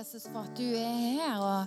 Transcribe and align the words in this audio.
Jesus, 0.00 0.30
for 0.32 0.46
at 0.46 0.56
du 0.56 0.64
er 0.64 0.92
her. 0.96 1.40
og 1.44 1.66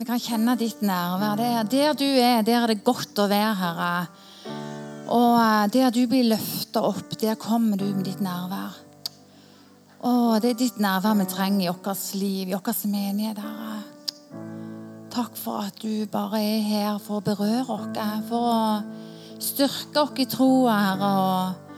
Vi 0.00 0.04
kan 0.08 0.18
kjenne 0.18 0.56
ditt 0.58 0.80
nærvær. 0.82 1.36
Der, 1.38 1.68
der 1.70 1.92
du 1.94 2.04
er, 2.04 2.40
der 2.42 2.64
er 2.64 2.72
det 2.72 2.82
godt 2.82 3.20
å 3.22 3.28
være, 3.30 3.52
Herre. 3.60 3.90
Og 5.06 5.36
eh, 5.38 5.68
der 5.76 5.94
du 5.94 6.00
blir 6.10 6.26
løfta 6.32 6.82
opp, 6.88 7.14
der 7.20 7.38
kommer 7.38 7.78
du 7.78 7.84
med 7.92 8.08
ditt 8.08 8.24
nærvær. 8.26 8.74
Og 10.02 10.42
Det 10.42 10.50
er 10.50 10.58
ditt 10.64 10.82
nærvær 10.82 11.14
vi 11.20 11.28
trenger 11.30 11.68
i 11.68 11.70
vårt 11.70 12.10
liv, 12.18 12.50
i 12.50 12.58
vår 12.58 12.82
menighet, 12.90 13.38
Herre. 13.38 13.78
Takk 15.14 15.38
for 15.38 15.70
at 15.70 15.78
du 15.78 16.10
bare 16.10 16.42
er 16.42 16.66
her 16.66 16.98
for 16.98 17.20
å 17.20 17.26
berøre 17.30 17.70
oss, 17.70 17.90
for 18.26 18.50
å 18.50 19.38
styrke 19.38 20.08
oss 20.08 20.18
i 20.18 20.26
troa, 20.26 20.80
Herre. 20.88 21.16
og 21.22 21.69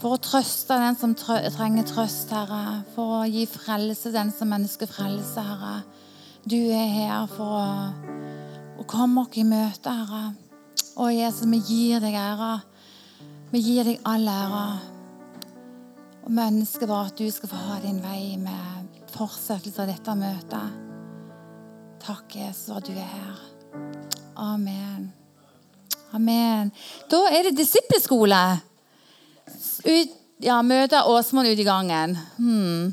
for 0.00 0.16
å 0.16 0.20
trøste 0.22 0.76
den 0.80 0.96
som 0.96 1.14
trenger 1.14 1.84
trøst, 1.88 2.30
Herre. 2.32 2.80
For 2.94 3.20
å 3.20 3.24
gi 3.28 3.44
frelse 3.50 4.12
den 4.14 4.32
som 4.32 4.52
ønsker 4.56 4.88
frelse, 4.88 5.44
Herre. 5.44 5.80
Du 6.48 6.56
er 6.56 6.88
her 6.94 7.26
for 7.28 7.58
å, 7.60 7.66
å 8.80 8.86
komme 8.88 9.26
oss 9.26 9.36
i 9.36 9.44
møte, 9.44 9.92
Herre. 9.92 10.22
Å, 10.96 11.10
Jesus, 11.12 11.44
vi 11.52 11.60
gir 11.68 12.00
deg 12.02 12.16
ære. 12.16 12.54
Vi 13.52 13.60
gir 13.64 13.90
deg 13.90 14.00
all 14.08 14.24
ære. 14.30 14.64
Og 16.24 16.32
vi 16.32 16.46
ønsker 16.46 16.88
bare 16.88 17.12
at 17.12 17.20
du 17.20 17.28
skal 17.32 17.52
få 17.52 17.60
ha 17.68 17.78
din 17.84 18.00
vei 18.04 18.38
med 18.40 19.04
fortsettelse 19.12 19.84
av 19.84 19.92
dette 19.92 20.16
møtet. 20.16 20.80
Takk, 22.00 22.36
Jesus, 22.40 22.72
at 22.72 22.88
du 22.88 22.96
er 22.96 23.12
her. 23.12 23.44
Amen. 24.40 25.10
Amen. 26.16 26.72
Da 27.12 27.20
er 27.28 27.50
det 27.50 27.58
disippelskole 27.60 28.40
ut, 29.84 30.16
ja, 30.40 30.62
møte 30.62 31.02
Åsmund 31.04 31.48
ute 31.48 31.62
i 31.62 31.68
gangen. 31.68 32.16
Hmm. 32.38 32.92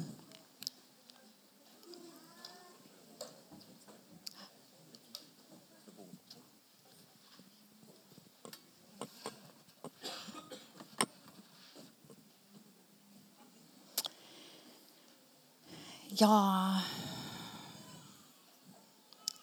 Ja 16.19 16.79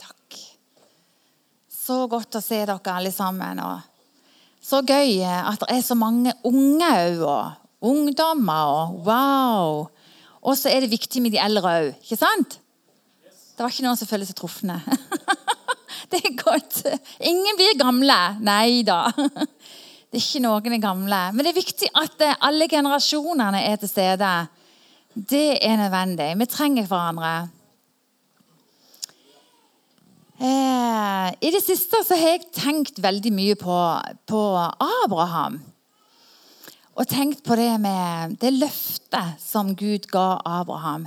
Takk. 0.00 0.38
Så 1.70 2.06
godt 2.10 2.34
å 2.34 2.42
se 2.42 2.64
dere 2.66 2.94
alle 2.96 3.12
sammen. 3.14 3.60
og 3.62 3.93
så 4.64 4.80
gøy 4.86 5.20
at 5.24 5.60
det 5.60 5.76
er 5.76 5.84
så 5.84 5.96
mange 5.98 6.32
unge 6.46 6.88
òg. 6.88 7.22
Og 7.28 7.90
ungdommer 7.90 8.70
og 8.72 9.00
wow. 9.04 9.82
Og 10.44 10.56
så 10.56 10.70
er 10.72 10.84
det 10.84 10.92
viktig 10.92 11.20
med 11.24 11.34
de 11.34 11.40
eldre 11.42 11.74
òg, 11.82 11.90
ikke 12.00 12.20
sant? 12.20 12.58
Det 13.54 13.62
var 13.62 13.70
ikke 13.70 13.84
noen 13.84 13.98
som 14.00 14.08
føler 14.10 14.26
seg 14.26 14.38
trufne. 14.38 14.80
det 16.10 16.20
er 16.20 16.38
godt. 16.40 16.80
Ingen 17.22 17.60
blir 17.60 17.76
gamle. 17.78 18.18
Nei 18.42 18.82
da. 18.86 19.06
Det 19.14 20.18
er 20.18 20.24
ikke 20.24 20.42
noen 20.42 20.74
er 20.74 20.82
gamle. 20.82 21.20
Men 21.34 21.46
det 21.46 21.52
er 21.52 21.60
viktig 21.60 21.90
at 22.00 22.24
alle 22.34 22.66
generasjonene 22.70 23.62
er 23.68 23.78
til 23.82 23.92
stede. 23.92 24.32
Det 25.14 25.58
er 25.62 25.78
nødvendig. 25.78 26.32
Vi 26.40 26.48
trenger 26.50 26.88
hverandre. 26.90 27.34
Eh, 30.38 31.28
I 31.40 31.50
det 31.54 31.62
siste 31.62 32.00
så 32.02 32.16
har 32.18 32.34
jeg 32.34 32.48
tenkt 32.56 32.98
veldig 33.02 33.30
mye 33.34 33.58
på, 33.58 33.76
på, 34.26 34.42
Abraham. 35.04 35.60
Og 36.94 37.10
tenkt 37.10 37.44
på 37.46 37.58
det 37.58 37.72
med 37.82 38.34
det 38.42 38.54
løftet 38.54 39.42
som 39.42 39.74
Gud 39.78 40.08
ga 40.10 40.40
Abraham. 40.46 41.06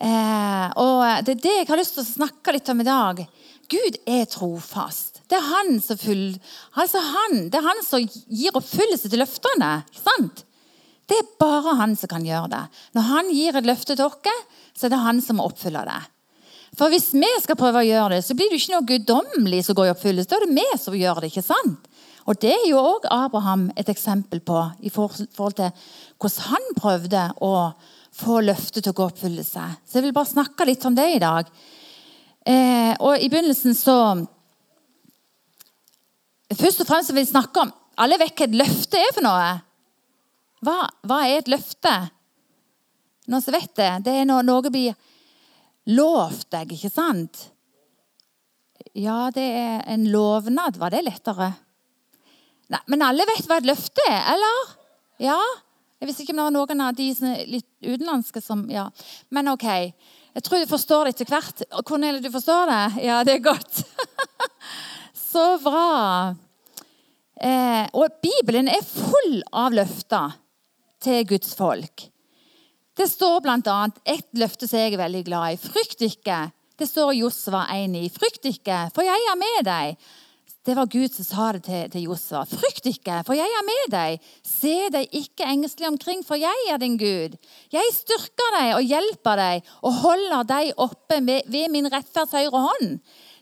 Eh, 0.00 0.66
og 0.80 1.24
Det 1.24 1.36
er 1.36 1.44
det 1.44 1.56
jeg 1.58 1.68
har 1.68 1.80
lyst 1.80 1.96
til 1.96 2.04
å 2.04 2.12
snakke 2.12 2.56
litt 2.56 2.68
om 2.72 2.80
i 2.80 2.88
dag. 2.88 3.24
Gud 3.70 3.98
er 4.08 4.28
trofast. 4.28 5.22
Det 5.30 5.38
er 5.38 5.46
han 5.46 5.76
som, 5.84 5.98
full, 6.00 6.32
altså 6.74 7.00
han, 7.04 7.44
det 7.52 7.60
er 7.60 7.68
han 7.68 7.84
som 7.86 8.02
gir 8.02 8.56
oppfyllelse 8.58 9.08
til 9.08 9.22
løftene. 9.22 9.74
sant? 9.94 10.44
Det 11.08 11.18
er 11.18 11.28
bare 11.40 11.76
han 11.78 11.96
som 11.98 12.10
kan 12.10 12.24
gjøre 12.26 12.50
det. 12.52 12.64
Når 12.94 13.06
han 13.08 13.30
gir 13.34 13.56
et 13.58 13.68
løfte 13.68 13.96
til 13.96 14.06
oss, 14.06 14.48
så 14.76 14.86
er 14.86 14.92
det 14.92 15.04
han 15.04 15.20
som 15.24 15.38
må 15.38 15.46
oppfylle 15.48 15.82
det. 15.86 16.00
For 16.78 16.92
hvis 16.92 17.10
vi 17.16 17.28
skal 17.42 17.58
prøve 17.58 17.82
å 17.82 17.86
gjøre 17.86 18.16
det, 18.16 18.24
så 18.24 18.36
blir 18.38 18.50
det 18.50 18.60
ikke 18.60 18.76
noe 18.76 18.88
guddommelig 18.88 19.64
som 19.66 19.76
går 19.78 19.88
i 19.88 19.94
oppfyllelse. 19.94 20.30
Da 20.30 20.38
er 20.38 20.46
det 20.46 20.56
vi 20.56 20.66
som 20.78 20.96
gjør 20.96 21.22
det, 21.22 21.32
ikke 21.32 21.46
sant? 21.46 21.88
Og 22.30 22.38
Det 22.38 22.52
er 22.52 22.66
jo 22.68 22.78
òg 22.78 23.08
Abraham 23.10 23.70
et 23.80 23.88
eksempel 23.90 24.42
på 24.44 24.58
i 24.86 24.90
forhold 24.92 25.56
til 25.58 25.72
hvordan 26.20 26.44
han 26.50 26.68
prøvde 26.76 27.22
å 27.42 27.54
få 28.14 28.40
løftet 28.44 28.84
til 28.84 28.92
å 28.92 28.96
gå 28.96 29.06
i 29.06 29.12
oppfyllelse. 29.12 29.64
Så 29.86 29.98
jeg 29.98 30.06
vil 30.06 30.14
bare 30.14 30.30
snakke 30.30 30.66
litt 30.68 30.84
om 30.86 30.94
det 30.94 31.08
i 31.14 31.22
dag. 31.22 31.48
Eh, 32.46 32.92
og 33.00 33.18
i 33.18 33.28
begynnelsen 33.28 33.76
så 33.76 33.96
Først 36.50 36.80
og 36.82 36.88
fremst 36.88 37.12
vil 37.12 37.20
jeg 37.20 37.30
snakke 37.30 37.60
om 37.62 37.68
Alle 38.00 38.16
vet 38.18 38.32
hva 38.34 38.46
et 38.48 38.56
løfte 38.56 38.98
er 38.98 39.12
for 39.12 39.22
noe. 39.22 39.50
Hva, 40.64 40.76
hva 41.06 41.18
er 41.26 41.42
et 41.42 41.50
løfte? 41.52 41.92
Noen 43.30 43.44
som 43.44 43.54
vet 43.54 43.74
det? 43.76 43.90
Det 44.06 44.14
er 44.16 44.26
når 44.28 44.46
noe 44.48 44.72
blir 44.72 44.96
lovt 45.96 46.50
deg, 46.54 46.74
ikke 46.76 46.92
sant? 46.92 47.48
Ja, 48.96 49.30
det 49.34 49.44
er 49.44 49.82
en 49.90 50.06
lovnad. 50.10 50.78
Var 50.80 50.94
det 50.94 51.04
lettere? 51.06 51.52
Nei, 52.70 52.80
Men 52.86 53.02
alle 53.06 53.26
vet 53.28 53.46
hva 53.48 53.58
et 53.60 53.68
løfte 53.68 54.04
er, 54.08 54.22
eller? 54.34 54.72
Ja? 55.22 55.38
Jeg 56.00 56.08
visste 56.08 56.24
ikke 56.24 56.32
om 56.32 56.40
det 56.40 56.46
var 56.48 56.56
noen 56.56 56.82
av 56.86 56.96
de 56.96 57.10
litt 57.50 57.68
utenlandske 57.84 58.40
som 58.40 58.64
Ja, 58.72 58.86
men 59.28 59.50
OK. 59.52 59.66
Jeg 60.30 60.44
tror 60.46 60.62
du 60.62 60.70
forstår 60.70 61.08
det 61.08 61.14
etter 61.16 61.28
hvert. 61.28 61.64
Cornelia, 61.84 62.22
du 62.22 62.30
forstår 62.32 62.70
det? 62.70 62.84
Ja, 63.04 63.18
det 63.26 63.34
er 63.36 63.42
godt. 63.44 63.82
Så 65.30 65.58
bra. 65.62 66.34
Eh, 67.40 67.84
og 67.96 68.20
Bibelen 68.22 68.70
er 68.70 68.86
full 68.86 69.42
av 69.52 69.74
løfter 69.76 70.38
til 71.02 71.26
Guds 71.28 71.52
folk. 71.58 72.06
Det 73.00 73.06
står 73.08 73.38
bl.a. 73.40 73.76
et 74.12 74.26
løfte 74.36 74.66
som 74.68 74.76
jeg 74.76 74.92
er 74.92 75.00
veldig 75.00 75.20
glad 75.24 75.54
i. 75.54 75.60
Frykt 75.62 76.02
ikke. 76.04 76.40
Det 76.76 76.84
står 76.84 77.14
Josva 77.16 77.62
1,9. 77.72 78.02
Frykt 78.12 78.48
ikke, 78.50 78.80
for 78.92 79.06
jeg 79.06 79.22
er 79.30 79.38
med 79.40 79.60
deg. 79.64 80.10
Det 80.68 80.74
var 80.76 80.90
Gud 80.92 81.14
som 81.14 81.24
sa 81.24 81.46
det 81.56 81.62
til, 81.64 81.86
til 81.94 82.04
Josva. 82.10 82.42
Frykt 82.50 82.90
ikke, 82.90 83.22
for 83.24 83.38
jeg 83.38 83.48
er 83.56 83.64
med 83.64 83.86
deg. 83.94 84.26
Se 84.44 84.74
deg 84.92 85.16
ikke 85.16 85.48
engstelig 85.48 85.88
omkring, 85.88 86.20
for 86.28 86.36
jeg 86.36 86.66
er 86.68 86.82
din 86.82 86.98
Gud. 87.00 87.38
Jeg 87.72 87.94
styrker 87.96 88.52
deg 88.58 88.74
og 88.76 88.92
hjelper 88.92 89.40
deg 89.40 89.72
og 89.80 89.96
holder 90.02 90.44
deg 90.50 90.84
oppe 90.84 91.22
ved, 91.24 91.48
ved 91.48 91.72
min 91.72 91.88
rettferds 91.88 92.36
høyre 92.36 92.66
hånd. 92.66 92.98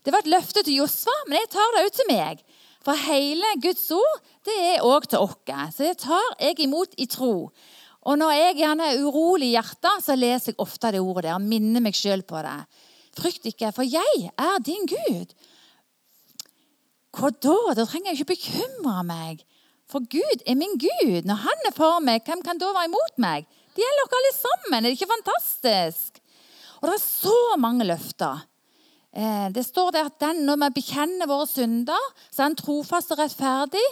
Det 0.07 0.15
var 0.15 0.23
et 0.23 0.31
løfte 0.37 0.63
til 0.63 0.85
Josva, 0.85 1.17
men 1.27 1.41
jeg 1.41 1.51
tar 1.57 1.75
det 1.75 1.83
òg 1.89 1.99
til 1.99 2.09
meg. 2.13 2.47
For 2.87 3.07
hele 3.09 3.51
Guds 3.67 3.91
ord 3.91 4.23
det 4.47 4.55
er 4.77 4.87
òg 4.87 5.11
til 5.11 5.27
oss. 5.27 5.35
Så 5.75 5.83
det 5.83 5.99
tar 6.07 6.31
jeg 6.39 6.63
imot 6.63 6.95
i 6.95 7.11
tro. 7.11 7.51
Og 8.07 8.19
når 8.19 8.35
jeg 8.37 8.57
gjerne 8.61 8.89
er 8.93 9.03
urolig 9.03 9.51
i 9.51 9.57
hjertet, 9.57 10.05
så 10.05 10.15
leser 10.15 10.53
jeg 10.53 10.61
ofte 10.63 10.93
det 10.95 11.03
ordet 11.03 11.27
der 11.27 11.37
og 11.37 11.45
minner 11.45 11.83
meg 11.83 11.97
sjøl 11.99 12.23
på 12.27 12.41
det. 12.47 12.59
Frykt 13.19 13.49
ikke, 13.51 13.73
for 13.75 13.87
jeg 13.87 14.29
er 14.31 14.59
din 14.65 14.87
Gud. 14.89 15.35
Hva 17.19 17.33
da? 17.35 17.57
Da 17.75 17.87
trenger 17.89 18.13
jeg 18.13 18.21
ikke 18.21 18.35
bekymre 18.37 19.03
meg. 19.09 19.43
For 19.89 20.05
Gud 20.05 20.45
er 20.47 20.59
min 20.59 20.77
Gud. 20.79 21.25
Når 21.27 21.43
Han 21.47 21.67
er 21.67 21.75
for 21.75 22.05
meg, 22.05 22.23
hvem 22.27 22.45
kan 22.45 22.61
da 22.61 22.71
være 22.77 22.91
imot 22.91 23.17
meg? 23.19 23.49
Det 23.75 23.83
gjelder 23.83 24.05
dere 24.05 24.21
alle 24.21 24.35
sammen. 24.37 24.79
Er 24.79 24.87
det 24.87 24.97
ikke 24.99 25.15
fantastisk? 25.15 26.23
Og 26.79 26.91
det 26.91 26.95
er 26.99 27.05
så 27.05 27.39
mange 27.59 27.87
løfter. 27.89 28.45
Eh, 29.17 29.49
det 29.55 29.65
står 29.67 29.91
der 29.97 30.11
at 30.11 30.21
den, 30.21 30.45
når 30.47 30.61
vi 30.63 30.77
bekjenner 30.79 31.31
våre 31.31 31.49
synder, 31.49 32.05
så 32.29 32.43
er 32.43 32.51
han 32.51 32.59
trofast 32.59 33.15
og 33.15 33.23
rettferdig, 33.23 33.87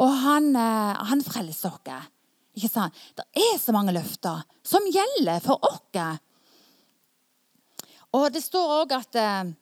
og 0.00 0.14
han, 0.22 0.54
eh, 0.56 1.02
han 1.10 1.24
frelser 1.26 1.74
oss. 1.74 2.08
Ikke 2.56 2.70
sant? 2.70 2.96
Det 3.14 3.26
er 3.38 3.58
så 3.62 3.74
mange 3.74 3.94
løfter 3.94 4.42
som 4.66 4.86
gjelder 4.90 5.42
for 5.44 5.62
oss. 5.66 5.82
Og 8.16 8.26
det 8.34 8.42
står 8.42 8.72
òg 8.80 8.94
at 8.96 9.18
eh, 9.20 9.52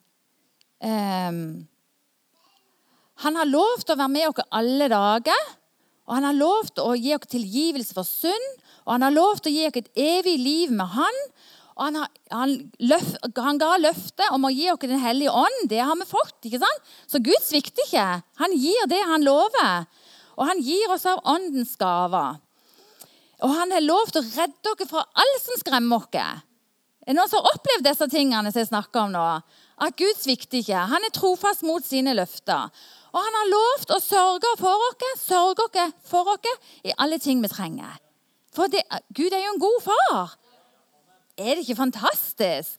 eh, 0.88 1.40
han 3.25 3.38
har 3.40 3.50
lovt 3.50 3.90
å 3.90 3.99
være 3.99 4.14
med 4.14 4.31
oss 4.31 4.49
alle 4.55 4.88
dager. 4.93 5.44
Og 6.08 6.17
han 6.17 6.25
har 6.31 6.38
lovt 6.38 6.81
å 6.81 6.94
gi 6.96 7.12
oss 7.17 7.29
tilgivelse 7.29 7.96
for 7.96 8.08
synd. 8.08 8.50
Og 8.87 8.94
han 8.94 9.05
har 9.05 9.12
lovt 9.12 9.50
å 9.50 9.52
gi 9.52 9.67
oss 9.69 9.76
et 9.76 9.90
evig 9.99 10.38
liv 10.40 10.73
med 10.73 10.88
han. 10.94 11.23
Og 11.76 11.85
han, 11.85 11.99
har, 12.00 12.12
han, 12.32 12.55
løf, 12.81 13.11
han 13.37 13.61
ga 13.61 13.75
løftet 13.79 14.32
om 14.35 14.49
å 14.49 14.55
gi 14.55 14.70
oss 14.73 14.81
Den 14.87 15.02
hellige 15.02 15.35
ånd. 15.35 15.69
Det 15.70 15.82
har 15.82 15.99
vi 16.00 16.08
fått. 16.08 16.38
ikke 16.49 16.62
sant? 16.62 16.93
Så 17.11 17.20
Gud 17.20 17.43
svikter 17.44 17.85
ikke. 17.85 18.08
Han 18.40 18.56
gir 18.56 18.88
det 18.90 19.05
han 19.12 19.26
lover. 19.26 19.85
Og 20.38 20.46
han 20.49 20.62
gir 20.62 20.94
oss 20.94 21.05
av 21.11 21.20
åndens 21.29 21.76
gaver. 21.76 22.38
Og 23.44 23.55
han 23.55 23.73
har 23.75 23.85
lovt 23.85 24.19
å 24.19 24.25
redde 24.25 24.58
dere 24.67 24.88
fra 24.90 25.05
alt 25.23 25.43
som 25.44 25.61
skremmer 25.61 26.08
dere. 26.12 26.43
Er 27.08 27.14
det 27.14 27.17
noen 27.17 27.31
som 27.31 27.40
har 27.40 27.55
opplevd 27.56 27.87
disse 27.87 28.08
tingene 28.12 28.50
som 28.52 28.61
jeg 28.61 28.69
snakker 28.69 29.06
om 29.06 29.14
nå? 29.14 29.26
At 29.81 29.94
Gud 29.96 30.19
svikter 30.19 30.58
ikke. 30.61 30.82
Han 30.90 31.06
er 31.06 31.14
trofast 31.14 31.62
mot 31.64 31.85
sine 31.87 32.12
løfter. 32.19 32.69
Og 33.14 33.20
han 33.23 33.38
har 33.38 33.49
lovt 33.49 33.94
å 33.94 34.00
sørge 34.05 34.50
for 34.61 34.85
oss, 34.90 35.23
sørge 35.23 35.64
oss 35.64 35.94
for 36.11 36.29
oss 36.35 36.50
i 36.85 36.93
alle 37.00 37.17
ting 37.23 37.40
vi 37.40 37.49
trenger. 37.49 37.94
For 38.52 38.69
det, 38.69 38.82
Gud 39.17 39.32
er 39.32 39.46
jo 39.46 39.55
en 39.55 39.62
god 39.62 39.81
far. 39.87 40.35
Er 41.38 41.55
det 41.55 41.64
ikke 41.64 41.79
fantastisk? 41.79 42.76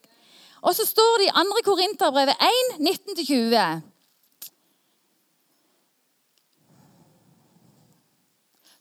Og 0.59 0.75
så 0.75 0.85
står 0.85 1.23
det 1.23 1.29
i 1.29 1.35
2. 1.39 1.63
Korinterbrevet 1.65 2.45
1, 2.45 2.73
19-20. 2.83 3.81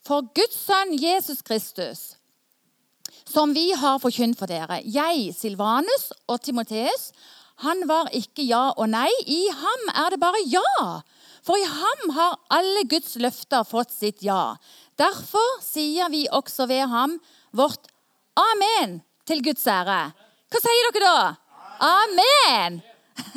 For 0.09 0.25
Guds 0.33 0.57
sønn 0.57 0.95
Jesus 0.97 1.43
Kristus, 1.45 1.99
som 3.29 3.53
vi 3.53 3.67
har 3.77 3.99
forkynt 4.01 4.39
for 4.41 4.49
dere, 4.49 4.79
jeg, 4.89 5.35
Silvanus 5.37 6.07
og 6.25 6.41
Timoteus, 6.47 7.11
han 7.61 7.83
var 7.91 8.09
ikke 8.17 8.47
ja 8.49 8.71
og 8.71 8.89
nei. 8.89 9.11
I 9.29 9.51
ham 9.53 9.85
er 9.93 10.15
det 10.15 10.21
bare 10.23 10.41
ja. 10.49 11.03
For 11.45 11.61
i 11.61 11.67
ham 11.69 12.15
har 12.17 12.39
alle 12.57 12.87
Guds 12.89 13.19
løfter 13.21 13.69
fått 13.69 13.93
sitt 13.93 14.25
ja. 14.25 14.57
Derfor 14.97 15.61
sier 15.61 16.09
vi 16.15 16.25
også 16.33 16.69
ved 16.71 16.87
ham 16.89 17.19
vårt 17.53 17.93
amen 18.39 19.03
til 19.29 19.45
Guds 19.45 19.67
ære. 19.69 20.01
Hva 20.49 20.65
sier 20.65 20.93
dere 20.97 21.05
da? 21.05 21.31
Amen! 21.85 22.81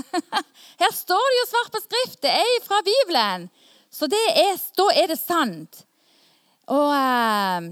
Her 0.82 0.96
står 0.96 1.32
det 1.34 1.40
jo 1.42 1.48
svart 1.52 1.76
på 1.76 1.84
skrift. 1.84 2.20
Det 2.24 2.32
er 2.32 2.60
fra 2.64 2.80
Bibelen. 2.86 3.50
Så 3.92 4.08
er, 4.08 4.56
da 4.78 4.92
er 4.96 5.12
det 5.12 5.20
sant. 5.20 5.84
Og, 6.70 6.94
eh, 6.94 7.70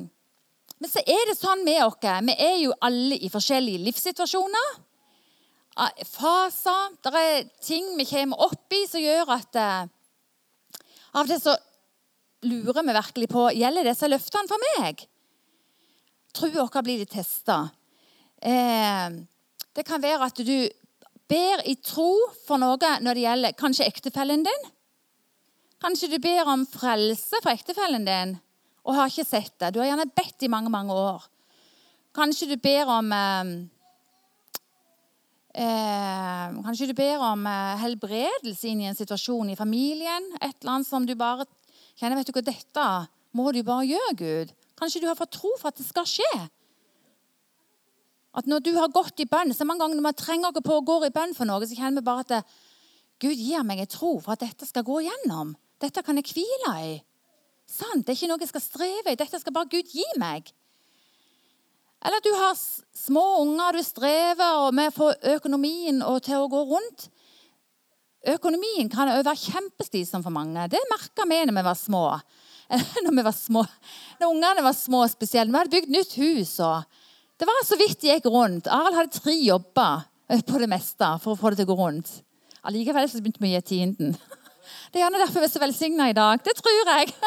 men 0.80 0.92
så 0.92 1.04
er 1.04 1.30
det 1.30 1.38
sånn 1.38 1.66
med 1.68 1.84
oss. 1.86 2.00
Vi 2.02 2.36
er 2.36 2.58
jo 2.64 2.76
alle 2.82 3.20
i 3.20 3.30
forskjellige 3.32 3.84
livssituasjoner. 3.84 4.78
Faser. 6.08 6.96
Det 7.04 7.14
er 7.16 7.48
ting 7.64 7.94
vi 7.98 8.08
kommer 8.10 8.42
opp 8.50 8.74
i 8.76 8.86
som 8.90 9.04
gjør 9.04 9.36
at 9.38 9.60
eh, 9.60 9.88
Av 11.20 11.26
til 11.26 11.40
så 11.42 11.56
lurer 12.46 12.84
vi 12.86 12.94
virkelig 12.94 13.28
på 13.32 13.48
gjelder 13.58 13.88
disse 13.90 14.08
løftene 14.08 14.52
for 14.52 14.62
meg. 14.76 15.02
Trua 16.38 16.68
vår 16.68 16.84
blir 16.86 17.06
testa. 17.10 17.64
Eh, 18.38 19.08
det 19.74 19.86
kan 19.88 20.04
være 20.04 20.28
at 20.30 20.44
du 20.46 20.70
ber 21.30 21.64
i 21.66 21.76
tro 21.82 22.12
for 22.46 22.62
noe 22.62 22.94
når 23.02 23.18
det 23.18 23.26
gjelder 23.26 23.58
kanskje 23.58 23.88
ektefellen 23.90 24.46
din. 24.46 24.70
Kanskje 25.82 26.12
du 26.14 26.20
ber 26.22 26.48
om 26.52 26.68
frelse 26.70 27.42
for 27.42 27.52
ektefellen 27.52 28.06
din 28.06 28.38
og 28.86 28.96
har 28.96 29.12
ikke 29.12 29.28
sett 29.28 29.56
det. 29.60 29.74
Du 29.74 29.82
har 29.82 29.90
gjerne 29.92 30.08
bedt 30.16 30.46
i 30.46 30.52
mange 30.52 30.72
mange 30.74 30.96
år. 30.96 31.26
Kanskje 32.16 32.50
du 32.50 32.56
ber 32.62 32.90
om 32.90 33.12
eh, 33.14 33.52
eh, 35.62 36.58
Kanskje 36.66 36.90
du 36.90 36.96
ber 36.98 37.22
om 37.24 37.46
eh, 37.48 37.80
helbredelse 37.84 38.72
inn 38.72 38.84
i 38.84 38.90
en 38.90 38.98
situasjon 38.98 39.52
i 39.54 39.58
familien. 39.60 40.32
Et 40.42 40.56
eller 40.62 40.78
annet 40.78 40.90
som 40.90 41.06
du 41.06 41.14
bare 41.20 41.48
kjenner 42.00 42.18
vet 42.18 42.32
du 42.32 42.34
hva, 42.36 42.46
Dette 42.46 42.88
må 43.38 43.52
du 43.54 43.62
bare 43.64 43.86
gjøre, 43.86 44.16
Gud. 44.18 44.56
Kanskje 44.80 45.04
du 45.04 45.10
har 45.10 45.20
fått 45.20 45.36
tro 45.38 45.52
for 45.60 45.70
at 45.70 45.78
det 45.78 45.86
skal 45.86 46.08
skje. 46.10 46.32
At 48.40 48.48
når 48.50 48.64
du 48.66 48.72
har 48.78 48.92
gått 48.94 49.20
i 49.22 49.28
bønn, 49.30 49.54
så 49.54 49.66
mange 49.68 49.84
ganger 49.84 50.00
når 50.00 50.06
man 50.06 50.18
trenger 50.18 50.54
ikke 50.54 50.66
på 50.66 50.80
å 50.80 50.86
gå 50.86 50.98
i 51.06 51.14
bønn 51.14 51.36
for 51.38 51.50
noe, 51.50 51.66
så 51.66 51.78
kjenner 51.78 52.02
vi 52.02 52.10
bare 52.10 52.26
at 52.26 52.34
det, 52.34 52.42
Gud 53.20 53.36
gir 53.36 53.66
meg 53.68 53.82
en 53.84 53.90
tro 53.92 54.14
for 54.24 54.36
at 54.36 54.44
dette 54.46 54.68
skal 54.70 54.86
gå 54.88 55.02
igjennom. 55.04 55.56
Dette 55.82 56.04
kan 56.06 56.20
jeg 56.20 56.30
hvile 56.32 56.74
i. 56.86 56.94
Sant? 57.70 58.06
Det 58.06 58.14
er 58.14 58.18
ikke 58.18 58.32
noe 58.32 58.42
jeg 58.42 58.52
skal 58.52 58.66
streve 58.66 59.14
i. 59.14 59.20
Dette 59.20 59.40
skal 59.42 59.56
bare 59.56 59.70
Gud 59.70 59.94
gi 59.94 60.06
meg. 60.22 60.50
Eller 62.00 62.24
du 62.24 62.30
har 62.32 62.56
små 62.56 63.26
unger, 63.44 63.76
du 63.76 63.84
strever 63.84 64.70
med 64.76 64.92
å 64.92 64.96
få 64.96 65.10
økonomien 65.36 66.00
til 66.24 66.40
å 66.40 66.52
gå 66.52 66.62
rundt. 66.70 67.10
Økonomien 68.34 68.88
kan 68.92 69.12
også 69.12 69.28
være 69.28 69.44
kjempeslitsom 69.46 70.24
for 70.24 70.36
mange. 70.36 70.68
Det 70.72 70.80
merka 70.92 71.28
vi 71.28 71.42
når 71.48 71.60
vi 71.60 71.66
var 71.70 71.80
små. 71.80 72.06
Når 73.02 73.16
vi 73.18 73.24
var 73.26 73.34
små. 73.34 73.64
Når 74.20 74.30
ungene 74.30 74.62
var 74.62 74.76
små 74.78 75.00
spesielt. 75.10 75.50
Vi 75.50 75.58
hadde 75.58 75.74
bygd 75.74 75.90
nytt 75.90 76.12
hus. 76.22 76.52
og 76.62 76.84
det 77.40 77.48
var 77.48 77.64
så 77.66 77.78
vidt 77.80 78.02
det 78.04 78.12
gikk 78.12 78.28
rundt. 78.30 78.68
Arild 78.68 78.98
hadde 78.98 79.16
tre 79.16 79.34
jobber 79.34 80.04
på 80.46 80.60
det 80.62 80.68
meste 80.70 81.08
for 81.24 81.34
å 81.34 81.40
få 81.40 81.50
det 81.50 81.62
til 81.62 81.70
å 81.70 81.72
gå 81.72 81.78
rundt. 81.80 82.12
Allikevel 82.68 83.08
så 83.10 83.22
begynte 83.24 83.42
vi 83.42 83.54
å 83.54 83.56
gi 83.56 83.66
tienden. 83.72 84.14
Det 84.90 85.00
er 85.00 85.06
gjerne 85.06 85.22
derfor 85.22 85.44
vi 85.44 85.48
er 85.48 85.54
så 85.54 85.64
velsigna 85.64 86.10
i 86.10 86.18
dag. 86.18 86.42
Det 86.46 86.56
tror 86.60 86.94
jeg. 86.94 87.14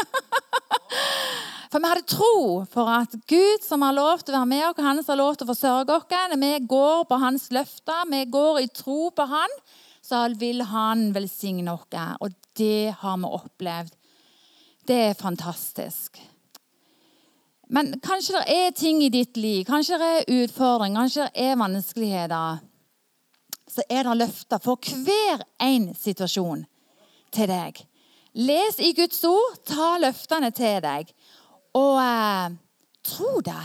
For 1.72 1.80
vi 1.80 1.88
hadde 1.88 2.04
tro 2.04 2.34
for 2.68 2.88
at 2.92 3.14
Gud, 3.30 3.62
som 3.64 3.80
har 3.80 3.94
lov 3.96 4.20
til 4.20 4.34
å 4.34 4.42
være 4.42 4.48
med 4.50 4.64
oss, 4.66 4.80
han 4.84 4.98
som 5.00 5.14
har 5.14 5.20
lov 5.22 5.38
til 5.38 5.46
å 5.46 5.52
forsørge 5.54 5.94
oss, 5.94 6.10
når 6.28 6.40
vi 6.42 6.50
går 6.68 7.06
på 7.08 7.18
hans 7.22 7.46
løfter, 7.56 8.02
vi 8.10 8.26
går 8.28 8.58
i 8.60 8.66
tro 8.76 9.06
på 9.16 9.24
han, 9.30 9.54
så 10.04 10.26
vil 10.36 10.60
han 10.68 11.06
velsigne 11.16 11.72
oss. 11.72 11.88
Og 12.20 12.36
det 12.60 12.92
har 13.00 13.16
vi 13.22 13.30
opplevd. 13.38 13.96
Det 14.84 14.98
er 15.06 15.16
fantastisk. 15.16 16.20
Men 17.72 17.94
kanskje 18.04 18.36
det 18.36 18.58
er 18.58 18.76
ting 18.76 19.00
i 19.00 19.08
ditt 19.08 19.40
liv, 19.40 19.64
kanskje 19.64 19.96
det 20.02 20.10
er 20.18 20.42
utfordringer, 20.42 21.06
kanskje 21.06 21.30
det 21.30 21.46
er 21.46 21.56
vanskeligheter. 21.56 22.60
Så 23.72 23.86
er 23.88 24.04
det 24.04 24.18
løfter 24.20 24.60
for 24.60 24.92
hver 25.06 25.46
en 25.56 25.88
situasjon 25.96 26.66
til 27.32 27.50
deg. 27.50 27.80
Les 28.32 28.78
i 28.80 28.92
Guds 28.96 29.20
ord, 29.28 29.58
ta 29.68 29.96
løftene 30.00 30.50
til 30.56 30.78
deg, 30.84 31.10
og 31.76 31.98
eh, 32.00 32.54
tro 33.04 33.40
det. 33.44 33.64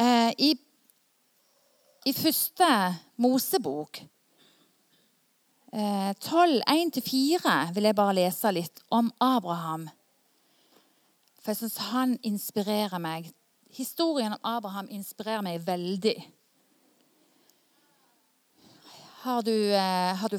Eh, 0.00 0.30
i, 0.38 0.50
I 2.08 2.12
første 2.16 2.68
Mosebok, 3.20 4.00
eh, 5.72 6.12
12, 6.20 6.62
1-4, 6.68 7.58
vil 7.76 7.90
jeg 7.90 7.98
bare 8.00 8.16
lese 8.22 8.54
litt 8.56 8.82
om 8.90 9.12
Abraham. 9.20 9.86
For 11.44 11.52
jeg 11.52 11.60
syns 11.60 11.76
han 11.92 12.16
inspirerer 12.24 12.96
meg. 12.98 13.28
Historien 13.76 14.32
om 14.32 14.40
Abraham 14.56 14.88
inspirerer 14.88 15.44
meg 15.44 15.60
veldig. 15.66 16.16
Har 19.24 19.42
du, 19.42 19.72
eh, 19.72 20.16
har 20.16 20.28
du 20.28 20.38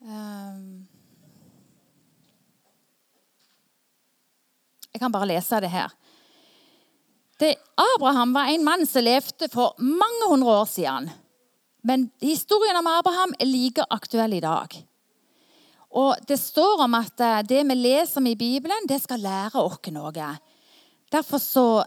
um, 0.00 0.86
Jeg 4.92 5.00
kan 5.00 5.12
bare 5.12 5.28
lese 5.28 5.60
det 5.60 5.68
her. 5.68 5.92
Det, 7.36 7.52
Abraham 7.76 8.32
var 8.32 8.48
en 8.48 8.64
mann 8.64 8.86
som 8.88 9.04
levde 9.04 9.50
for 9.52 9.76
mange 9.76 10.32
hundre 10.32 10.56
år 10.62 10.64
siden. 10.72 11.12
Men 11.84 12.08
historien 12.24 12.80
om 12.80 12.88
Abraham 12.88 13.36
er 13.36 13.44
like 13.44 13.84
aktuell 13.90 14.40
i 14.40 14.40
dag. 14.40 14.80
Og 15.90 16.16
Det 16.28 16.40
står 16.40 16.86
om 16.88 16.94
at 16.96 17.20
eh, 17.20 17.44
det 17.44 17.60
vi 17.68 17.76
leser 17.76 18.24
om 18.24 18.32
i 18.32 18.38
Bibelen, 18.40 18.88
det 18.88 19.02
skal 19.04 19.20
lære 19.20 19.60
oss 19.60 19.92
noe. 19.92 20.36
Derfor 21.12 21.38
så 21.38 21.84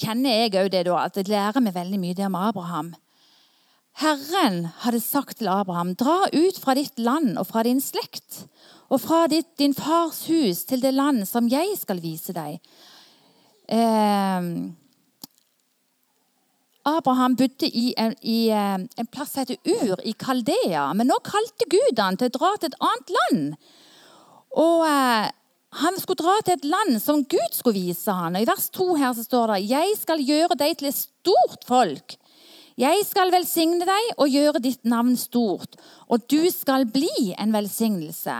kjenner 0.00 0.44
jeg 0.44 0.54
òg 0.60 0.70
det 0.74 0.84
da, 0.88 1.00
at 1.06 1.18
jeg 1.18 1.30
lærer 1.30 1.64
meg 1.64 1.74
veldig 1.76 2.00
mye 2.02 2.28
om 2.28 2.38
Abraham. 2.38 2.92
Herren 4.02 4.64
hadde 4.82 5.00
sagt 5.00 5.38
til 5.38 5.48
Abraham, 5.50 5.94
dra 5.94 6.24
ut 6.34 6.56
fra 6.58 6.74
ditt 6.74 6.98
land 6.98 7.36
og 7.38 7.46
fra 7.46 7.62
din 7.62 7.82
slekt 7.82 8.44
og 8.90 8.98
fra 9.00 9.24
ditt, 9.30 9.52
din 9.58 9.74
fars 9.74 10.24
hus 10.26 10.64
til 10.68 10.82
det 10.82 10.92
land 10.94 11.22
som 11.30 11.46
jeg 11.50 11.76
skal 11.78 12.02
vise 12.02 12.34
deg. 12.34 12.58
Eh, 13.70 14.48
Abraham 16.84 17.36
bodde 17.36 17.70
i, 17.70 17.94
en, 17.96 18.12
i 18.20 18.50
eh, 18.52 18.76
en 18.82 19.08
plass 19.10 19.32
som 19.32 19.44
heter 19.44 19.62
Ur 19.64 20.02
i 20.04 20.12
Kaldea. 20.12 20.90
Men 20.98 21.08
nå 21.08 21.16
kalte 21.24 21.68
Gud 21.72 22.02
han 22.02 22.18
til 22.20 22.28
å 22.28 22.36
dra 22.36 22.52
til 22.58 22.72
et 22.72 22.82
annet 22.90 23.14
land. 23.18 23.56
Og 24.60 24.84
eh, 24.90 25.30
han 25.80 25.96
skulle 25.98 26.22
dra 26.22 26.34
til 26.44 26.54
et 26.54 26.66
land 26.68 26.98
som 27.02 27.24
Gud 27.26 27.54
skulle 27.56 27.80
vise 27.80 28.12
han. 28.14 28.36
Og 28.36 28.44
I 28.44 28.48
vers 28.48 28.68
2 28.74 28.88
her 29.00 29.14
så 29.16 29.24
står 29.26 29.54
det 29.54 29.64
Jeg 29.70 29.96
skal 30.00 30.22
gjøre 30.22 30.58
deg 30.60 30.76
til 30.78 30.90
et 30.90 30.98
stort 30.98 31.66
folk. 31.66 32.16
Jeg 32.78 33.04
skal 33.06 33.30
velsigne 33.30 33.86
deg 33.86 34.18
og 34.18 34.30
gjøre 34.30 34.62
ditt 34.62 34.82
navn 34.88 35.14
stort, 35.18 35.76
og 36.10 36.24
du 36.30 36.42
skal 36.50 36.88
bli 36.90 37.30
en 37.38 37.54
velsignelse. 37.54 38.34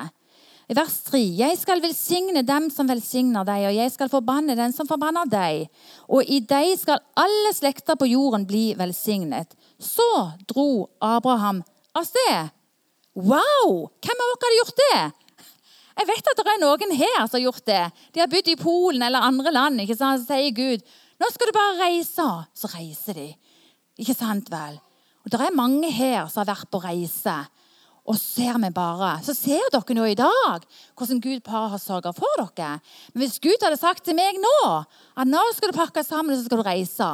I 0.64 0.74
vers 0.74 0.96
3.: 1.06 1.20
Jeg 1.38 1.58
skal 1.60 1.82
velsigne 1.82 2.42
dem 2.42 2.70
som 2.72 2.88
velsigner 2.88 3.44
deg, 3.46 3.66
og 3.68 3.76
jeg 3.76 3.92
skal 3.92 4.10
forbanne 4.10 4.56
den 4.56 4.72
som 4.72 4.88
forbanner 4.88 5.28
deg. 5.30 5.68
Og 6.08 6.24
i 6.24 6.40
deg 6.40 6.72
skal 6.80 7.02
alle 7.14 7.52
slekter 7.54 7.98
på 8.00 8.08
jorden 8.10 8.46
bli 8.48 8.72
velsignet. 8.78 9.54
Så 9.78 10.08
dro 10.48 10.88
Abraham 11.00 11.62
av 11.94 12.08
sted. 12.08 12.50
Wow! 13.14 13.90
Hvem 14.02 14.24
av 14.24 14.32
dere 14.32 14.46
hadde 14.46 14.58
gjort 14.62 14.80
det? 14.80 15.23
Jeg 15.94 16.08
vet 16.10 16.28
at 16.30 16.40
det 16.40 16.52
er 16.52 16.62
noen 16.62 16.94
her 16.98 17.18
som 17.22 17.36
har 17.38 17.44
gjort 17.44 17.66
det. 17.68 17.82
De 18.14 18.22
har 18.22 18.30
bodd 18.30 18.48
i 18.50 18.58
Polen 18.58 19.02
eller 19.06 19.26
andre 19.28 19.52
land. 19.54 19.80
ikke 19.80 19.96
sant? 19.98 20.24
Så 20.24 20.34
sier 20.34 20.54
Gud 20.54 20.86
nå 21.22 21.28
skal 21.30 21.48
du 21.48 21.54
bare 21.54 21.76
reise. 21.78 22.26
Så 22.58 22.70
reiser 22.72 23.18
de. 23.20 23.28
Ikke 24.02 24.16
sant 24.18 24.50
vel? 24.50 24.80
Og 25.24 25.30
Det 25.30 25.40
er 25.40 25.54
mange 25.56 25.90
her 25.94 26.26
som 26.28 26.42
har 26.42 26.54
vært 26.54 26.70
på 26.70 26.82
reise. 26.82 27.36
Og 28.04 28.18
ser 28.20 28.58
vi 28.60 28.68
bare, 28.74 29.14
så 29.24 29.32
ser 29.32 29.70
dere 29.72 29.94
nå 29.96 30.04
i 30.10 30.16
dag 30.18 30.64
hvordan 30.92 31.22
Gud 31.24 31.40
bare 31.46 31.70
har 31.72 31.80
sørga 31.80 32.12
for 32.12 32.36
dere. 32.36 32.74
Men 33.14 33.22
hvis 33.22 33.38
Gud 33.40 33.64
hadde 33.64 33.80
sagt 33.80 34.04
til 34.04 34.18
meg 34.18 34.36
nå 34.42 34.58
at 34.68 35.24
nå 35.24 35.40
skal 35.56 35.72
du 35.72 35.78
pakke 35.78 36.04
sammen 36.04 36.34
og 36.34 36.42
så 36.42 36.44
skal 36.44 36.60
du 36.60 36.66
reise, 36.66 37.08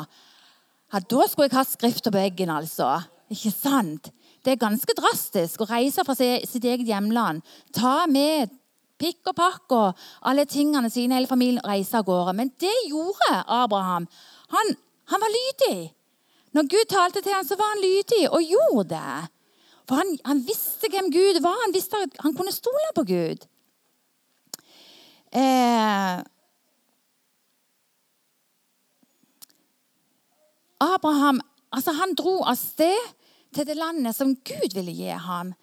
ja, 0.91 0.99
da 0.99 1.29
skulle 1.31 1.47
jeg 1.47 1.55
hatt 1.55 1.71
skrifta 1.71 2.11
på 2.11 2.19
veggen, 2.19 2.51
altså. 2.51 2.97
Ikke 3.31 3.53
sant? 3.55 4.11
Det 4.43 4.57
er 4.57 4.65
ganske 4.65 4.97
drastisk 4.99 5.63
å 5.63 5.69
reise 5.71 6.03
fra 6.03 6.17
sitt 6.19 6.65
eget 6.65 6.89
hjemland. 6.89 7.45
Ta 7.77 8.09
med 8.11 8.51
pikk 9.01 9.33
og 9.33 9.37
pakk 9.39 9.75
og 9.77 10.05
alle 10.29 10.45
tingene 10.49 10.91
sine, 10.93 11.17
hele 11.17 11.31
familien 11.31 11.63
reiste 11.67 11.99
av 12.01 12.07
gårde. 12.09 12.37
Men 12.37 12.53
det 12.61 12.75
gjorde 12.89 13.43
Abraham. 13.47 14.09
Han, 14.55 14.75
han 15.13 15.25
var 15.25 15.37
lydig. 15.37 15.79
Når 16.57 16.71
Gud 16.71 16.89
talte 16.91 17.23
til 17.23 17.35
ham, 17.35 17.47
så 17.47 17.57
var 17.59 17.75
han 17.75 17.85
lydig 17.85 18.25
og 18.31 18.43
gjorde 18.45 18.89
det. 18.95 19.15
For 19.89 19.99
han, 19.99 20.13
han 20.27 20.43
visste 20.47 20.91
hvem 20.91 21.11
Gud 21.15 21.41
var. 21.43 21.57
Han 21.65 21.75
visste 21.75 21.99
at 22.05 22.21
han 22.23 22.35
kunne 22.37 22.55
stole 22.55 22.93
på 22.95 23.07
Gud. 23.09 23.47
Eh, 25.31 26.21
Abraham 30.81 31.41
altså 31.71 31.95
han 31.95 32.17
dro 32.19 32.41
av 32.43 32.59
sted 32.59 32.99
til 33.55 33.67
det 33.67 33.77
landet 33.79 34.17
som 34.17 34.35
Gud 34.35 34.75
ville 34.75 34.95
gi 34.95 35.11
ham. 35.11 35.55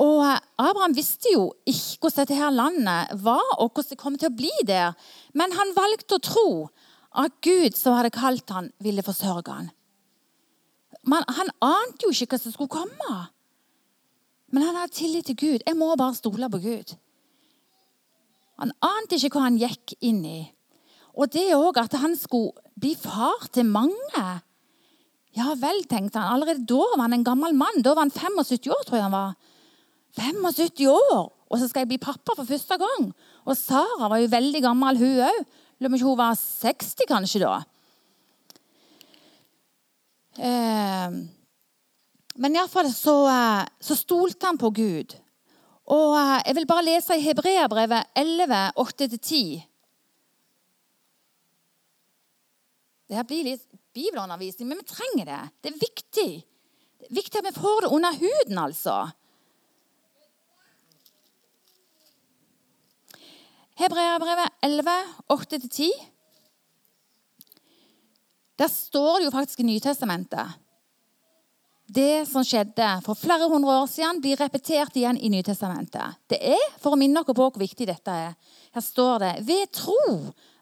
Og 0.00 0.22
eh, 0.24 0.38
Abraham 0.60 0.94
visste 0.96 1.32
jo 1.34 1.50
ikke 1.68 2.06
hvordan 2.06 2.22
dette 2.22 2.38
her 2.38 2.54
landet 2.54 3.24
var, 3.24 3.44
og 3.58 3.72
hvordan 3.74 3.90
det 3.90 4.00
kom 4.00 4.16
til 4.18 4.30
å 4.30 4.36
bli 4.36 4.52
der. 4.68 4.96
Men 5.36 5.52
han 5.56 5.74
valgte 5.76 6.16
å 6.16 6.24
tro 6.24 6.48
at 7.20 7.36
Gud 7.44 7.76
som 7.76 7.98
hadde 7.98 8.14
kalt 8.14 8.50
han, 8.54 8.70
ville 8.80 9.04
forsørge 9.04 9.52
han. 9.52 9.70
Men 11.08 11.24
han 11.32 11.52
ante 11.64 12.06
jo 12.06 12.12
ikke 12.12 12.36
hva 12.36 12.42
som 12.42 12.54
skulle 12.54 12.72
komme. 12.72 13.18
Men 14.50 14.66
han 14.66 14.78
hadde 14.78 14.96
tillit 14.98 15.28
til 15.30 15.38
Gud. 15.38 15.64
Jeg 15.64 15.78
må 15.78 15.92
bare 15.96 16.16
stole 16.18 16.50
på 16.52 16.60
Gud. 16.62 16.94
Han 18.60 18.74
ante 18.84 19.16
ikke 19.16 19.38
hva 19.38 19.46
han 19.48 19.58
gikk 19.60 19.94
inn 20.04 20.20
i. 20.26 20.40
Og 21.16 21.30
det 21.32 21.48
òg 21.56 21.80
at 21.80 21.96
han 22.00 22.14
skulle 22.18 22.60
bli 22.78 22.92
far 22.98 23.48
til 23.54 23.66
mange. 23.68 24.24
Ja 25.36 25.54
vel, 25.58 25.84
tenkte 25.88 26.20
han. 26.20 26.34
Allerede 26.34 26.66
da 26.68 26.82
var 26.94 27.06
han 27.06 27.16
en 27.16 27.26
gammel 27.26 27.56
mann. 27.56 27.82
Da 27.82 27.94
var 27.94 28.06
han 28.06 28.12
75 28.12 28.68
år, 28.70 28.84
tror 28.86 28.98
jeg 28.98 29.06
han 29.06 29.16
var. 29.16 29.49
75 30.18 30.88
år! 30.90 31.30
Og 31.50 31.58
så 31.58 31.66
skal 31.66 31.82
jeg 31.82 31.90
bli 31.92 32.02
pappa 32.02 32.34
for 32.36 32.46
første 32.46 32.76
gang. 32.78 33.10
Og 33.46 33.56
Sara 33.58 34.08
var 34.10 34.20
jo 34.22 34.30
veldig 34.30 34.62
gammel, 34.62 35.00
hun 35.00 35.24
òg. 35.26 35.40
Lurer 35.80 35.94
på 35.94 35.98
om 35.98 36.10
hun 36.12 36.20
var 36.20 36.38
60 36.38 37.08
kanskje 37.08 37.40
da. 37.42 37.54
Eh, 40.38 41.16
men 42.40 42.56
iallfall 42.56 42.90
så, 42.94 43.16
så 43.82 43.96
stolte 43.98 44.46
han 44.46 44.60
på 44.60 44.70
Gud. 44.76 45.16
Og 45.90 46.14
eh, 46.20 46.36
Jeg 46.46 46.58
vil 46.60 46.68
bare 46.70 46.86
lese 46.86 47.18
i 47.18 47.24
Hebreabrevet 47.24 48.14
11, 48.14 48.60
8-10. 48.78 49.66
Det 53.10 53.18
her 53.18 53.26
blir 53.26 53.48
litt 53.48 53.64
bibelundervisning, 53.90 54.68
men 54.70 54.78
vi 54.78 54.86
trenger 54.86 55.26
det. 55.26 55.40
Det 55.58 55.72
er 55.72 55.80
viktig. 55.80 56.28
Det 57.00 57.08
er 57.08 57.16
viktig 57.18 57.40
at 57.40 57.48
vi 57.48 57.56
får 57.58 57.86
det 57.86 57.94
under 57.96 58.20
huden, 58.20 58.60
altså. 58.62 59.00
Hebreabrevet 63.80 64.48
11, 64.60 64.90
8-10. 65.28 65.86
Der 68.60 68.68
står 68.68 69.18
det 69.18 69.24
jo 69.24 69.32
faktisk 69.32 69.62
i 69.62 69.64
Nytestamentet. 69.64 70.58
Det 71.88 72.26
som 72.28 72.44
skjedde 72.44 72.88
for 73.06 73.16
flere 73.16 73.48
hundre 73.48 73.78
år 73.80 73.88
siden, 73.88 74.20
blir 74.20 74.36
repetert 74.36 74.98
igjen 75.00 75.16
i 75.16 75.30
Nytestamentet. 75.32 76.20
Det 76.28 76.36
er 76.52 76.66
for 76.76 76.92
å 76.92 76.98
minne 77.00 77.22
dere 77.22 77.32
på 77.32 77.46
hvor 77.48 77.56
viktig 77.62 77.88
dette 77.88 78.18
er. 78.28 78.36
Her 78.76 78.84
står 78.84 79.24
det 79.24 79.32
ved 79.48 79.72
tro 79.72 79.96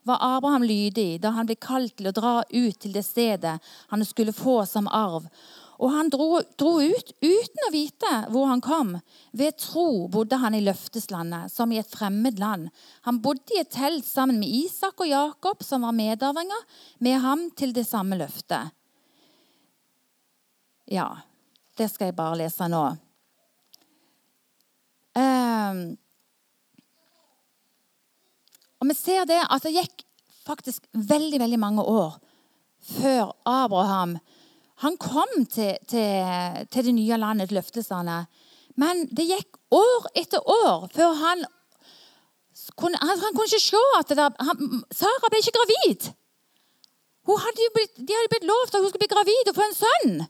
var 0.07 0.23
Abraham 0.37 0.63
lydig 0.63 1.19
da 1.19 1.33
han 1.35 1.49
ble 1.49 1.59
kalt 1.59 1.97
til 1.99 2.07
å 2.07 2.15
dra 2.15 2.33
ut 2.47 2.79
til 2.79 2.95
det 2.95 3.03
stedet 3.03 3.59
han 3.91 4.07
skulle 4.07 4.33
få 4.33 4.61
som 4.65 4.87
arv. 4.87 5.27
Og 5.79 5.93
han 5.93 6.09
dro, 6.11 6.41
dro, 6.59 6.73
ut 6.83 7.11
uten 7.23 7.61
å 7.67 7.71
vite 7.71 8.11
hvor 8.33 8.49
han 8.51 8.59
kom. 8.63 8.97
Ved 9.31 9.55
tro 9.63 10.09
bodde 10.11 10.39
han 10.41 10.57
i 10.57 10.63
løfteslandet, 10.65 11.53
som 11.53 11.71
i 11.71 11.79
et 11.79 11.87
fremmed 11.87 12.39
land. 12.41 12.67
Han 13.07 13.21
bodde 13.23 13.55
i 13.55 13.61
et 13.61 13.71
telt 13.71 14.07
sammen 14.07 14.41
med 14.41 14.51
Isak 14.51 14.99
og 14.99 15.07
Jakob, 15.07 15.63
som 15.63 15.87
var 15.87 15.95
medarvinger 15.95 16.65
med 16.99 17.23
ham 17.23 17.47
til 17.55 17.71
det 17.75 17.85
samme 17.87 18.19
løftet. 18.19 18.75
Ja, 20.91 21.07
det 21.79 21.87
skal 21.93 22.09
jeg 22.09 22.17
bare 22.17 22.41
lese 22.41 22.67
nå. 22.67 22.83
Um, 25.15 25.83
og 28.79 28.89
vi 28.91 28.95
ser 28.97 29.23
det 29.29 29.39
at 29.45 29.63
det 29.63 29.77
gikk 29.77 30.03
faktisk 30.43 30.89
veldig, 30.91 31.39
veldig 31.39 31.59
mange 31.61 31.85
år 31.87 32.17
før 32.89 33.33
Abraham 33.47 34.17
han 34.79 34.95
kom 34.97 35.45
til, 35.51 35.75
til, 35.91 36.67
til 36.71 36.85
det 36.87 36.93
nye 36.95 37.17
landet, 37.19 37.51
løfteslandet. 37.51 38.29
Men 38.79 39.07
det 39.11 39.27
gikk 39.27 39.57
år 39.75 40.07
etter 40.17 40.43
år 40.43 40.87
før 40.93 41.17
han 41.19 41.43
kunne, 42.79 42.99
han, 43.01 43.19
han 43.19 43.35
kunne 43.35 43.49
ikke 43.49 43.59
se 43.59 43.81
at 43.97 44.15
der, 44.15 44.31
han, 44.45 44.81
Sara 44.95 45.31
ble 45.31 45.41
ikke 45.41 45.57
gravid. 45.57 46.09
Hadde 47.29 47.67
blitt, 47.75 47.99
de 47.99 48.15
hadde 48.15 48.31
blitt 48.31 48.47
lovt 48.49 48.73
at 48.73 48.81
hun 48.81 48.89
skulle 48.89 49.03
bli 49.03 49.11
gravid 49.11 49.51
og 49.51 49.57
få 49.57 49.67
en 49.67 49.77
sønn. 49.77 50.23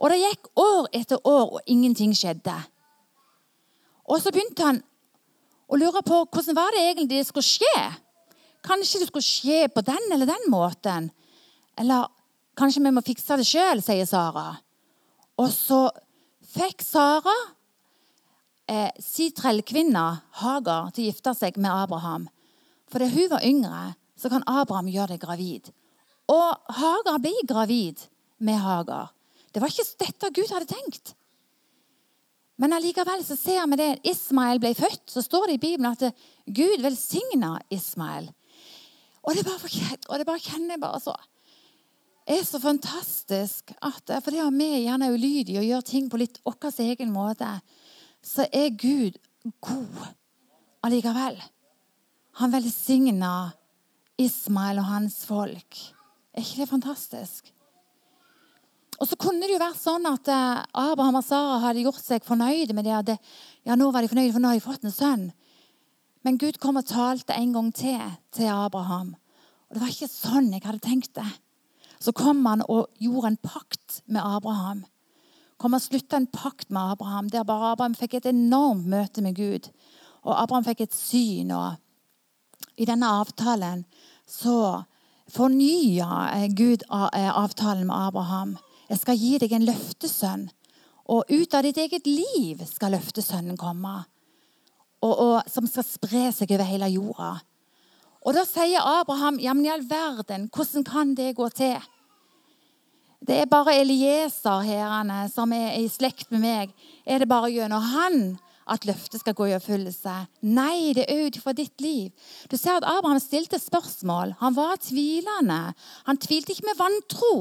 Og 0.00 0.12
det 0.12 0.20
gikk 0.20 0.50
år 0.60 0.88
etter 0.96 1.20
år, 1.28 1.56
og 1.56 1.70
ingenting 1.70 2.12
skjedde. 2.16 2.56
Og 4.10 4.20
så 4.20 4.32
begynte 4.32 4.66
han 4.66 4.80
å 5.70 5.78
lure 5.78 6.02
på 6.04 6.22
hvordan 6.26 6.56
var 6.58 6.74
det 6.74 6.84
egentlig 6.88 7.10
det 7.12 7.26
skulle 7.28 7.46
skje. 7.46 7.84
Kanskje 8.66 9.00
det 9.00 9.08
skulle 9.08 9.24
skje 9.24 9.60
på 9.72 9.84
den 9.86 10.12
eller 10.12 10.28
den 10.28 10.48
måten. 10.52 11.10
Eller 11.78 12.08
kanskje 12.60 12.82
vi 12.84 12.92
må 12.92 13.02
fikse 13.04 13.38
det 13.40 13.46
sjøl, 13.48 13.80
sier 13.84 14.08
Sara. 14.08 14.52
Og 15.40 15.48
så 15.52 15.86
fikk 16.52 16.84
Sara 16.84 17.36
eh, 18.70 18.90
si 19.02 19.30
trellkvinna 19.36 20.06
Hagar, 20.42 20.90
til 20.94 21.06
å 21.06 21.10
gifte 21.10 21.34
seg 21.36 21.58
med 21.60 21.72
Abraham. 21.72 22.28
Fordi 22.90 23.10
hun 23.14 23.30
var 23.32 23.46
yngre, 23.46 23.84
så 24.18 24.30
kan 24.32 24.44
Abraham 24.50 24.90
gjøre 24.90 25.14
det 25.14 25.22
gravid. 25.22 25.70
Og 26.30 26.74
Hagar 26.80 27.22
ble 27.22 27.32
gravid 27.48 28.04
med 28.44 28.60
Hagar. 28.62 29.14
Det 29.50 29.62
var 29.62 29.72
ikke 29.72 30.04
dette 30.04 30.34
Gud 30.36 30.52
hadde 30.52 30.70
tenkt. 30.70 31.14
Men 32.60 32.76
allikevel 32.76 33.22
så 33.24 33.38
ser 33.40 33.64
vi 33.72 33.78
det. 33.80 33.92
Ismael 34.10 34.60
ble 34.60 34.74
født, 34.76 35.06
så 35.08 35.22
står 35.24 35.48
det 35.48 35.56
i 35.56 35.62
Bibelen 35.62 35.88
at 35.94 36.04
Gud 36.44 36.84
velsigna 36.84 37.54
Ismael. 37.72 38.28
Og 39.24 39.36
det 39.36 39.44
bare, 39.46 39.70
og 40.08 40.20
det 40.20 40.26
bare 40.28 40.42
kjenner 40.44 40.76
jeg 40.76 40.82
bare 40.82 41.00
så 41.02 41.16
er 42.30 42.44
så 42.46 42.60
fantastisk 42.62 43.72
at 43.82 44.12
fordi 44.24 44.42
vi 44.54 44.68
gjerne 44.84 45.08
er 45.08 45.14
ulydige 45.14 45.60
og 45.60 45.68
gjør 45.68 45.86
ting 45.86 46.10
på 46.10 46.20
litt 46.20 46.40
vår 46.46 46.80
egen 46.84 47.12
måte, 47.12 47.48
så 48.22 48.46
er 48.52 48.76
Gud 48.76 49.16
god 49.60 50.04
allikevel. 50.84 51.40
Han 52.40 52.52
velsigna 52.52 53.52
Ismael 54.20 54.78
og 54.82 54.90
hans 54.90 55.24
folk. 55.26 55.80
Er 56.34 56.44
ikke 56.44 56.62
det 56.62 56.70
fantastisk? 56.70 57.50
Og 59.00 59.08
så 59.08 59.16
kunne 59.16 59.46
det 59.46 59.54
jo 59.54 59.62
vært 59.62 59.80
sånn 59.80 60.04
at 60.10 60.28
eh, 60.28 60.64
Abraham 60.76 61.22
og 61.22 61.24
Sara 61.24 61.56
hadde 61.62 61.86
gjort 61.86 62.02
seg 62.04 62.26
fornøyde 62.26 62.76
med 62.76 62.84
det. 62.84 62.98
at 62.98 63.30
ja, 63.64 63.76
nå 63.76 63.88
var 63.90 64.04
de 64.04 64.10
fornøyde, 64.12 64.34
for 64.34 64.44
nå 64.44 64.50
har 64.50 64.58
de 64.58 64.64
fått 64.64 64.84
en 64.84 64.92
sønn. 64.92 65.30
Men 66.20 66.36
Gud 66.36 66.58
kom 66.60 66.76
og 66.76 66.88
talte 66.88 67.32
en 67.32 67.54
gang 67.56 67.70
til 67.72 68.02
til 68.36 68.52
Abraham. 68.52 69.14
Og 69.68 69.76
det 69.76 69.80
var 69.80 69.94
ikke 69.94 70.10
sånn 70.12 70.52
jeg 70.52 70.66
hadde 70.66 70.84
tenkt 70.84 71.14
det. 71.16 71.30
Så 72.00 72.12
kom 72.16 72.44
han 72.48 72.64
og 72.68 72.88
gjorde 72.98 73.34
en 73.34 73.40
pakt 73.44 74.00
med 74.06 74.24
Abraham. 74.24 74.84
Kom 75.60 75.76
og 75.76 75.82
slutta 75.84 76.16
en 76.16 76.30
pakt 76.32 76.70
med 76.72 76.94
Abraham, 76.94 77.28
der 77.28 77.44
bare 77.44 77.74
Abraham 77.74 77.94
fikk 77.94 78.16
et 78.16 78.30
enormt 78.30 78.86
møte 78.88 79.20
med 79.22 79.36
Gud. 79.36 79.68
Og 80.24 80.32
Abraham 80.42 80.64
fikk 80.64 80.86
et 80.86 80.96
syn. 80.96 81.50
og 81.52 81.76
I 82.80 82.88
denne 82.88 83.10
avtalen 83.20 83.84
så 84.28 84.84
fornya 85.30 86.46
Gud 86.56 86.86
eh, 86.88 87.28
avtalen 87.28 87.86
med 87.86 87.96
Abraham. 87.96 88.56
Jeg 88.88 88.98
skal 88.98 89.20
gi 89.20 89.36
deg 89.38 89.52
en 89.52 89.68
løftesønn. 89.68 90.48
Og 91.10 91.26
ut 91.28 91.54
av 91.54 91.66
ditt 91.66 91.78
eget 91.78 92.06
liv 92.06 92.62
skal 92.68 92.94
løftesønnen 92.94 93.58
komme. 93.58 94.04
Og, 95.02 95.12
og, 95.12 95.36
som 95.50 95.66
skal 95.66 95.86
spre 95.86 96.26
seg 96.34 96.52
over 96.54 96.68
hele 96.68 96.90
jorda. 96.92 97.30
Og 98.20 98.36
da 98.36 98.44
sier 98.44 98.84
Abraham, 98.84 99.38
ja, 99.40 99.54
men 99.56 99.64
i 99.64 99.72
all 99.72 99.86
verden, 99.88 100.50
hvordan 100.52 100.84
kan 100.84 101.14
det 101.16 101.32
gå 101.38 101.48
til? 101.56 101.80
Det 103.20 103.36
er 103.42 103.48
bare 103.48 103.78
Elieser 103.80 104.62
herrene, 104.64 105.26
som 105.32 105.52
er 105.52 105.74
i 105.76 105.88
slekt 105.92 106.30
med 106.32 106.40
meg. 106.44 106.70
Er 107.04 107.20
det 107.20 107.28
bare 107.28 107.50
gjennom 107.52 107.84
han 107.92 108.20
at 108.70 108.86
løftet 108.88 109.20
skal 109.20 109.36
gå 109.36 109.50
i 109.50 109.56
oppfyllelse? 109.56 110.14
Nei, 110.48 110.92
det 110.96 111.04
er 111.08 111.26
ut 111.28 111.40
fra 111.40 111.52
ditt 111.56 111.80
liv. 111.84 112.12
Du 112.48 112.56
ser 112.56 112.78
at 112.78 112.88
Abraham 112.88 113.20
stilte 113.20 113.60
spørsmål. 113.60 114.36
Han 114.40 114.56
var 114.56 114.80
tvilende. 114.84 115.60
Han 116.08 116.20
tvilte 116.20 116.54
ikke 116.54 116.68
med 116.70 116.80
vantro. 116.80 117.34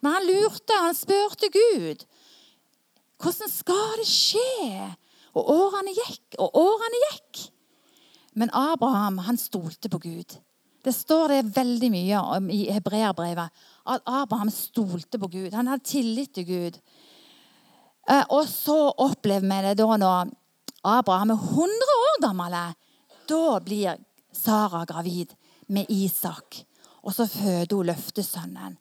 Men 0.00 0.18
han 0.18 0.28
lurte, 0.28 0.80
han 0.84 0.96
spurte 0.96 1.52
Gud. 1.52 2.04
Hvordan 3.22 3.52
skal 3.52 4.00
det 4.00 4.08
skje? 4.08 4.92
Og 5.32 5.48
årene 5.48 5.94
gikk, 5.96 6.36
og 6.40 6.56
årene 6.60 7.04
gikk. 7.08 7.46
Men 8.34 8.50
Abraham 8.52 9.18
han 9.18 9.38
stolte 9.38 9.88
på 9.92 9.98
Gud. 9.98 10.38
Det 10.82 10.92
står 10.92 11.28
det 11.28 11.56
veldig 11.56 11.90
mye 11.94 12.20
om 12.36 12.48
i 12.50 12.64
hebreerbrevet. 12.72 13.50
At 13.86 14.02
Abraham 14.06 14.50
stolte 14.50 15.18
på 15.18 15.28
Gud. 15.30 15.52
Han 15.54 15.70
hadde 15.70 15.86
tillit 15.86 16.34
til 16.34 16.46
Gud. 16.46 16.78
Eh, 18.10 18.24
og 18.30 18.48
så 18.50 18.90
opplever 18.98 19.46
vi 19.46 19.60
det 19.68 19.76
da 19.78 19.98
når 20.00 20.32
Abraham 20.82 21.30
er 21.30 21.44
100 21.52 21.98
år 22.08 22.20
gammel. 22.26 22.56
da 23.28 23.58
blir 23.60 23.96
Sara 24.32 24.84
gravid 24.84 25.34
med 25.68 25.86
Isak. 25.88 26.64
Og 27.02 27.14
så 27.14 27.26
føder 27.26 27.76
hun 27.76 27.86
løftesønnen. 27.86 28.78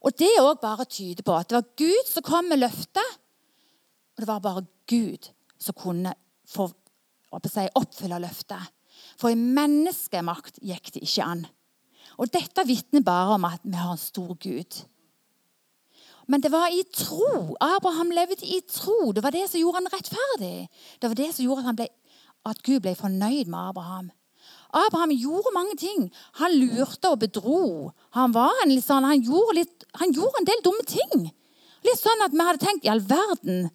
Og 0.00 0.18
Det 0.18 0.40
òg 0.40 0.60
bare 0.60 0.84
tyder 0.84 1.22
på 1.22 1.36
at 1.36 1.48
det 1.48 1.56
var 1.56 1.76
Gud 1.76 2.06
som 2.08 2.22
kom 2.22 2.44
med 2.44 2.58
løftet. 2.58 3.10
Og 4.16 4.22
det 4.22 4.26
var 4.26 4.40
bare 4.40 4.66
Gud 4.86 5.30
som 5.58 5.74
kunne 5.74 6.14
få, 6.48 6.70
si, 7.50 7.66
oppfylle 7.78 8.20
løftet. 8.22 8.70
For 9.20 9.32
i 9.32 9.38
menneskemakt 9.38 10.60
gikk 10.64 10.92
det 10.94 11.04
ikke 11.06 11.26
an. 11.26 11.44
Og 12.20 12.30
Dette 12.32 12.66
vitner 12.68 13.04
bare 13.04 13.36
om 13.36 13.46
at 13.48 13.62
vi 13.64 13.76
har 13.78 13.94
en 13.94 14.00
stor 14.00 14.34
Gud. 14.40 14.80
Men 16.30 16.42
det 16.42 16.52
var 16.52 16.70
i 16.70 16.82
tro. 16.94 17.56
Abraham 17.60 18.12
levde 18.14 18.46
i 18.46 18.60
tro. 18.68 19.12
Det 19.12 19.22
var 19.22 19.34
det 19.34 19.48
som 19.50 19.60
gjorde 19.60 19.80
han 19.80 19.90
rettferdig. 19.90 20.68
Det 21.00 21.08
var 21.10 21.18
det 21.18 21.30
som 21.34 21.44
gjorde 21.44 21.66
at, 21.66 21.78
ble, 21.80 21.88
at 22.46 22.62
Gud 22.62 22.82
ble 22.84 22.94
fornøyd 22.94 23.50
med 23.50 23.58
Abraham. 23.58 24.10
Abraham 24.70 25.10
gjorde 25.10 25.54
mange 25.54 25.74
ting. 25.80 26.06
Han 26.38 26.54
lurte 26.54 27.10
og 27.10 27.18
bedro. 27.24 27.90
Han, 28.14 28.36
sånn, 28.78 29.08
han, 29.08 29.24
gjorde, 29.26 29.56
litt, 29.58 29.86
han 29.98 30.14
gjorde, 30.14 30.38
en 30.38 30.50
del 30.52 30.62
dumme 30.66 30.86
ting. 30.86 31.26
Litt 31.86 31.98
sånn 31.98 32.22
at 32.22 32.36
vi 32.36 32.46
hadde 32.46 32.62
tenkt 32.62 32.86
i 32.86 32.92
all 32.92 33.02
verden, 33.02 33.70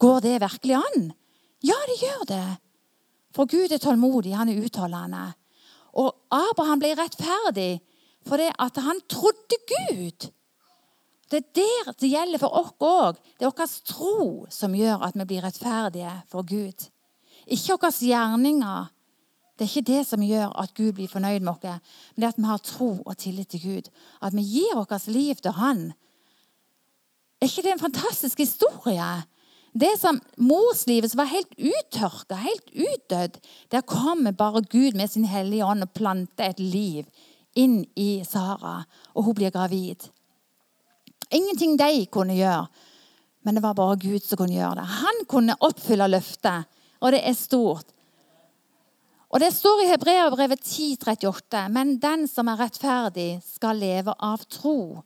går 0.00 0.24
det 0.24 0.38
virkelig 0.46 0.78
an? 0.78 1.10
Ja, 1.66 1.76
det 1.90 1.98
gjør 2.00 2.24
det. 2.30 2.46
For 3.34 3.46
Gud 3.46 3.72
er 3.72 3.82
tålmodig, 3.82 4.36
han 4.36 4.48
er 4.48 4.62
utholdende. 4.64 5.32
Og 5.98 6.14
Abraham 6.30 6.80
ble 6.82 6.94
rettferdig 6.98 7.78
fordi 8.28 8.50
han 8.58 9.00
trodde 9.08 9.56
Gud. 9.70 10.28
Det 11.30 11.36
er 11.36 11.46
der 11.54 11.92
det 12.00 12.10
gjelder 12.10 12.40
for 12.40 12.56
oss 12.56 12.74
òg. 12.80 13.18
Det 13.38 13.46
er 13.46 13.52
vår 13.52 13.74
tro 13.88 14.46
som 14.50 14.74
gjør 14.74 15.04
at 15.06 15.16
vi 15.16 15.24
blir 15.24 15.44
rettferdige 15.44 16.12
for 16.28 16.44
Gud. 16.44 16.88
Ikke 17.46 17.76
våre 17.76 17.92
gjerninger. 17.92 18.88
Det 19.58 19.64
er 19.64 19.70
ikke 19.72 19.92
det 19.92 20.02
som 20.06 20.22
gjør 20.22 20.52
at 20.60 20.74
Gud 20.74 20.92
blir 20.92 21.08
fornøyd 21.08 21.40
med 21.40 21.52
oss, 21.52 21.80
men 22.14 22.22
det 22.22 22.28
at 22.28 22.38
vi 22.38 22.46
har 22.46 22.60
tro 22.62 22.90
og 23.04 23.16
tillit 23.16 23.48
til 23.48 23.62
Gud. 23.62 23.88
At 24.22 24.36
vi 24.36 24.42
gir 24.42 24.76
vårt 24.76 25.06
liv 25.06 25.34
til 25.34 25.52
Han. 25.52 25.92
Er 27.40 27.46
ikke 27.46 27.62
det 27.62 27.72
en 27.72 27.86
fantastisk 27.86 28.38
historie? 28.38 29.24
Det 29.72 29.94
som 30.00 30.20
morslivet 30.36 31.10
som 31.12 31.20
var 31.20 31.30
helt 31.32 31.52
uttørka, 31.58 32.38
helt 32.40 32.70
utdødd, 32.72 33.40
der 33.70 33.84
kommer 33.86 34.32
bare 34.32 34.62
Gud 34.62 34.96
med 34.96 35.10
sin 35.10 35.26
hellige 35.28 35.66
ånd 35.66 35.84
og 35.84 35.92
planter 35.94 36.50
et 36.50 36.62
liv 36.62 37.04
inn 37.58 37.82
i 37.98 38.22
Sara, 38.26 38.80
og 39.14 39.28
hun 39.28 39.36
blir 39.38 39.52
gravid. 39.54 40.08
Ingenting 41.30 41.76
de 41.76 42.06
kunne 42.12 42.36
gjøre, 42.38 42.66
men 43.44 43.58
det 43.58 43.62
var 43.64 43.76
bare 43.76 44.00
Gud 44.00 44.24
som 44.24 44.40
kunne 44.40 44.56
gjøre 44.56 44.80
det. 44.80 44.88
Han 45.02 45.22
kunne 45.28 45.58
oppfylle 45.60 46.08
løftet, 46.08 46.68
og 47.00 47.12
det 47.12 47.22
er 47.26 47.36
stort. 47.36 47.94
Og 49.28 49.40
Det 49.40 49.50
står 49.52 49.82
i 49.82 49.88
Hebreabrevet 49.90 50.60
10,38.: 50.64 51.68
Men 51.68 51.98
den 52.00 52.26
som 52.28 52.48
er 52.48 52.56
rettferdig, 52.62 53.42
skal 53.44 53.76
leve 53.76 54.14
av 54.18 54.44
tro. 54.48 55.02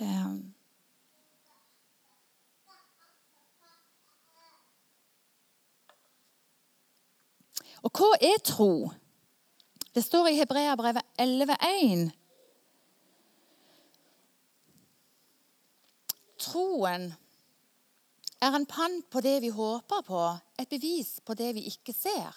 Um. 0.00 0.54
Og 7.84 7.92
hva 7.96 8.16
er 8.20 8.40
tro? 8.44 8.90
Det 9.94 10.04
står 10.04 10.30
i 10.30 10.38
Hebreabrevet 10.38 11.04
11,1. 11.20 12.10
Troen 16.40 17.10
er 18.40 18.56
en 18.56 18.66
pant 18.68 19.04
på 19.12 19.20
det 19.20 19.40
vi 19.44 19.50
håper 19.52 20.04
på, 20.06 20.22
et 20.60 20.68
bevis 20.68 21.18
på 21.24 21.36
det 21.36 21.54
vi 21.56 21.66
ikke 21.68 21.92
ser. 21.92 22.36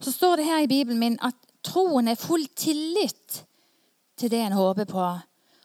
Så 0.00 0.12
står 0.12 0.36
det 0.36 0.48
her 0.48 0.64
i 0.64 0.68
Bibelen 0.68 1.00
min 1.00 1.18
at 1.24 1.36
troen 1.64 2.08
er 2.08 2.20
full 2.20 2.44
tillit 2.56 3.44
til 4.16 4.30
det 4.30 4.42
en 4.44 4.56
håper 4.56 4.84
på, 4.84 5.06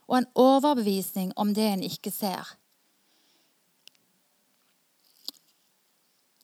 og 0.10 0.18
en 0.18 0.30
overbevisning 0.36 1.32
om 1.38 1.54
det 1.54 1.68
en 1.70 1.84
ikke 1.86 2.12
ser. 2.12 2.56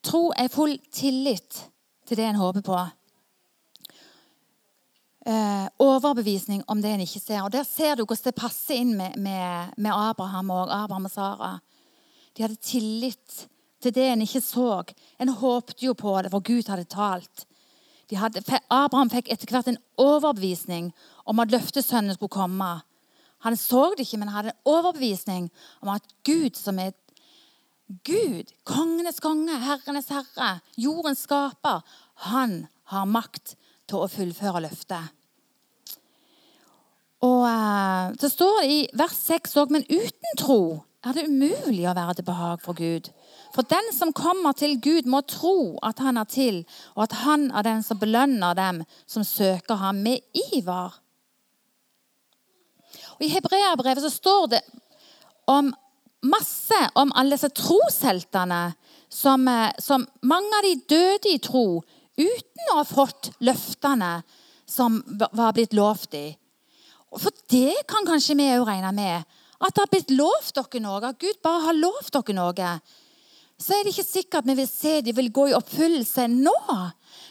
Tro 0.05 0.29
er 0.37 0.53
full 0.53 0.77
tillit 0.93 1.65
til 2.05 2.19
det 2.19 2.29
en 2.29 2.37
håper 2.37 2.61
på 2.61 2.77
eh, 5.25 5.65
overbevisning 5.81 6.63
om 6.67 6.81
det 6.81 6.93
en 6.93 7.03
ikke 7.05 7.19
ser. 7.19 7.41
Og 7.41 7.51
Der 7.51 7.63
ser 7.63 7.95
du 7.95 8.05
hvordan 8.05 8.29
det 8.29 8.35
passer 8.35 8.75
inn 8.75 8.95
med, 8.97 9.17
med, 9.17 9.73
med 9.77 9.91
Abraham 9.91 10.49
og 10.49 10.83
Abraham 10.83 11.05
og 11.05 11.11
Sara. 11.11 11.59
De 12.37 12.43
hadde 12.43 12.61
tillit 12.61 13.47
til 13.81 13.93
det 13.93 14.07
en 14.11 14.21
ikke 14.21 14.41
så. 14.41 14.83
En 15.19 15.29
håpte 15.29 15.85
jo 15.85 15.93
på 15.93 16.21
det, 16.21 16.31
for 16.31 16.43
Gud 16.43 16.69
hadde 16.69 16.83
talt. 16.89 17.45
Hadde, 18.13 18.43
Abraham 18.69 19.09
fikk 19.09 19.31
etter 19.33 19.49
hvert 19.49 19.67
en 19.71 19.81
overbevisning 19.97 20.91
om 21.25 21.39
at 21.41 21.51
løftesønnen 21.51 22.13
skulle 22.13 22.35
komme. 22.37 22.81
Han 23.45 23.57
så 23.59 23.91
det 23.93 24.07
ikke, 24.07 24.19
men 24.21 24.33
hadde 24.33 24.53
en 24.53 24.69
overbevisning 24.75 25.49
om 25.81 25.93
at 25.93 26.05
Gud, 26.25 26.57
som 26.57 26.79
er 26.81 26.95
Gud, 28.07 28.49
kongenes 28.65 29.21
konge, 29.21 29.53
herrenes 29.61 30.09
herre, 30.09 30.55
jordens 30.81 31.21
skaper, 31.27 31.83
han 32.31 32.63
har 32.89 33.05
makt 33.05 33.53
til 33.85 34.01
å 34.01 34.09
fullføre 34.09 34.63
løftet. 34.65 35.13
Og 37.25 37.45
uh, 37.45 38.13
Så 38.19 38.29
står 38.33 38.59
det 38.61 38.71
i 38.73 38.81
vers 38.97 39.15
6 39.29 39.55
òg, 39.61 39.73
men 39.73 39.85
uten 39.89 40.41
tro 40.41 40.59
er 41.05 41.13
det 41.13 41.27
umulig 41.29 41.85
å 41.85 41.93
være 41.93 42.17
til 42.17 42.27
behag 42.27 42.61
for 42.65 42.77
Gud. 42.77 43.11
For 43.53 43.67
den 43.69 43.91
som 43.93 44.13
kommer 44.13 44.57
til 44.57 44.79
Gud, 44.81 45.05
må 45.05 45.21
tro 45.29 45.77
at 45.85 46.01
han 46.01 46.17
er 46.17 46.29
til, 46.29 46.63
og 46.97 47.05
at 47.05 47.17
han 47.21 47.51
er 47.53 47.65
den 47.67 47.85
som 47.85 48.01
belønner 48.01 48.57
dem 48.57 48.81
som 49.05 49.23
søker 49.23 49.77
ham 49.79 50.01
med 50.01 50.25
iver. 50.51 50.97
Og 53.15 53.25
I 53.25 53.31
Hebreabrevet 53.31 54.03
så 54.03 54.11
står 54.11 54.47
det 54.55 54.61
om 55.51 55.71
masse 56.25 56.79
om 56.97 57.13
alle 57.15 57.35
disse 57.35 57.51
trosheltene 57.55 58.73
som, 59.09 59.47
eh, 59.47 59.71
som 59.79 60.07
mange 60.21 60.57
av 60.57 60.65
de 60.65 60.75
døde 60.89 61.33
i 61.33 61.39
tro 61.39 61.83
uten 62.17 62.71
å 62.71 62.79
ha 62.79 62.83
fått 62.87 63.31
løftene 63.39 64.23
som 64.65 65.01
var 65.31 65.53
blitt 65.53 65.73
lovt 65.73 66.11
dem. 66.11 66.35
For 67.15 67.31
det 67.51 67.85
kan 67.87 68.07
kanskje 68.07 68.35
vi 68.35 68.49
òg 68.57 68.65
regne 68.67 68.91
med. 68.95 69.25
At 69.61 69.75
det 69.75 69.83
har 69.83 69.91
blitt 69.91 70.11
lovt 70.11 70.55
dere 70.57 70.81
noe, 70.83 70.99
at 71.03 71.19
Gud 71.19 71.37
bare 71.43 71.63
har 71.69 71.77
lovt 71.77 72.11
dere 72.11 72.35
noe. 72.35 72.71
Så 73.55 73.71
er 73.71 73.85
det 73.85 73.93
ikke 73.93 74.03
sikkert 74.03 74.47
vi 74.49 74.57
vil 74.57 74.67
se 74.67 74.97
de 75.01 75.13
vil 75.15 75.31
gå 75.31 75.47
i 75.49 75.55
oppfyllelse 75.55 76.27
nå. 76.27 76.55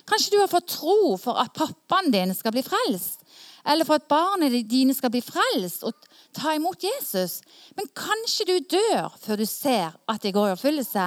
Kanskje 0.09 0.33
du 0.33 0.39
har 0.41 0.49
fått 0.49 0.73
tro 0.79 1.17
for 1.21 1.37
at 1.41 1.53
pappaen 1.57 2.09
din 2.15 2.33
skal 2.37 2.55
bli 2.55 2.65
frelst. 2.65 3.24
Eller 3.67 3.87
for 3.89 3.97
at 3.97 4.09
barna 4.09 4.51
dine 4.53 4.95
skal 4.95 5.13
bli 5.13 5.23
frelst 5.25 5.87
og 5.89 5.97
ta 6.37 6.53
imot 6.57 6.85
Jesus. 6.85 7.39
Men 7.77 7.89
kanskje 7.97 8.47
du 8.49 8.57
dør 8.77 9.15
før 9.21 9.41
du 9.41 9.47
ser 9.49 9.95
at 10.11 10.21
det 10.23 10.35
går 10.37 10.51
i 10.51 10.57
oppfyllelse. 10.57 11.07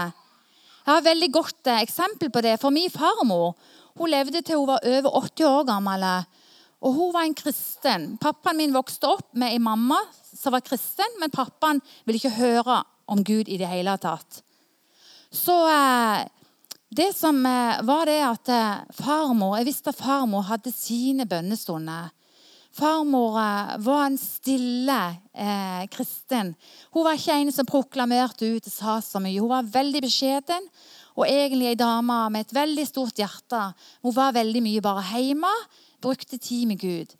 Jeg 0.88 0.94
har 0.94 1.02
et 1.02 1.10
veldig 1.10 1.30
godt 1.36 1.68
eh, 1.68 1.84
eksempel 1.84 2.32
på 2.32 2.42
det. 2.46 2.56
For 2.62 2.74
min 2.74 2.90
farmor 2.90 3.54
hun 3.98 4.10
levde 4.10 4.42
til 4.42 4.62
hun 4.62 4.70
var 4.70 4.86
over 4.88 5.20
80 5.28 5.50
år 5.50 5.68
gammel. 5.68 6.06
Og 6.82 6.94
hun 6.94 7.14
var 7.14 7.28
en 7.28 7.38
kristen. 7.38 8.10
Pappaen 8.22 8.58
min 8.58 8.74
vokste 8.74 9.10
opp 9.10 9.34
med 9.36 9.54
ei 9.54 9.62
mamma 9.62 10.00
som 10.32 10.54
var 10.54 10.66
kristen, 10.66 11.18
men 11.20 11.34
pappaen 11.34 11.82
ville 12.06 12.22
ikke 12.22 12.38
høre 12.38 12.82
om 13.08 13.24
Gud 13.26 13.50
i 13.50 13.58
det 13.60 13.70
hele 13.70 13.98
tatt. 14.02 14.42
Så 15.34 15.60
eh, 15.70 16.26
det 16.98 17.12
som 17.18 17.46
eh, 17.46 17.84
var 17.86 18.08
det 18.08 18.22
at 18.24 18.54
farmor 18.96 19.58
Jeg 19.60 19.68
visste 19.68 19.92
at 19.92 20.00
farmor 20.00 20.48
hadde 20.48 20.72
sine 20.72 21.28
bønnestunder. 21.30 22.14
Farmor 22.78 23.34
var 23.82 24.04
en 24.06 24.18
stille 24.22 24.98
eh, 25.34 25.84
kristen. 25.90 26.54
Hun 26.94 27.08
var 27.08 27.18
ikke 27.18 27.38
en 27.42 27.52
som 27.54 27.66
proklamerte 27.66 28.46
ut 28.46 28.70
og 28.70 28.74
sa 28.74 29.00
så 29.02 29.22
mye. 29.24 29.40
Hun 29.42 29.50
var 29.50 29.72
veldig 29.74 30.04
beskjeden 30.06 30.68
og 31.18 31.26
egentlig 31.26 31.72
ei 31.72 31.80
dame 31.80 32.18
med 32.30 32.46
et 32.46 32.54
veldig 32.54 32.86
stort 32.86 33.18
hjerte. 33.18 33.62
Hun 34.06 34.14
var 34.14 34.36
veldig 34.38 34.62
mye 34.62 34.84
bare 34.86 35.06
hjemme, 35.10 35.54
brukte 36.04 36.38
tid 36.38 36.68
med 36.70 36.78
Gud. 36.84 37.16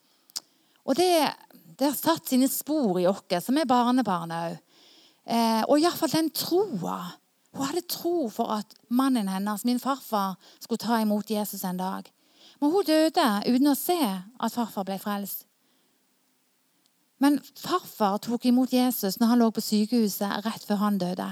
Og 0.86 0.96
det, 1.00 1.10
det 1.80 1.90
har 1.90 1.98
satt 1.98 2.30
sine 2.30 2.50
spor 2.52 3.02
i 3.02 3.08
oss 3.10 3.26
som 3.42 3.58
er 3.58 3.70
barnebarn 3.70 4.36
òg. 4.36 4.60
Eh, 5.26 5.64
og 5.66 5.82
iallfall 5.82 6.14
den 6.14 6.30
troa. 6.30 7.00
Hun 7.58 7.66
hadde 7.66 7.88
tro 7.90 8.30
for 8.30 8.54
at 8.60 8.78
mannen 8.94 9.28
hennes, 9.32 9.66
min 9.66 9.82
farfar, 9.82 10.38
skulle 10.62 10.86
ta 10.86 11.02
imot 11.02 11.34
Jesus 11.34 11.66
en 11.66 11.82
dag. 11.82 12.06
Men 12.62 12.72
hun 12.72 12.86
døde 12.86 13.28
uten 13.50 13.74
å 13.74 13.78
se 13.78 13.98
at 13.98 14.54
farfar 14.54 14.86
ble 14.86 15.02
frelst. 15.02 15.47
Men 17.24 17.40
farfar 17.58 18.20
tok 18.22 18.46
imot 18.46 18.74
Jesus 18.74 19.18
når 19.20 19.32
han 19.32 19.42
lå 19.42 19.50
på 19.54 19.64
sykehuset 19.66 20.46
rett 20.46 20.66
før 20.68 20.84
han 20.84 21.00
døde. 21.02 21.28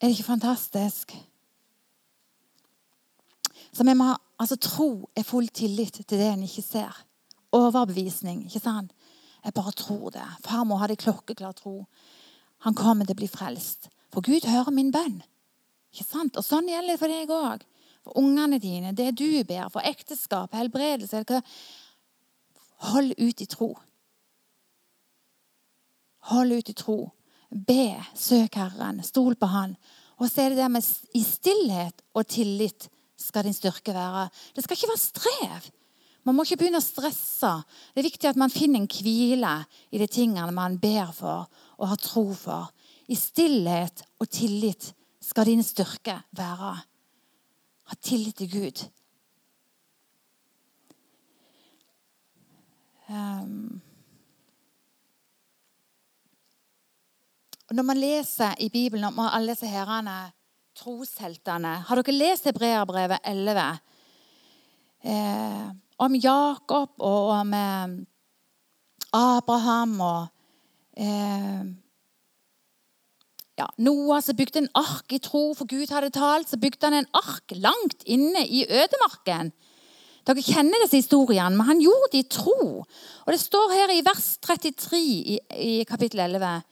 Er 0.00 0.08
det 0.08 0.14
ikke 0.14 0.30
fantastisk? 0.30 1.16
Så 3.70 3.86
vi 3.86 3.94
må 3.94 4.10
ha 4.10 4.16
altså, 4.40 4.56
tro 4.56 4.90
er 5.16 5.26
full 5.26 5.48
tillit 5.48 6.00
til 6.02 6.18
det 6.18 6.30
en 6.32 6.46
ikke 6.46 6.64
ser. 6.64 7.02
Overbevisning. 7.52 8.44
ikke 8.46 8.62
sant? 8.62 8.92
Jeg 9.44 9.54
bare 9.54 9.72
tror 9.72 10.10
det. 10.14 10.26
Farmor 10.44 10.82
hadde 10.82 10.96
klokkeklar 10.96 11.52
tro. 11.52 11.86
Han 12.66 12.74
kommer 12.74 13.04
til 13.04 13.16
å 13.16 13.20
bli 13.22 13.28
frelst. 13.30 13.88
For 14.12 14.22
Gud 14.22 14.46
hører 14.46 14.70
min 14.74 14.92
bønn. 14.92 15.20
Ikke 15.94 16.06
sant? 16.06 16.36
Og 16.36 16.46
sånn 16.46 16.68
gjelder 16.70 16.94
det 16.94 17.00
for 17.00 17.10
deg 17.10 17.32
òg. 17.34 17.64
For 18.04 18.16
ungene 18.20 18.60
dine, 18.62 18.94
det 18.96 19.10
du 19.18 19.42
ber, 19.44 19.68
for 19.72 19.84
ekteskap, 19.84 20.54
helbredelse 20.56 21.24
Hold 22.80 23.14
ut 23.18 23.40
i 23.40 23.46
tro. 23.46 23.74
Hold 26.30 26.52
ut 26.52 26.70
i 26.72 26.76
tro. 26.76 26.98
Be, 27.50 27.96
søk 28.14 28.56
Herren, 28.60 29.02
stol 29.04 29.36
på 29.36 29.48
Han. 29.50 29.74
Og 30.20 30.28
så 30.28 30.44
er 30.44 30.52
det 30.52 30.60
der 30.60 30.72
med 30.72 30.86
i 31.16 31.22
stillhet 31.24 32.02
og 32.14 32.28
tillit 32.28 32.88
skal 33.20 33.44
din 33.44 33.56
styrke 33.56 33.92
være. 33.94 34.28
Det 34.54 34.64
skal 34.64 34.76
ikke 34.76 34.90
være 34.92 35.02
strev. 35.02 35.70
Man 36.24 36.36
må 36.36 36.44
ikke 36.44 36.60
begynne 36.60 36.80
å 36.80 36.84
stresse. 36.84 37.52
Det 37.92 38.02
er 38.02 38.08
viktig 38.10 38.28
at 38.28 38.38
man 38.40 38.52
finner 38.52 38.82
en 38.82 38.88
hvile 38.90 39.54
i 39.90 40.00
de 40.00 40.08
tingene 40.10 40.52
man 40.52 40.76
ber 40.80 41.12
for 41.16 41.48
og 41.80 41.92
har 41.92 42.00
tro 42.00 42.26
for. 42.36 42.68
I 43.08 43.16
stillhet 43.16 44.04
og 44.20 44.28
tillit 44.28 44.92
skal 45.24 45.48
din 45.48 45.64
styrke 45.64 46.18
være. 46.36 46.74
Ha 47.90 47.98
tillit 48.04 48.36
til 48.38 48.52
Gud. 48.52 48.84
Um, 53.10 53.80
når 57.74 57.86
man 57.86 57.98
leser 57.98 58.54
i 58.62 58.68
Bibelen 58.70 59.08
om 59.08 59.18
alle 59.24 59.50
disse 59.50 59.66
herrene, 59.66 60.30
trosheltene 60.78 61.72
Har 61.88 61.98
dere 61.98 62.14
lest 62.14 62.46
Hebreabrevet 62.46 63.18
11? 63.26 63.64
Eh, 65.10 65.66
om 65.98 66.14
Jakob 66.14 67.02
og 67.02 67.30
om 67.34 67.54
eh, 67.56 67.96
Abraham 69.16 69.94
og 70.06 70.26
eh, 70.94 71.62
ja, 73.58 73.66
Noah 73.82 74.22
som 74.22 74.38
bygde 74.38 74.62
en 74.62 74.70
ark 74.78 75.12
i 75.12 75.18
tro, 75.18 75.50
for 75.58 75.68
Gud 75.68 75.90
hadde 75.92 76.12
talt. 76.14 76.48
Så 76.48 76.60
bygde 76.60 76.86
han 76.86 77.02
en 77.02 77.10
ark 77.16 77.52
langt 77.58 78.06
inne 78.06 78.46
i 78.46 78.64
ødemarken. 78.64 79.52
Dere 80.28 80.44
kjenner 80.44 80.82
disse 80.84 81.00
historiene, 81.00 81.54
men 81.56 81.68
han 81.68 81.80
gjorde 81.82 82.10
det 82.12 82.24
i 82.24 82.28
tro. 82.28 82.84
Og 82.84 83.32
Det 83.32 83.40
står 83.40 83.72
her 83.72 83.92
i 83.94 84.02
vers 84.04 84.26
33 84.44 85.00
i, 85.00 85.38
i 85.56 85.72
kapittel 85.88 86.20
11 86.26 86.62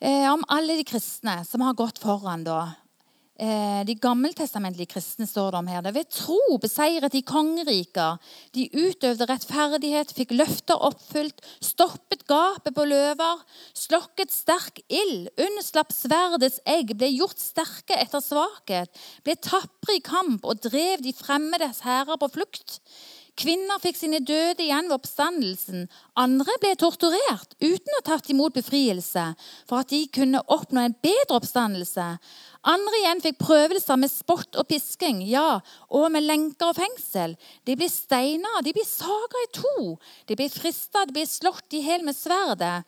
eh, 0.00 0.26
om 0.30 0.44
alle 0.54 0.78
de 0.78 0.86
kristne 0.86 1.40
som 1.48 1.64
har 1.66 1.78
gått 1.78 1.98
foran 2.02 2.46
da, 2.46 2.60
de 3.36 3.94
gammeltestamentlige 4.00 4.94
kristne 4.94 5.26
står 5.28 5.50
det 5.52 5.58
om 5.58 5.66
her. 5.68 5.82
Det 5.84 5.92
ved 5.92 6.08
tro 6.08 6.56
beseiret 6.62 7.12
de 7.12 7.20
kongeriker. 7.26 8.16
De 8.56 8.64
utøvde 8.72 9.26
rettferdighet, 9.28 10.14
fikk 10.16 10.32
løfter 10.32 10.80
oppfylt, 10.88 11.42
stoppet 11.60 12.24
gapet 12.30 12.72
på 12.76 12.86
løver, 12.88 13.42
slokket 13.76 14.32
sterk 14.32 14.80
ild, 14.88 15.28
unnslapp 15.36 15.92
sverdets 15.92 16.62
egg, 16.64 16.94
ble 16.96 17.12
gjort 17.12 17.42
sterke 17.42 17.98
etter 18.00 18.24
svakhet, 18.24 19.04
ble 19.26 19.36
tapre 19.36 19.98
i 19.98 20.04
kamp 20.04 20.46
og 20.48 20.64
drev 20.64 21.04
de 21.04 21.12
fremmedes 21.16 21.84
hærer 21.84 22.16
på 22.20 22.32
flukt. 22.38 22.80
Kvinner 23.36 23.76
fikk 23.82 23.98
sine 23.98 24.22
døde 24.24 24.64
igjen 24.64 24.86
ved 24.88 24.94
oppstandelsen. 24.96 25.82
Andre 26.16 26.54
ble 26.62 26.70
torturert 26.80 27.52
uten 27.60 27.92
å 27.92 27.98
ha 27.98 28.04
tatt 28.06 28.30
imot 28.32 28.56
befrielse 28.56 29.26
for 29.68 29.82
at 29.82 29.92
de 29.92 30.06
kunne 30.08 30.40
oppnå 30.40 30.86
en 30.86 30.96
bedre 31.04 31.36
oppstandelse. 31.36 32.06
Andre 32.66 32.98
igjen 32.98 33.20
fikk 33.22 33.36
prøvelser 33.44 33.98
med 34.00 34.10
spott 34.10 34.58
og 34.58 34.66
pisking, 34.66 35.20
ja, 35.30 35.60
og 35.94 36.08
med 36.10 36.26
lenker 36.26 36.72
og 36.72 36.78
fengsel. 36.80 37.36
De 37.62 37.76
blir 37.78 37.92
steina, 37.92 38.58
de 38.66 38.72
blir 38.74 38.88
saga 38.88 39.44
i 39.44 39.52
to. 39.54 39.94
De 40.26 40.38
blir 40.38 40.50
frista, 40.50 41.04
de 41.06 41.14
blir 41.14 41.30
slått 41.30 41.76
i 41.78 41.84
hjel 41.86 42.02
med 42.06 42.18
sverdet. 42.18 42.82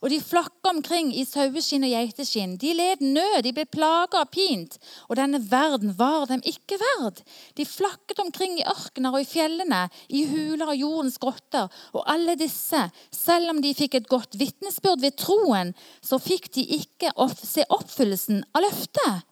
Og 0.00 0.08
de 0.08 0.16
flakka 0.24 0.70
omkring 0.70 1.10
i 1.12 1.26
saueskinn 1.28 1.84
og 1.84 1.92
geiteskinn. 1.92 2.54
De 2.60 2.72
led 2.72 3.02
nød, 3.04 3.42
de 3.44 3.52
ble 3.52 3.66
plaga 3.68 4.22
og 4.22 4.30
pint. 4.32 4.78
Og 5.10 5.18
denne 5.20 5.42
verden 5.50 5.92
var 5.98 6.24
dem 6.30 6.40
ikke 6.48 6.78
verd. 6.80 7.20
De 7.58 7.66
flakket 7.68 8.22
omkring 8.22 8.56
i 8.56 8.64
ørkener 8.64 9.12
og 9.12 9.20
i 9.20 9.28
fjellene, 9.28 9.82
i 10.08 10.24
huler 10.30 10.72
og 10.72 10.80
jordens 10.80 11.18
grotter. 11.20 11.68
Og 11.92 12.06
alle 12.08 12.38
disse, 12.40 12.86
selv 13.12 13.52
om 13.52 13.60
de 13.60 13.74
fikk 13.76 13.98
et 13.98 14.08
godt 14.08 14.38
vitnesbyrd 14.40 15.04
ved 15.04 15.18
troen, 15.20 15.74
så 16.00 16.16
fikk 16.16 16.48
de 16.56 16.64
ikke 16.80 17.12
se 17.36 17.68
oppfyllelsen 17.68 18.40
av 18.54 18.64
løftet. 18.64 19.28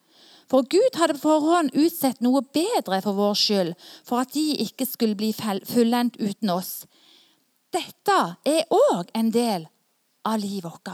For 0.49 0.69
Gud 0.69 1.01
hadde 1.01 1.17
på 1.17 1.25
forhånd 1.25 1.73
utsett 1.77 2.21
noe 2.25 2.45
bedre 2.45 3.01
for 3.05 3.17
vår 3.17 3.35
skyld, 3.41 3.73
for 4.05 4.21
at 4.21 4.37
de 4.37 4.47
ikke 4.65 4.85
skulle 4.89 5.17
bli 5.17 5.33
fullendt 5.37 6.21
uten 6.21 6.53
oss. 6.53 6.85
Dette 7.73 8.21
er 8.49 8.65
òg 8.73 9.13
en 9.17 9.33
del 9.33 9.69
av 10.29 10.39
livet 10.39 10.65
vårt. 10.65 10.93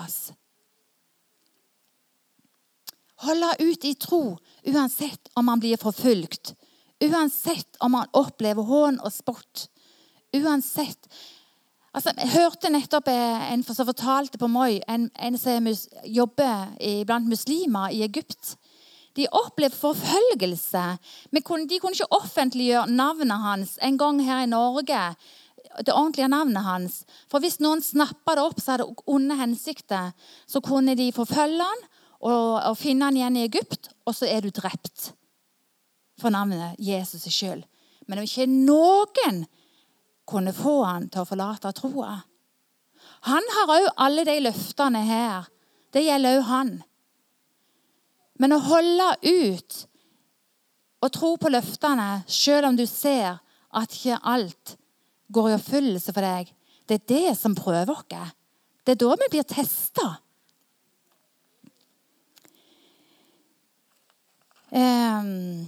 Holde 3.25 3.55
ut 3.59 3.85
i 3.85 3.95
tro 3.95 4.39
uansett 4.65 5.31
om 5.35 5.47
man 5.47 5.61
blir 5.61 5.77
forfulgt, 5.81 6.55
uansett 7.01 7.77
om 7.81 7.93
man 7.93 8.11
opplever 8.13 8.63
hån 8.63 9.01
og 9.01 9.13
spott. 9.13 9.69
Uansett 10.35 11.09
Altså, 11.95 12.11
jeg 12.19 12.33
hørte 12.33 12.71
nettopp 12.75 13.07
en 13.07 13.61
som 13.63 13.87
fortalte 13.87 14.39
på 14.39 14.49
Moi, 14.51 14.81
en, 14.91 15.05
en 15.15 15.37
som 15.39 15.69
jobber 16.11 16.73
blant 17.07 17.29
muslimer 17.31 17.93
i 17.95 18.01
Egypt. 18.03 18.57
De 19.15 19.29
opplevde 19.31 19.79
forfølgelse. 19.79 20.83
Men 21.31 21.45
de 21.71 21.79
kunne 21.79 21.95
ikke 21.95 22.11
offentliggjøre 22.11 22.91
navnet 22.91 23.39
hans 23.45 23.77
en 23.79 23.99
gang 23.99 24.19
her 24.27 24.43
i 24.43 24.51
Norge 24.51 25.05
det 25.83 25.95
ordentlige 25.95 26.29
navnet 26.29 26.65
hans. 26.65 27.03
For 27.31 27.43
hvis 27.43 27.59
noen 27.63 27.83
snappa 27.83 28.37
det 28.37 28.45
opp, 28.45 28.61
så 28.63 28.75
hadde 28.75 28.89
onde 29.11 29.37
hensikter. 29.39 30.13
Så 30.47 30.63
kunne 30.65 30.97
de 30.99 31.11
forfølge 31.15 31.67
han 31.67 31.85
og, 32.25 32.61
og, 32.71 32.77
finne 32.79 33.09
han 33.09 33.19
igjen 33.19 33.39
i 33.41 33.47
Egypt, 33.49 33.91
og 34.07 34.17
så 34.17 34.29
er 34.31 34.45
du 34.45 34.53
drept 34.55 35.11
for 36.21 36.33
navnet 36.33 36.79
Jesus 36.81 37.27
skyld. 37.29 37.65
Men 38.09 38.21
om 38.21 38.29
ikke 38.29 38.47
noen 38.49 39.43
kunne 40.29 40.55
få 40.57 40.79
han 40.87 41.11
til 41.13 41.25
å 41.25 41.29
forlate 41.29 41.73
troa 41.77 42.15
Han 43.29 43.51
har 43.57 43.73
òg 43.75 43.87
alle 44.01 44.25
de 44.25 44.37
løftene 44.45 45.01
her. 45.05 45.49
Det 45.93 46.05
gjelder 46.05 46.39
òg 46.39 46.47
han. 46.49 46.73
Men 48.41 48.57
å 48.57 48.63
holde 48.65 49.09
ut 49.25 49.77
og 51.05 51.13
tro 51.13 51.35
på 51.37 51.53
løftene, 51.53 52.25
selv 52.27 52.71
om 52.71 52.77
du 52.77 52.87
ser 52.89 53.39
at 53.75 53.97
ikke 53.97 54.21
alt 54.25 54.77
går 55.35 55.51
i 55.51 55.57
oppfyllelse 55.59 56.15
for 56.15 56.25
deg. 56.25 56.51
Det 56.87 57.01
er 57.01 57.09
det 57.11 57.39
som 57.39 57.57
prøver 57.57 57.93
oss. 57.95 58.35
Det 58.85 58.95
er 58.95 59.01
da 59.01 59.17
vi 59.21 59.31
blir 59.33 59.47
testa. 59.49 60.11
Um, 64.75 65.67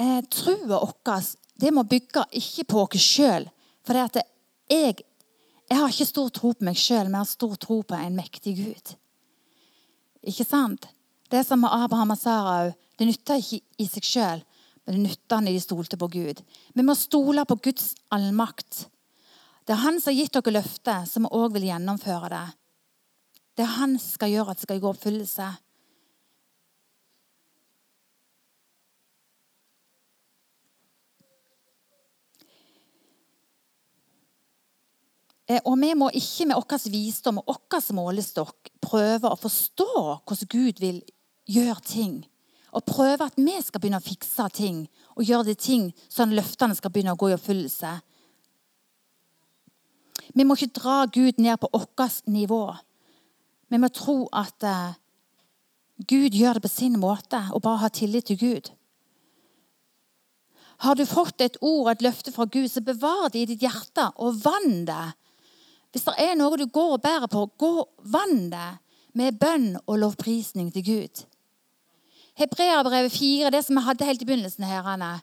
eh, 0.00 0.22
Trua 0.32 0.80
vår 0.80 1.72
må 1.76 1.84
bygge 1.84 2.24
ikke 2.40 2.64
på 2.72 2.86
oss 2.86 3.04
sjøl. 3.04 3.46
For 3.84 3.98
jeg, 3.98 4.24
jeg 4.70 5.78
har 5.78 5.92
ikke 5.92 6.08
stor 6.08 6.32
tro 6.32 6.54
på 6.56 6.64
meg 6.64 6.80
sjøl, 6.80 7.06
men 7.06 7.20
jeg 7.20 7.26
har 7.26 7.30
stor 7.34 7.54
tro 7.60 7.82
på 7.84 7.98
en 7.98 8.16
mektig 8.16 8.56
Gud. 8.58 8.96
Ikke 10.22 10.46
sant? 10.46 10.86
Det 11.32 11.42
som 11.46 11.62
med 11.62 11.72
Abraham 11.72 12.14
og 12.14 12.20
Sara 12.20 12.56
òg. 12.66 12.72
Det 12.98 13.08
nytta 13.08 13.38
ikke 13.40 13.58
i 13.80 13.86
seg 13.88 14.06
sjøl, 14.06 14.42
men 14.84 14.94
det 14.94 15.02
nytta 15.02 15.40
når 15.40 15.56
de 15.56 15.62
stolte 15.64 15.98
på 15.98 16.08
Gud. 16.12 16.42
Vi 16.76 16.84
må 16.84 16.94
stole 16.98 17.44
på 17.48 17.56
Guds 17.64 17.94
allmakt. 18.14 18.86
Det 19.66 19.74
er 19.74 19.82
Han 19.82 20.00
som 20.00 20.12
har 20.12 20.18
gitt 20.20 20.36
dere 20.36 20.54
løftet, 20.58 21.08
som 21.08 21.26
òg 21.26 21.54
vil 21.56 21.66
gjennomføre 21.70 22.30
det. 22.30 22.46
Det 23.56 23.64
er 23.64 23.76
Han 23.78 23.96
som 23.98 24.16
skal 24.18 24.32
gjøre 24.32 24.52
at 24.52 24.60
det 24.60 24.66
skal 24.68 24.82
gå 24.82 24.90
oppfyllelse. 24.92 25.48
Og 35.64 35.78
vi 35.80 35.92
må 35.98 36.08
ikke 36.14 36.46
med 36.48 36.58
vår 36.58 36.84
visdom 36.92 37.40
og 37.42 37.56
vår 37.72 37.88
målestokk 37.96 38.70
prøve 38.82 39.30
å 39.30 39.38
forstå 39.40 39.88
hvordan 39.96 40.50
Gud 40.52 40.82
vil 40.82 41.00
gjøre 41.50 41.82
ting. 41.86 42.14
Og 42.72 42.86
prøve 42.88 43.26
at 43.26 43.36
vi 43.36 43.58
skal 43.60 43.82
begynne 43.82 44.00
å 44.00 44.04
fikse 44.04 44.46
ting 44.56 44.86
og 45.16 45.26
gjøre 45.28 45.50
de 45.50 45.56
ting 45.58 45.90
sånn 46.08 46.32
løftene 46.36 46.76
skal 46.78 46.92
begynne 46.92 47.12
å 47.16 47.20
gå 47.20 47.32
i 47.32 47.36
oppfyllelse. 47.36 47.92
Vi 50.32 50.46
må 50.46 50.56
ikke 50.56 50.78
dra 50.80 50.98
Gud 51.12 51.40
ned 51.42 51.60
på 51.60 51.68
vårt 51.72 52.22
nivå. 52.30 52.64
Vi 53.68 53.80
må 53.80 53.88
tro 53.92 54.24
at 54.32 54.64
uh, 54.64 54.94
Gud 56.08 56.36
gjør 56.36 56.56
det 56.56 56.64
på 56.64 56.72
sin 56.72 56.96
måte, 57.00 57.40
og 57.52 57.64
bare 57.64 57.84
ha 57.84 57.90
tillit 57.92 58.30
til 58.30 58.38
Gud. 58.40 58.70
Har 60.82 60.96
du 60.98 61.04
fått 61.06 61.40
et 61.44 61.58
ord, 61.60 61.92
et 61.92 62.02
løfte 62.02 62.32
fra 62.34 62.46
Gud, 62.46 62.68
så 62.70 62.82
bevar 62.82 63.28
det 63.30 63.42
i 63.42 63.50
ditt 63.52 63.62
hjerte 63.62 64.08
og 64.18 64.40
vann 64.42 64.84
det 64.88 65.12
hvis 65.92 66.06
det 66.08 66.14
er 66.24 66.36
noe 66.40 66.56
du 66.56 66.64
går 66.72 66.96
og 66.96 67.02
bærer 67.04 67.28
på, 67.30 67.44
gå 67.60 67.72
vann 68.12 68.48
det 68.52 68.70
med 69.18 69.36
bønn 69.40 69.74
og 69.84 69.98
lovprisning 70.00 70.70
til 70.72 70.86
Gud. 70.86 71.24
Hebreabrevet 72.40 73.12
4, 73.12 73.50
det 73.52 73.60
som 73.66 73.76
vi 73.76 73.84
hadde 73.84 74.08
helt 74.08 74.22
i 74.24 74.28
begynnelsen 74.28 74.64
her, 74.64 74.88
Anne. 74.88 75.18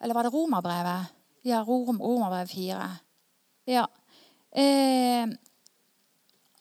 Eller 0.00 0.16
var 0.16 0.24
det 0.24 0.32
Romerbrevet? 0.32 1.12
Ja, 1.44 1.60
Rom, 1.62 2.00
Romerbrevet 2.00 2.50
4. 2.50 2.88
Ja. 3.66 3.84
Eh, 4.56 5.28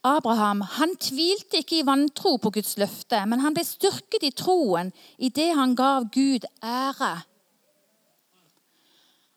Abraham 0.06 0.62
han 0.62 0.96
tvilte 1.02 1.64
ikke 1.64 1.80
i 1.80 1.86
vantro 1.88 2.36
på 2.38 2.52
Guds 2.54 2.76
løfte, 2.78 3.24
men 3.26 3.42
han 3.42 3.56
ble 3.56 3.64
styrket 3.66 4.28
i 4.28 4.34
troen 4.36 4.92
i 5.18 5.32
det 5.34 5.54
han 5.56 5.76
gav 5.78 6.10
Gud 6.14 6.46
ære. 6.62 7.14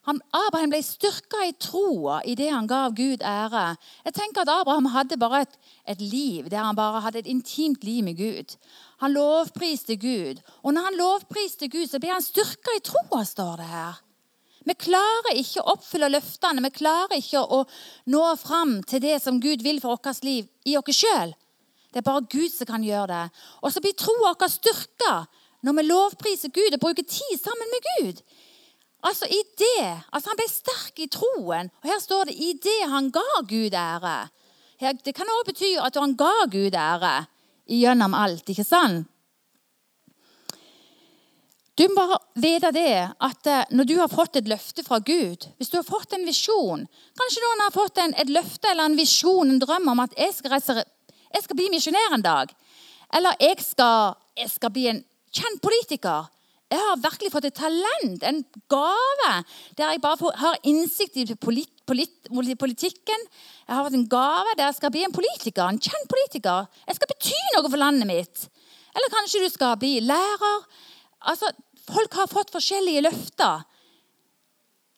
Han, 0.08 0.22
Abraham 0.32 0.70
ble 0.72 0.78
styrka 0.80 1.42
i 1.44 1.52
troa 1.60 2.22
det 2.24 2.48
han 2.48 2.66
gav 2.66 2.94
Gud 2.96 3.20
ære. 3.20 3.76
Jeg 4.06 4.14
tenker 4.16 4.46
at 4.46 4.52
Abraham 4.54 4.88
hadde 4.94 5.18
bare 5.20 5.42
et, 5.44 5.58
et, 5.84 6.00
liv 6.00 6.48
der 6.48 6.64
han 6.64 6.76
bare 6.78 7.02
hadde 7.04 7.20
et 7.20 7.28
intimt 7.28 7.84
liv 7.84 8.00
med 8.04 8.16
Gud. 8.16 8.56
Han 9.04 9.12
lovpriste 9.12 9.98
Gud. 10.00 10.40
Og 10.62 10.72
når 10.72 10.88
han 10.88 10.96
lovpriste 10.96 11.68
Gud, 11.68 11.86
så 11.90 12.00
ble 12.00 12.14
han 12.14 12.24
styrka 12.24 12.78
i 12.78 12.84
troa, 12.88 13.20
står 13.24 13.60
det 13.60 13.68
her. 13.68 14.00
Vi 14.64 14.78
klarer 14.80 15.36
ikke 15.36 15.60
å 15.60 15.74
oppfylle 15.74 16.10
løftene. 16.12 16.64
Vi 16.64 16.72
klarer 16.80 17.20
ikke 17.20 17.44
å 17.44 17.62
nå 18.08 18.24
fram 18.40 18.78
til 18.88 19.04
det 19.04 19.20
som 19.22 19.40
Gud 19.44 19.60
vil 19.64 19.80
for 19.84 19.96
vårt 19.96 20.24
liv 20.24 20.48
i 20.64 20.80
oss 20.80 21.02
sjøl. 21.02 21.36
Det 21.92 22.00
er 22.00 22.08
bare 22.08 22.24
Gud 22.32 22.52
som 22.52 22.68
kan 22.68 22.84
gjøre 22.84 23.12
det. 23.12 23.44
Og 23.60 23.72
så 23.72 23.84
blir 23.84 23.96
troa 23.96 24.32
vår 24.32 24.56
styrka 24.56 25.14
når 25.64 25.78
vi 25.78 25.88
lovpriser 25.88 26.52
Gud 26.54 26.76
og 26.76 26.80
bruker 26.80 27.04
tid 27.04 27.40
sammen 27.40 27.76
med 27.76 27.88
Gud. 27.92 28.20
Altså 29.06 29.26
i 29.30 29.42
det, 29.58 30.02
altså 30.12 30.30
Han 30.32 30.38
ble 30.40 30.48
sterk 30.50 30.98
i 30.98 31.06
troen. 31.06 31.70
Og 31.82 31.90
her 31.90 32.00
står 32.02 32.24
det 32.24 32.34
'i 32.34 32.52
det 32.52 32.90
han 32.90 33.10
ga 33.10 33.42
Gud 33.48 33.74
ære'. 33.74 34.28
Det 35.04 35.14
kan 35.14 35.26
også 35.26 35.46
bety 35.46 35.76
at 35.78 35.94
han 35.94 36.16
ga 36.16 36.46
Gud 36.50 36.74
ære 36.74 37.26
gjennom 37.66 38.14
alt. 38.14 38.48
ikke 38.48 38.64
sant? 38.64 39.06
Du 41.78 41.84
må 41.88 41.94
bare 41.94 42.18
vite 42.34 42.70
det 42.74 42.94
at 43.22 43.46
eh, 43.46 43.68
når 43.70 43.86
du 43.86 43.94
har 44.00 44.10
fått 44.10 44.36
et 44.40 44.48
løfte 44.50 44.82
fra 44.82 44.98
Gud, 44.98 45.46
hvis 45.58 45.70
du 45.70 45.76
har 45.78 45.86
fått 45.86 46.16
en 46.16 46.26
visjon 46.26 46.80
Kanskje 47.20 47.42
noen 47.44 47.62
har 47.62 47.74
fått 47.74 48.00
en, 48.02 48.14
et 48.18 48.32
løfte 48.34 48.72
eller 48.72 48.88
en 48.88 48.98
visjon, 48.98 49.46
en 49.46 49.60
drøm 49.62 49.86
om 49.92 50.02
at 50.02 50.16
jeg 50.18 50.34
skal, 50.34 50.56
reise, 50.56 50.74
jeg 51.34 51.44
skal 51.44 51.58
bli 51.60 51.68
misjonær 51.70 52.16
en 52.16 52.24
dag. 52.24 52.50
Eller 53.14 53.38
jeg 53.38 53.62
skal, 53.62 54.18
jeg 54.36 54.50
skal, 54.50 54.72
bli 54.74 54.88
en 54.90 55.00
kjent 55.30 55.62
politiker. 55.62 56.26
Jeg 56.68 56.80
har 56.84 57.00
virkelig 57.00 57.30
fått 57.32 57.46
et 57.48 57.56
talent, 57.56 58.24
en 58.28 58.42
gave, 58.68 59.30
der 59.78 59.94
jeg 59.94 60.02
bare 60.04 60.32
har 60.36 60.58
innsikt 60.68 61.16
i 61.16 61.24
polit, 61.40 61.70
polit, 61.88 62.28
politikken. 62.60 63.22
Jeg 63.64 63.72
har 63.72 63.86
fått 63.86 63.96
en 63.96 64.08
gave 64.12 64.52
der 64.58 64.66
jeg 64.66 64.76
skal 64.76 64.92
bli 64.92 65.06
en 65.06 65.14
politiker, 65.16 65.64
en 65.64 65.80
kjent 65.80 66.10
politiker. 66.12 66.68
Jeg 66.84 66.98
skal 66.98 67.10
bety 67.14 67.40
noe 67.54 67.70
for 67.70 67.80
landet 67.80 68.10
mitt. 68.10 68.44
Eller 68.92 69.14
kanskje 69.14 69.40
du 69.46 69.48
skal 69.52 69.80
bli 69.80 69.94
lærer. 70.04 70.68
Altså, 71.32 71.48
Folk 71.88 72.14
har 72.18 72.28
fått 72.28 72.52
forskjellige 72.52 73.04
løfter. 73.06 73.64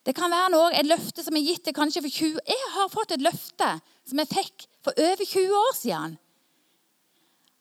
Det 0.07 0.15
kan 0.17 0.33
være 0.33 0.51
noe, 0.55 0.73
et 0.75 0.89
løfte 0.89 1.23
som 1.23 1.37
er 1.37 1.45
gitt 1.45 1.63
til 1.67 1.77
kanskje 1.77 2.03
for 2.03 2.17
20 2.17 2.41
Jeg 2.49 2.71
har 2.75 2.91
fått 2.91 3.15
et 3.15 3.23
løfte 3.23 3.69
som 4.09 4.23
jeg 4.23 4.31
fikk 4.33 4.67
for 4.83 4.97
over 4.97 5.23
20 5.23 5.57
år 5.61 5.75
siden. 5.77 6.17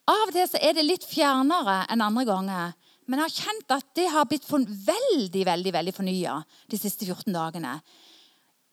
Av 0.10 0.24
og 0.24 0.34
til 0.34 0.48
så 0.50 0.62
er 0.66 0.74
det 0.74 0.88
litt 0.88 1.06
fjernere 1.06 1.84
enn 1.92 2.02
andre 2.02 2.26
ganger. 2.26 2.72
Men 3.10 3.24
jeg 3.24 3.26
har 3.26 3.48
kjent 3.50 3.74
at 3.74 3.88
det 3.98 4.06
har 4.14 4.28
blitt 4.30 4.46
veldig 4.46 5.46
veldig, 5.48 5.74
veldig 5.74 5.94
fornya 5.96 6.36
de 6.70 6.78
siste 6.78 7.08
14 7.08 7.34
dagene. 7.34 7.80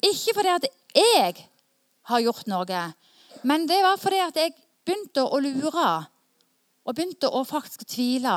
Ikke 0.04 0.34
fordi 0.36 0.52
at 0.52 0.66
jeg 0.96 1.46
har 2.10 2.22
gjort 2.22 2.50
noe, 2.52 2.82
men 3.48 3.64
det 3.68 3.80
var 3.84 3.96
fordi 4.00 4.20
at 4.20 4.36
jeg 4.36 4.52
begynte 4.84 5.24
å 5.24 5.40
lure 5.40 5.88
og 6.86 6.94
begynte 6.94 7.32
å 7.32 7.42
faktisk 7.48 7.86
tvile. 7.88 8.36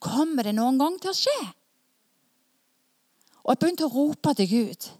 Kommer 0.00 0.46
det 0.46 0.54
noen 0.56 0.78
gang 0.80 1.00
til 1.00 1.12
å 1.12 1.16
skje? 1.16 1.38
Og 3.40 3.54
jeg 3.54 3.60
begynte 3.62 3.88
å 3.88 3.94
rope 3.94 4.34
til 4.36 4.50
Gud. 4.50 4.90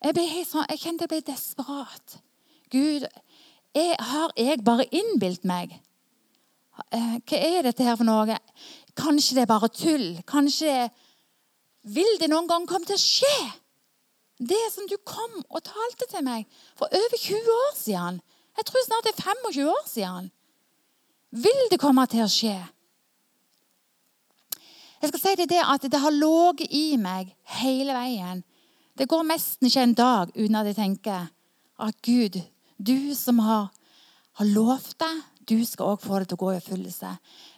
Jeg, 0.00 0.14
ble 0.16 0.26
helt 0.26 0.48
sånn, 0.48 0.66
jeg 0.72 0.82
kjente 0.82 1.06
jeg 1.06 1.12
ble 1.12 1.20
desperat. 1.30 2.18
Gud, 2.72 3.06
jeg, 3.76 3.94
har 4.10 4.34
jeg 4.38 4.62
bare 4.66 4.88
innbilt 4.90 5.46
meg? 5.46 5.78
Eh, 6.90 7.16
hva 7.26 7.38
er 7.38 7.66
dette 7.68 7.84
her 7.84 7.98
for 7.98 8.08
noe? 8.08 8.36
Kanskje 8.98 9.36
det 9.36 9.44
er 9.44 9.50
bare 9.50 9.70
tull? 9.72 10.08
Kanskje 10.28 10.90
Vil 11.82 12.18
det 12.20 12.28
noen 12.28 12.48
gang 12.48 12.66
komme 12.68 12.84
til 12.84 12.98
å 12.98 13.00
skje? 13.00 13.36
Det 14.36 14.60
som 14.72 14.84
du 14.88 14.98
kom 15.04 15.38
og 15.48 15.62
talte 15.64 16.08
til 16.10 16.24
meg 16.24 16.44
for 16.76 16.92
over 16.92 17.16
20 17.16 17.48
år 17.54 17.72
siden. 17.76 18.20
Jeg 18.56 18.66
tror 18.68 18.84
snart 18.84 19.06
det 19.06 19.14
er 19.14 19.22
25 19.22 19.70
år 19.72 19.88
siden. 19.88 20.28
Vil 21.30 21.62
det 21.70 21.80
komme 21.80 22.04
til 22.10 22.24
å 22.24 22.28
skje? 22.28 22.56
Jeg 25.00 25.08
skal 25.08 25.22
si 25.22 25.46
det, 25.48 25.60
at 25.64 25.84
det 25.88 26.00
har 26.02 26.12
ligget 26.12 26.68
i 26.76 26.96
meg 27.00 27.32
hele 27.62 27.96
veien. 27.96 28.42
Det 28.92 29.08
går 29.08 29.24
nesten 29.24 29.70
ikke 29.70 29.84
en 29.86 29.96
dag 29.96 30.32
uten 30.36 30.60
at 30.60 30.68
jeg 30.68 30.76
tenker 30.76 31.30
at 31.80 32.02
Gud, 32.04 32.36
du 32.76 33.14
som 33.16 33.40
har, 33.40 33.70
har 34.36 34.52
lovt 34.52 34.98
det, 35.00 35.14
du 35.50 35.58
skal 35.66 35.92
òg 35.92 36.04
få 36.04 36.20
det 36.20 36.30
til 36.30 36.38
å 36.38 36.42
gå 36.44 36.52
i 36.52 36.60
oppfyllelse. 36.60 37.10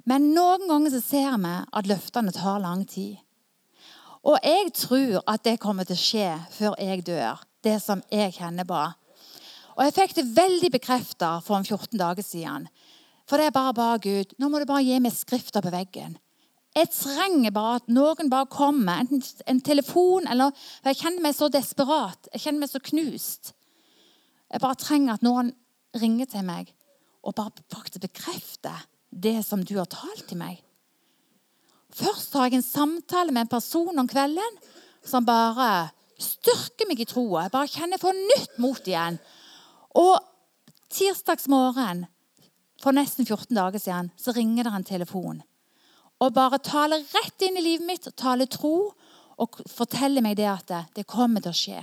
Men 0.09 0.33
noen 0.33 0.65
ganger 0.71 0.95
så 0.95 1.03
ser 1.05 1.37
vi 1.43 1.53
at 1.61 1.91
løftene 1.91 2.33
tar 2.35 2.63
lang 2.65 2.87
tid. 2.89 3.21
Og 4.23 4.39
jeg 4.39 4.73
tror 4.79 5.21
at 5.27 5.45
det 5.45 5.61
kommer 5.63 5.87
til 5.87 5.99
å 5.99 6.03
skje 6.03 6.29
før 6.55 6.77
jeg 6.81 7.05
dør. 7.07 7.43
Det 7.63 7.77
som 7.83 8.03
jeg 8.11 8.35
kjenner 8.39 8.67
på. 8.67 8.81
Og 9.77 9.85
jeg 9.87 9.95
fikk 9.97 10.17
det 10.19 10.31
veldig 10.37 10.71
bekrefta 10.75 11.37
for 11.45 11.59
om 11.59 11.65
14 11.65 11.99
dager 11.99 12.27
siden. 12.27 12.67
For 13.29 13.39
det 13.39 13.49
er 13.51 13.57
bare 13.57 13.75
bare 13.75 14.03
Gud. 14.03 14.35
Nå 14.39 14.51
må 14.51 14.61
du 14.61 14.67
bare 14.69 14.85
gi 14.85 14.99
meg 15.03 15.15
skrifter 15.15 15.65
på 15.65 15.73
veggen. 15.75 16.17
Jeg 16.73 16.89
trenger 16.95 17.53
bare 17.53 17.81
at 17.83 17.89
noen 17.93 18.31
bare 18.33 18.49
kommer, 18.49 19.03
enten 19.03 19.23
en 19.47 19.61
telefon 19.61 20.25
eller 20.31 20.55
For 20.81 20.93
jeg 20.93 21.03
kjenner 21.03 21.27
meg 21.27 21.37
så 21.37 21.51
desperat. 21.53 22.31
Jeg 22.33 22.47
kjenner 22.47 22.65
meg 22.65 22.73
så 22.73 22.81
knust. 22.81 23.53
Jeg 24.53 24.63
bare 24.63 24.81
trenger 24.81 25.17
at 25.17 25.27
noen 25.27 25.53
ringer 26.01 26.31
til 26.33 26.47
meg 26.49 26.73
og 27.23 27.37
bare 27.39 27.65
faktisk 27.73 28.03
bekrefte 28.03 28.73
det 29.11 29.39
som 29.47 29.63
du 29.65 29.77
har 29.79 29.91
talt 29.91 30.27
til 30.29 30.41
meg. 30.41 30.59
Først 31.93 32.33
har 32.35 32.49
jeg 32.49 32.61
en 32.61 32.67
samtale 32.67 33.35
med 33.35 33.45
en 33.45 33.53
person 33.53 33.99
om 34.01 34.09
kvelden 34.09 34.59
som 35.05 35.27
bare 35.29 35.91
styrker 36.23 36.89
meg 36.89 37.03
i 37.03 37.09
troa. 37.09 37.45
Jeg 37.45 37.55
bare 37.55 37.71
kjenner 37.71 37.99
jeg 37.99 38.05
får 38.05 38.21
nytt 38.33 38.59
mot 38.63 38.89
igjen. 38.89 39.19
Og 40.01 40.17
tirsdagsmorgen 40.93 42.07
for 42.83 42.97
nesten 42.97 43.29
14 43.29 43.53
dager 43.55 43.83
siden 43.83 44.13
så 44.19 44.35
ringer 44.35 44.67
det 44.67 44.77
en 44.77 44.89
telefon 44.89 45.43
og 46.23 46.35
bare 46.37 46.61
taler 46.63 47.03
rett 47.03 47.43
inn 47.43 47.59
i 47.59 47.65
livet 47.65 47.87
mitt, 47.87 48.07
taler 48.19 48.47
tro 48.51 48.93
og 49.43 49.63
forteller 49.71 50.23
meg 50.23 50.37
det 50.39 50.47
at 50.47 50.69
det, 50.71 50.83
det 51.01 51.09
kommer 51.11 51.43
til 51.43 51.51
å 51.51 51.59
skje. 51.59 51.81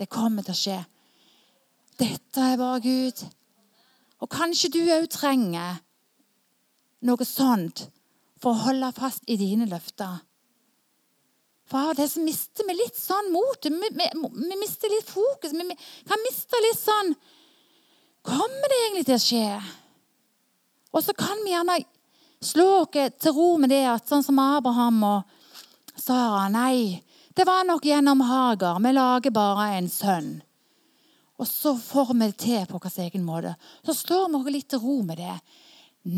Det 0.00 0.08
kommer 0.10 0.46
til 0.46 0.56
å 0.56 0.58
skje. 0.58 0.78
Dette 2.00 2.46
er 2.46 2.58
bare 2.58 2.80
Gud. 2.82 3.22
Og 4.20 4.28
kanskje 4.32 4.72
du 4.74 4.80
òg 4.92 5.08
trenger 5.12 5.80
noe 7.08 7.26
sånt 7.26 7.86
for 8.40 8.52
å 8.52 8.66
holde 8.66 8.90
fast 8.96 9.24
i 9.28 9.38
dine 9.40 9.68
løfter. 9.68 10.20
For 11.70 11.92
av 11.92 11.98
til 11.98 12.08
så 12.10 12.22
mister 12.24 12.66
vi 12.66 12.74
litt 12.74 12.98
sånn 12.98 13.30
motet. 13.32 13.70
Vi, 13.70 13.90
vi, 13.94 14.08
vi, 14.10 14.56
mister 14.58 14.90
litt 14.90 15.08
fokus. 15.08 15.54
Vi, 15.54 15.66
vi 15.68 16.08
kan 16.08 16.24
miste 16.26 16.64
litt 16.66 16.80
sånn 16.80 17.14
Kommer 18.26 18.68
det 18.68 18.78
egentlig 18.82 19.06
til 19.08 19.16
å 19.16 19.22
skje? 19.22 19.60
Og 20.92 21.04
så 21.06 21.14
kan 21.16 21.38
vi 21.44 21.54
gjerne 21.54 21.78
Slå 22.44 22.86
dere 22.92 23.12
til 23.20 23.34
ro 23.36 23.48
med 23.60 23.68
det 23.72 23.84
at 23.88 24.08
sånn 24.08 24.24
som 24.24 24.38
Abraham 24.40 25.02
og 25.04 25.96
Sara 26.00 26.46
Nei, 26.48 27.02
det 27.36 27.44
var 27.44 27.66
nok 27.68 27.84
gjennom 27.84 28.22
Hagar. 28.24 28.78
Vi 28.80 28.92
lager 28.96 29.34
bare 29.36 29.66
en 29.76 29.90
sønn. 29.92 30.30
Og 31.40 31.48
så 31.48 31.72
får 31.80 32.12
vi 32.12 32.26
det 32.26 32.38
til 32.42 32.64
på 32.68 32.78
vår 32.78 33.02
egen 33.06 33.24
måte. 33.24 33.54
Så 33.86 33.96
slår 33.96 34.28
vi 34.28 34.40
oss 34.40 34.54
litt 34.54 34.70
til 34.72 34.82
ro 34.82 35.00
med 35.06 35.20
det. 35.22 35.36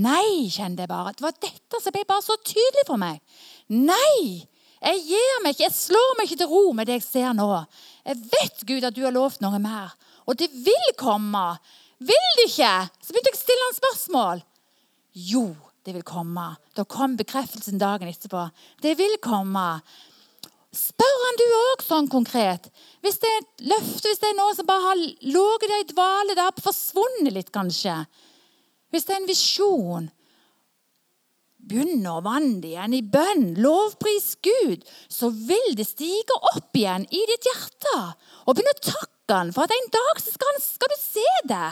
Nei, 0.02 0.48
kjente 0.50 0.84
jeg 0.84 0.90
bare. 0.90 1.12
Det 1.14 1.24
var 1.24 1.36
dette 1.42 1.80
som 1.82 1.94
ble 1.94 2.02
bare 2.06 2.24
så 2.26 2.38
tydelig 2.42 2.86
for 2.88 3.00
meg. 3.02 3.22
Nei! 3.70 4.48
Jeg 4.82 4.98
gir 5.06 5.42
meg 5.44 5.54
ikke, 5.54 5.68
jeg 5.68 5.74
slår 5.76 6.16
meg 6.18 6.26
ikke 6.26 6.40
til 6.40 6.50
ro 6.50 6.62
med 6.74 6.88
det 6.90 6.96
jeg 6.96 7.04
ser 7.06 7.34
nå. 7.38 7.46
Jeg 8.02 8.18
vet, 8.32 8.62
Gud, 8.66 8.86
at 8.88 8.96
du 8.96 9.04
har 9.06 9.14
lovt 9.14 9.42
noe 9.44 9.60
mer. 9.62 9.92
Og 10.26 10.38
det 10.38 10.48
vil 10.50 10.88
komme. 10.98 11.42
Vil 12.02 12.30
det 12.40 12.48
ikke? 12.48 12.72
Så 12.98 13.14
begynte 13.14 13.30
jeg 13.30 13.38
å 13.38 13.42
stille 13.44 13.68
han 13.68 13.76
spørsmål. 13.78 14.42
Jo, 15.30 15.44
det 15.86 15.94
vil 15.94 16.06
komme. 16.06 16.48
Da 16.74 16.82
kom 16.82 17.14
bekreftelsen 17.18 17.78
dagen 17.78 18.10
etterpå. 18.10 18.48
Det 18.82 18.96
vil 18.98 19.14
komme. 19.22 19.66
Spør 20.72 21.18
han 21.26 21.38
du 21.38 21.44
òg 21.58 21.84
sånn 21.84 22.08
konkret. 22.08 22.70
Hvis 23.04 23.18
det 23.20 23.28
er 23.28 23.42
et 23.42 23.64
løfte, 23.74 24.08
hvis 24.08 24.22
det 24.22 24.30
er 24.30 24.38
noe 24.38 24.54
som 24.56 24.68
bare 24.68 24.86
har 24.86 24.98
ligget 24.98 25.68
der 25.68 25.82
i 25.82 25.88
dvale, 25.90 26.36
det 26.36 26.46
har 26.46 26.64
forsvunnet 26.64 27.34
litt, 27.34 27.52
kanskje. 27.52 27.98
Hvis 28.92 29.08
det 29.08 29.16
er 29.16 29.22
en 29.22 29.30
visjon 29.30 30.10
Begynn 31.62 32.02
å 32.10 32.16
vanne 32.24 32.58
igjen 32.66 32.94
i 32.96 33.04
bønn. 33.06 33.52
Lovpris 33.62 34.32
Gud. 34.42 34.82
Så 35.06 35.30
vil 35.30 35.76
det 35.78 35.86
stige 35.86 36.34
opp 36.50 36.74
igjen 36.74 37.04
i 37.06 37.20
ditt 37.30 37.46
hjerte. 37.46 37.98
Og 38.46 38.56
begynn 38.56 38.72
å 38.72 38.80
takke 38.82 39.08
Han 39.32 39.52
for 39.54 39.64
at 39.64 39.72
en 39.72 39.86
dag 39.94 40.18
skal, 40.20 40.58
skal 40.60 40.90
du 40.90 40.98
se 40.98 41.28
det. 41.48 41.68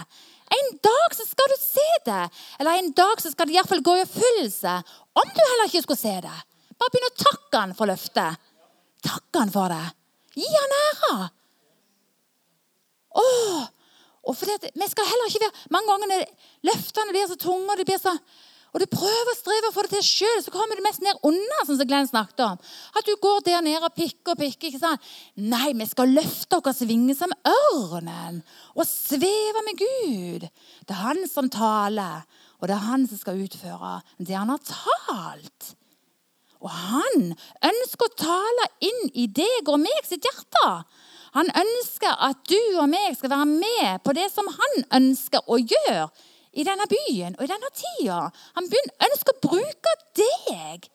En 0.55 0.71
dag 0.87 1.17
så 1.19 1.27
skal 1.27 1.51
du 1.51 1.57
se 1.59 1.89
det. 2.07 2.23
Eller 2.63 2.79
en 2.79 2.93
dag 2.97 3.21
så 3.21 3.33
skal 3.35 3.51
det 3.51 3.59
iallfall 3.59 3.83
gå 3.85 3.97
i 3.99 4.05
oppfyllelse. 4.07 4.77
Om 5.19 5.35
du 5.35 5.43
heller 5.43 5.69
ikke 5.69 5.83
skulle 5.85 6.01
se 6.01 6.15
det. 6.23 6.39
Bare 6.79 6.95
begynn 6.95 7.11
å 7.11 7.19
takke 7.19 7.65
han 7.65 7.75
for 7.77 7.91
løftet. 7.91 8.50
Takk 9.05 9.41
han 9.41 9.53
for 9.53 9.73
det. 9.73 9.85
Gi 10.37 10.47
han 10.47 10.77
ære. 10.79 11.31
Åh, 13.21 13.65
og 14.29 14.37
for 14.37 14.47
det, 14.47 14.71
vi 14.77 14.87
skal 14.91 15.09
heller 15.09 15.31
ikke 15.31 15.43
være, 15.43 15.67
Mange 15.75 15.91
ganger 15.91 16.13
når 16.13 16.25
løftene 16.69 17.15
blir 17.15 17.27
så 17.27 17.37
tunge, 17.41 17.67
og, 17.73 17.79
de 17.81 17.87
blir 17.89 17.99
så, 17.99 18.13
og 18.71 18.83
du 18.83 18.87
prøver 18.93 19.33
å 19.33 19.39
streve 19.39 19.71
å 19.71 19.75
få 19.75 19.85
det 19.87 19.97
til 19.97 20.05
sjøl, 20.07 20.43
så 20.45 20.53
kommer 20.55 20.79
du 20.79 20.85
mest 20.85 21.03
ned 21.03 21.19
under, 21.27 21.65
som 21.67 21.81
Glenn 21.81 22.07
snakket 22.07 22.45
om. 22.45 22.61
At 22.95 23.09
du 23.09 23.17
går 23.23 23.43
der 23.49 23.65
nede 23.67 23.83
og 23.83 23.97
pikker 23.97 24.37
og 24.37 24.39
pikker. 24.39 24.71
ikke 24.71 24.83
sant? 24.83 25.11
Nei, 25.35 25.73
vi 25.75 25.89
skal 25.91 26.15
løfte 26.15 26.61
oss 26.61 26.85
vinger 26.87 27.19
som 27.19 27.35
ørnen 27.51 28.43
og 28.77 28.87
sveve 28.87 29.65
med 29.67 29.83
Gud. 29.83 30.47
Det 30.87 30.95
er 30.95 31.03
han 31.03 31.25
som 31.31 31.51
taler, 31.51 32.23
og 32.61 32.71
det 32.71 32.77
er 32.77 32.89
han 32.93 33.09
som 33.11 33.19
skal 33.19 33.43
utføre 33.43 33.97
det 34.21 34.39
han 34.39 34.55
har 34.55 34.63
talt. 34.63 35.75
Og 36.61 36.73
han 36.73 37.31
ønsker 37.65 38.07
å 38.07 38.17
tale 38.21 38.67
inn 38.85 39.07
i 39.17 39.27
deg 39.33 39.69
og 39.69 39.81
meg 39.81 40.05
sitt 40.09 40.27
hjerte. 40.27 40.67
Han 41.37 41.49
ønsker 41.57 42.17
at 42.27 42.43
du 42.51 42.59
og 42.81 42.91
meg 42.91 43.15
skal 43.17 43.33
være 43.33 43.49
med 43.49 44.03
på 44.05 44.15
det 44.17 44.27
som 44.33 44.49
han 44.51 44.85
ønsker 44.99 45.47
å 45.47 45.61
gjøre 45.61 46.09
i 46.59 46.67
denne 46.67 46.87
byen 46.91 47.37
og 47.39 47.45
i 47.47 47.51
denne 47.51 47.71
tida. 47.75 48.23
Han 48.59 48.71
ønsker 49.07 49.37
å 49.37 49.43
bruke 49.47 49.97
deg. 50.19 50.89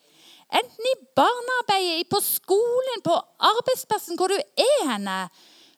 Enten 0.56 0.90
i 0.92 0.96
barnearbeidet, 1.18 2.10
på 2.12 2.22
skolen, 2.22 3.02
på 3.04 3.16
arbeidsplassen, 3.50 4.20
hvor 4.20 4.30
du 4.30 4.38
er 4.38 4.90
henne. 4.92 5.26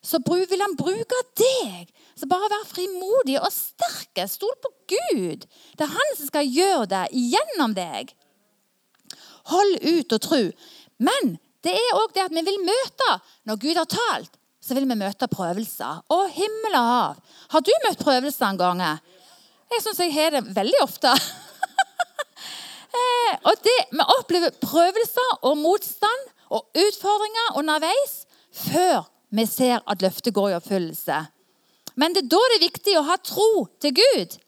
Så 0.04 0.20
vil 0.28 0.62
han 0.62 0.76
bruke 0.78 1.22
deg. 1.38 1.88
Så 2.18 2.28
bare 2.30 2.50
vær 2.52 2.66
frimodig 2.68 3.38
og 3.40 3.50
sterk. 3.54 4.20
Stol 4.28 4.54
på 4.62 4.70
Gud. 4.90 5.46
Det 5.78 5.86
er 5.86 5.94
han 5.94 6.16
som 6.18 6.30
skal 6.30 6.50
gjøre 6.50 6.86
det 6.90 7.04
gjennom 7.14 7.74
deg. 7.78 8.12
Hold 9.52 9.78
ut 9.84 10.16
og 10.16 10.24
tro. 10.24 10.42
Men 10.98 11.36
det 11.64 11.74
er 11.74 11.96
òg 11.98 12.12
det 12.14 12.26
at 12.26 12.34
vi 12.34 12.44
vil 12.46 12.60
møte 12.66 13.14
når 13.48 13.62
Gud 13.62 13.80
har 13.80 13.88
talt 13.90 14.38
så 14.68 14.76
vil 14.76 14.84
vi 14.84 14.98
møte 15.00 15.28
prøvelser. 15.32 16.02
Å, 16.12 16.18
himmel 16.34 16.74
og 16.76 16.88
hav! 16.92 17.20
Har 17.54 17.64
du 17.64 17.70
møtt 17.86 18.02
prøvelser 18.02 18.50
en 18.50 18.58
gang? 18.60 18.82
Jeg 19.72 19.84
syns 19.84 20.02
jeg 20.02 20.12
har 20.12 20.36
det 20.36 20.48
veldig 20.56 20.82
ofte. 20.86 21.14
Eh, 22.98 23.34
og 23.44 23.58
det, 23.62 23.72
Vi 23.92 24.04
opplever 24.16 24.54
prøvelser 24.64 25.42
og 25.46 25.58
motstand 25.60 26.22
og 26.56 26.80
utfordringer 26.80 27.58
underveis 27.60 28.14
før 28.64 29.04
vi 29.28 29.44
ser 29.46 29.84
at 29.84 30.00
løftet 30.02 30.32
går 30.34 30.48
i 30.48 30.56
oppfyllelse. 30.56 31.18
Men 32.00 32.16
det 32.16 32.24
er 32.24 32.30
da 32.32 32.40
det 32.48 32.56
er 32.56 32.64
viktig 32.64 32.94
å 32.96 33.04
ha 33.10 33.18
tro 33.20 33.50
til 33.84 33.92
Gud. 34.00 34.38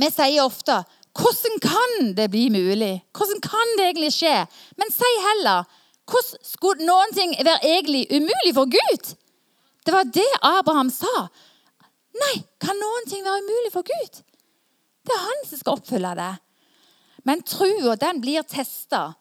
Vi 0.00 0.10
sier 0.16 0.48
ofte 0.48 0.80
'Hvordan 1.16 1.56
kan 1.60 2.14
det 2.16 2.30
bli 2.30 2.48
mulig?' 2.48 3.02
Hvordan 3.16 3.40
kan 3.40 3.68
det 3.78 3.84
egentlig 3.84 4.12
skje? 4.12 4.46
Men 4.76 4.90
si 4.92 5.10
heller 5.28 5.64
hvordan 6.06 6.38
skulle 6.42 6.86
noen 6.86 7.12
ting 7.14 7.34
være 7.46 7.66
egentlig 7.66 8.06
umulig 8.10 8.54
for 8.54 8.68
Gud? 8.70 9.16
Det 9.86 9.94
var 9.94 10.04
det 10.04 10.30
Abraham 10.42 10.90
sa. 10.90 11.28
Nei, 12.16 12.36
kan 12.62 12.78
noen 12.78 13.08
ting 13.10 13.24
være 13.24 13.42
umulig 13.42 13.72
for 13.74 13.86
Gud? 13.86 14.22
Det 15.06 15.14
er 15.14 15.24
han 15.26 15.44
som 15.48 15.58
skal 15.58 15.78
oppfylle 15.78 16.14
det. 16.18 16.32
Men 17.26 17.42
trua, 17.42 17.96
den 17.98 18.20
blir 18.22 18.46
testa. 18.46 19.14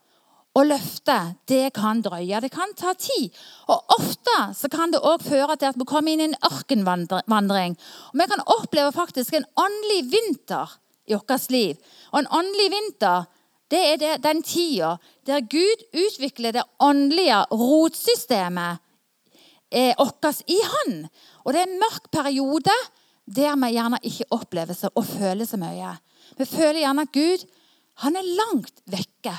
Og 0.55 0.69
løftet, 0.69 1.35
det 1.51 1.73
kan 1.75 1.99
drøye. 2.05 2.39
Det 2.41 2.51
kan 2.53 2.71
ta 2.79 2.93
tid. 2.93 3.33
Og 3.67 3.97
ofte 3.97 4.35
så 4.55 4.69
kan 4.71 4.93
det 4.93 5.01
òg 5.03 5.25
føre 5.25 5.57
til 5.59 5.73
at 5.73 5.79
vi 5.79 5.87
kommer 5.89 6.13
inn 6.13 6.23
i 6.23 6.29
en 6.29 6.37
ørkenvandring. 6.47 7.75
Og 8.13 8.21
vi 8.21 8.27
kan 8.31 8.45
oppleve 8.45 8.93
faktisk 8.95 9.35
en 9.35 9.47
åndelig 9.59 10.05
vinter 10.13 10.77
i 11.07 11.17
vårt 11.17 11.49
liv. 11.53 11.77
Og 12.11 12.19
en 12.19 12.31
åndelig 12.41 12.69
vinter 12.73 13.25
det 13.73 13.81
er 14.03 14.19
den 14.21 14.43
tida 14.45 14.95
der 15.25 15.41
Gud 15.49 15.85
utvikler 15.93 16.53
det 16.53 16.63
åndelige 16.79 17.39
rotsystemet 17.49 18.77
eh, 19.71 19.95
vårt 19.97 20.43
i 20.47 20.59
Han. 20.73 21.07
Og 21.43 21.53
det 21.53 21.63
er 21.63 21.69
en 21.69 21.81
mørk 21.81 22.11
periode 22.13 22.75
der 23.25 23.57
vi 23.57 23.71
gjerne 23.73 23.99
ikke 24.05 24.29
opplever 24.37 24.77
så, 24.77 24.91
og 24.93 25.05
føler 25.05 25.49
så 25.49 25.57
mye. 25.57 25.95
Vi 26.37 26.45
føler 26.45 26.83
gjerne 26.83 27.07
at 27.07 27.13
Gud 27.13 27.45
han 28.03 28.17
er 28.19 28.33
langt 28.37 28.81
vekke. 28.91 29.33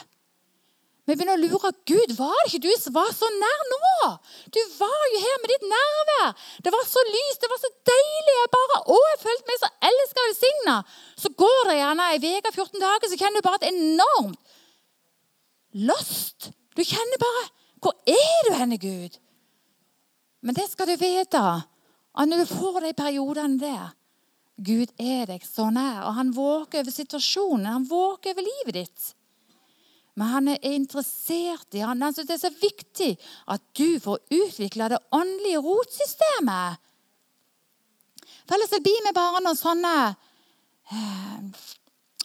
Vi 1.07 1.15
begynner 1.15 1.39
å 1.39 1.43
lure 1.45 1.71
Gud, 1.87 2.13
var 2.19 2.35
det 2.35 2.49
ikke 2.51 2.65
du 2.65 2.73
som 2.83 2.95
var 2.97 3.13
så 3.15 3.29
nær 3.31 3.61
nå? 3.71 4.09
Du 4.51 4.59
var 4.81 5.03
jo 5.13 5.21
her 5.23 5.37
med 5.43 5.53
ditt 5.53 5.67
nærvær. 5.71 6.33
Det 6.67 6.73
var 6.75 6.89
så 6.89 7.05
lyst, 7.07 7.45
det 7.45 7.51
var 7.53 7.61
så 7.63 7.71
deilig. 7.87 8.35
Jeg 8.35 8.51
bare, 8.57 8.81
å, 8.91 8.97
jeg 9.13 9.21
følte 9.23 9.53
meg 9.53 9.61
så 9.61 9.71
elsket 9.87 10.23
og. 10.73 10.97
Så 11.17 11.33
går 11.37 11.71
det 11.71 11.79
gjerne 11.81 12.09
ei 12.13 12.21
uke, 12.23 12.53
14 12.53 12.83
dager, 12.83 13.11
så 13.11 13.19
kjenner 13.21 13.43
du 13.43 13.47
bare 13.47 13.61
et 13.63 13.71
enormt 13.73 14.57
lost. 15.87 16.51
Du 16.77 16.83
kjenner 16.85 17.23
bare 17.23 17.47
Hvor 17.87 17.93
er 18.09 18.49
du 18.49 18.55
henne, 18.57 18.79
Gud? 18.81 19.19
Men 20.43 20.55
det 20.57 20.65
skal 20.71 20.89
du 20.89 20.97
vite. 20.97 21.43
At 22.17 22.29
når 22.29 22.43
du 22.43 22.55
får 22.55 22.81
de 22.81 22.93
periodene 22.97 23.61
der 23.61 23.93
Gud 24.57 24.89
er 24.97 25.27
deg 25.29 25.45
så 25.45 25.69
nær, 25.69 26.07
og 26.09 26.15
han 26.17 26.33
våker 26.33 26.81
over 26.81 26.95
situasjonen, 26.95 27.67
han 27.69 27.85
våker 27.91 28.33
over 28.33 28.47
livet 28.47 28.79
ditt. 28.79 29.11
Men 30.17 30.33
han 30.33 30.49
er 30.49 30.65
interessert 30.65 31.77
i 31.77 31.83
han. 31.85 32.01
Altså, 32.03 32.25
det 32.25 32.39
er 32.39 32.47
så 32.47 32.53
viktig 32.57 33.11
at 33.53 33.65
du 33.77 34.01
får 34.01 34.23
utvikle 34.33 34.89
det 34.95 35.03
åndelige 35.13 35.61
rotsystemet. 35.61 36.81
For 38.47 38.57
ellers 38.57 38.73
blir 38.81 39.05
vi 39.05 39.13
bare 39.13 39.43
noen 39.45 39.59
sånne 39.59 39.93
eh, 40.93 41.67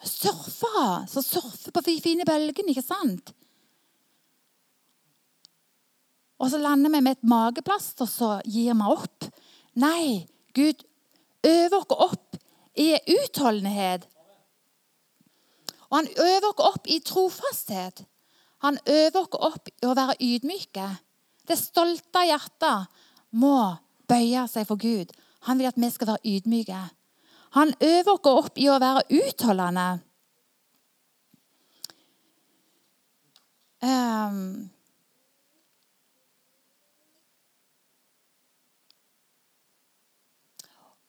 surfere 0.03 1.07
som 1.11 1.25
surfer 1.25 1.73
på 1.73 1.85
de 1.87 1.97
fine 2.03 2.27
bølgene, 2.27 2.73
ikke 2.73 2.85
sant? 2.85 3.33
Og 6.41 6.49
så 6.49 6.57
lander 6.57 6.89
vi 6.89 7.01
med 7.01 7.17
et 7.17 7.27
mageplast, 7.29 8.01
og 8.01 8.09
så 8.09 8.31
gir 8.49 8.73
vi 8.73 8.93
opp. 8.93 9.27
Nei, 9.81 10.25
Gud 10.57 10.81
øver 11.45 11.77
oss 11.83 12.09
opp 12.09 12.41
i 12.79 12.95
utholdenhet 13.13 14.07
og 15.91 15.97
han 15.97 16.07
øver 16.07 16.47
oss 16.47 16.65
opp 16.71 16.87
i 16.87 16.99
trofasthet. 16.99 18.05
Han 18.63 18.77
øver 18.87 19.19
oss 19.19 19.39
opp 19.51 19.67
i 19.67 19.87
å 19.87 19.95
være 19.97 20.15
ydmyke. 20.23 20.87
Det 21.47 21.57
stolte 21.59 22.23
hjertet 22.29 22.87
må 23.35 23.57
bøye 24.07 24.45
seg 24.47 24.67
for 24.69 24.79
Gud. 24.79 25.11
Han 25.49 25.59
vil 25.59 25.67
at 25.67 25.79
vi 25.79 25.89
skal 25.91 26.13
være 26.13 26.31
ydmyke. 26.31 26.79
Han 27.57 27.73
øver 27.83 28.27
opp 28.31 28.57
i 28.59 28.69
å 28.71 28.79
være 28.79 29.03
utholdende. 29.11 29.87
Um, 33.81 34.69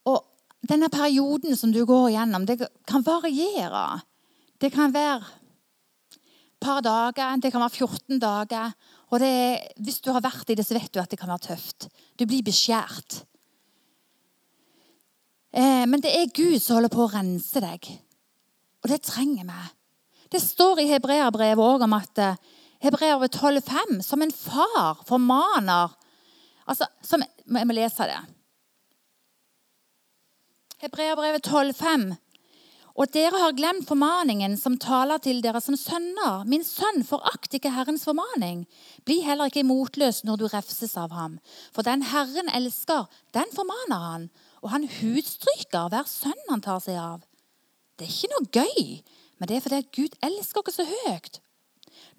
og 0.09 0.25
denne 0.65 0.89
perioden 0.89 1.59
som 1.59 1.75
du 1.75 1.85
går 1.87 2.15
gjennom, 2.15 2.47
det 2.49 2.59
kan 2.89 3.05
variere. 3.07 4.01
Det 4.59 4.73
kan 4.73 4.95
være 4.95 5.21
et 5.21 6.65
par 6.65 6.81
dager, 6.83 7.37
det 7.43 7.53
kan 7.53 7.63
være 7.63 7.87
14 7.87 8.23
dager. 8.23 8.73
Og 9.13 9.21
er, 9.27 9.61
hvis 9.77 10.01
du 10.01 10.11
har 10.15 10.25
vært 10.25 10.51
i 10.51 10.57
det, 10.57 10.65
så 10.65 10.79
vet 10.79 10.91
du 10.91 11.03
at 11.03 11.11
det 11.13 11.21
kan 11.21 11.31
være 11.31 11.53
tøft. 11.53 11.91
Du 12.17 12.25
blir 12.25 12.43
beskjært. 12.47 13.21
Eh, 15.53 15.85
men 15.87 16.01
det 16.01 16.13
er 16.17 16.33
Gud 16.33 16.59
som 16.63 16.79
holder 16.79 16.93
på 16.93 17.05
å 17.05 17.13
rense 17.13 17.61
deg. 17.61 17.89
Og 18.83 18.91
det 18.91 19.03
trenger 19.05 19.47
vi. 19.47 19.63
Det 20.33 20.41
står 20.41 20.81
i 20.81 20.89
Hebreabrevet 20.89 21.61
òg 21.61 21.85
om 21.85 21.97
at 21.97 22.21
eh, 22.23 22.41
Hebreabrevet 22.83 23.37
12,5 23.37 24.01
som 24.03 24.25
en 24.25 24.33
far 24.35 25.03
formaner 25.07 25.93
altså, 26.67 26.89
som, 27.05 27.23
Jeg 27.23 27.69
må 27.69 27.77
lese 27.77 28.09
det. 28.09 28.19
Hebreabrevet 30.83 31.47
12,5. 31.47 32.15
Og 32.93 33.09
dere 33.15 33.39
har 33.41 33.55
glemt 33.57 33.87
formaningen 33.89 34.57
som 34.61 34.75
taler 34.81 35.21
til 35.23 35.41
dere 35.45 35.63
som 35.65 35.77
sønner. 35.81 36.43
Min 36.45 36.65
sønn, 36.67 37.01
forakt 37.09 37.55
ikke 37.57 37.73
Herrens 37.73 38.05
formaning. 38.05 38.67
Bli 39.07 39.23
heller 39.25 39.49
ikke 39.49 39.65
motløs 39.65 40.25
når 40.29 40.43
du 40.43 40.47
refses 40.53 40.93
av 41.01 41.15
ham. 41.17 41.39
For 41.73 41.87
den 41.87 42.05
Herren 42.11 42.51
elsker, 42.53 43.07
den 43.33 43.49
formaner 43.55 44.09
han. 44.11 44.27
Og 44.63 44.71
han 44.71 44.87
hudstryker 44.87 45.91
hver 45.91 46.09
sønn 46.09 46.49
han 46.49 46.63
tar 46.63 46.83
seg 46.85 46.99
av. 47.01 47.23
Det 47.99 48.07
er 48.07 48.13
ikke 48.15 48.33
noe 48.33 48.51
gøy, 48.63 48.85
men 49.39 49.49
det 49.51 49.57
er 49.57 49.65
fordi 49.65 49.81
Gud 49.95 50.15
elsker 50.23 50.63
dere 50.65 50.77
så 50.77 50.87
høyt. 50.87 51.41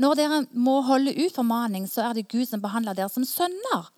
Når 0.02 0.18
dere 0.18 0.40
må 0.52 0.80
holde 0.86 1.14
ut 1.16 1.36
formaning, 1.36 1.86
så 1.90 2.10
er 2.10 2.18
det 2.18 2.30
Gud 2.32 2.46
som 2.50 2.62
behandler 2.64 2.98
dere 2.98 3.12
som 3.14 3.26
sønner. 3.28 3.90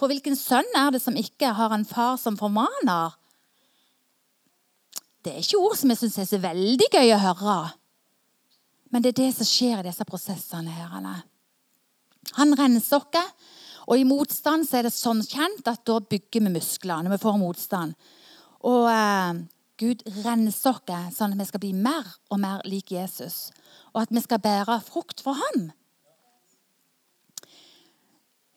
For 0.00 0.10
hvilken 0.10 0.36
sønn 0.38 0.68
er 0.78 0.92
det 0.94 1.02
som 1.04 1.18
ikke 1.18 1.52
har 1.58 1.74
en 1.74 1.84
far 1.84 2.16
som 2.20 2.38
formaner? 2.40 3.16
Det 5.20 5.34
er 5.34 5.42
ikke 5.42 5.60
ord 5.60 5.76
som 5.76 5.92
jeg 5.92 6.00
syns 6.00 6.18
er 6.22 6.28
så 6.30 6.40
veldig 6.40 6.88
gøy 6.88 7.12
å 7.12 7.20
høre. 7.20 7.58
Men 8.90 9.04
det 9.04 9.12
er 9.12 9.18
det 9.20 9.32
som 9.36 9.46
skjer 9.46 9.82
i 9.82 9.86
disse 9.86 10.06
prosessene. 10.08 10.72
her. 10.72 11.24
Han 12.38 12.56
renser 12.58 12.96
oss, 12.96 13.34
og 13.90 13.98
i 13.98 14.06
motstand 14.06 14.68
så 14.68 14.78
er 14.78 14.86
det 14.86 14.94
sånn 14.94 15.22
kjent 15.26 15.66
at 15.66 15.82
da 15.88 15.98
bygger 15.98 16.44
vi 16.46 16.52
muskler 16.54 17.02
når 17.02 17.16
vi 17.16 17.24
får 17.24 17.40
motstand. 17.40 17.96
Og 18.70 18.86
eh, 18.86 19.40
Gud 19.80 20.04
renser 20.22 20.76
oss 20.78 21.16
sånn 21.16 21.34
at 21.34 21.40
vi 21.40 21.48
skal 21.48 21.62
bli 21.62 21.72
mer 21.74 22.06
og 22.30 22.38
mer 22.42 22.62
lik 22.68 22.92
Jesus. 22.94 23.48
Og 23.90 24.04
at 24.04 24.14
vi 24.14 24.22
skal 24.22 24.42
bære 24.44 24.78
frukt 24.86 25.24
for 25.24 25.34
ham. 25.40 25.70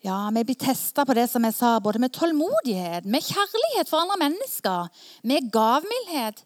Ja, 0.03 0.29
Vi 0.35 0.43
blir 0.43 0.59
testa 0.59 1.05
på 1.07 1.15
det 1.15 1.29
som 1.31 1.45
jeg 1.47 1.55
sa, 1.55 1.77
både 1.79 2.01
med 2.03 2.11
tålmodighet, 2.11 3.05
med 3.07 3.23
kjærlighet 3.23 3.87
for 3.87 4.03
andre 4.03 4.17
mennesker, 4.19 4.89
med 5.23 5.47
gavmildhet, 5.49 6.43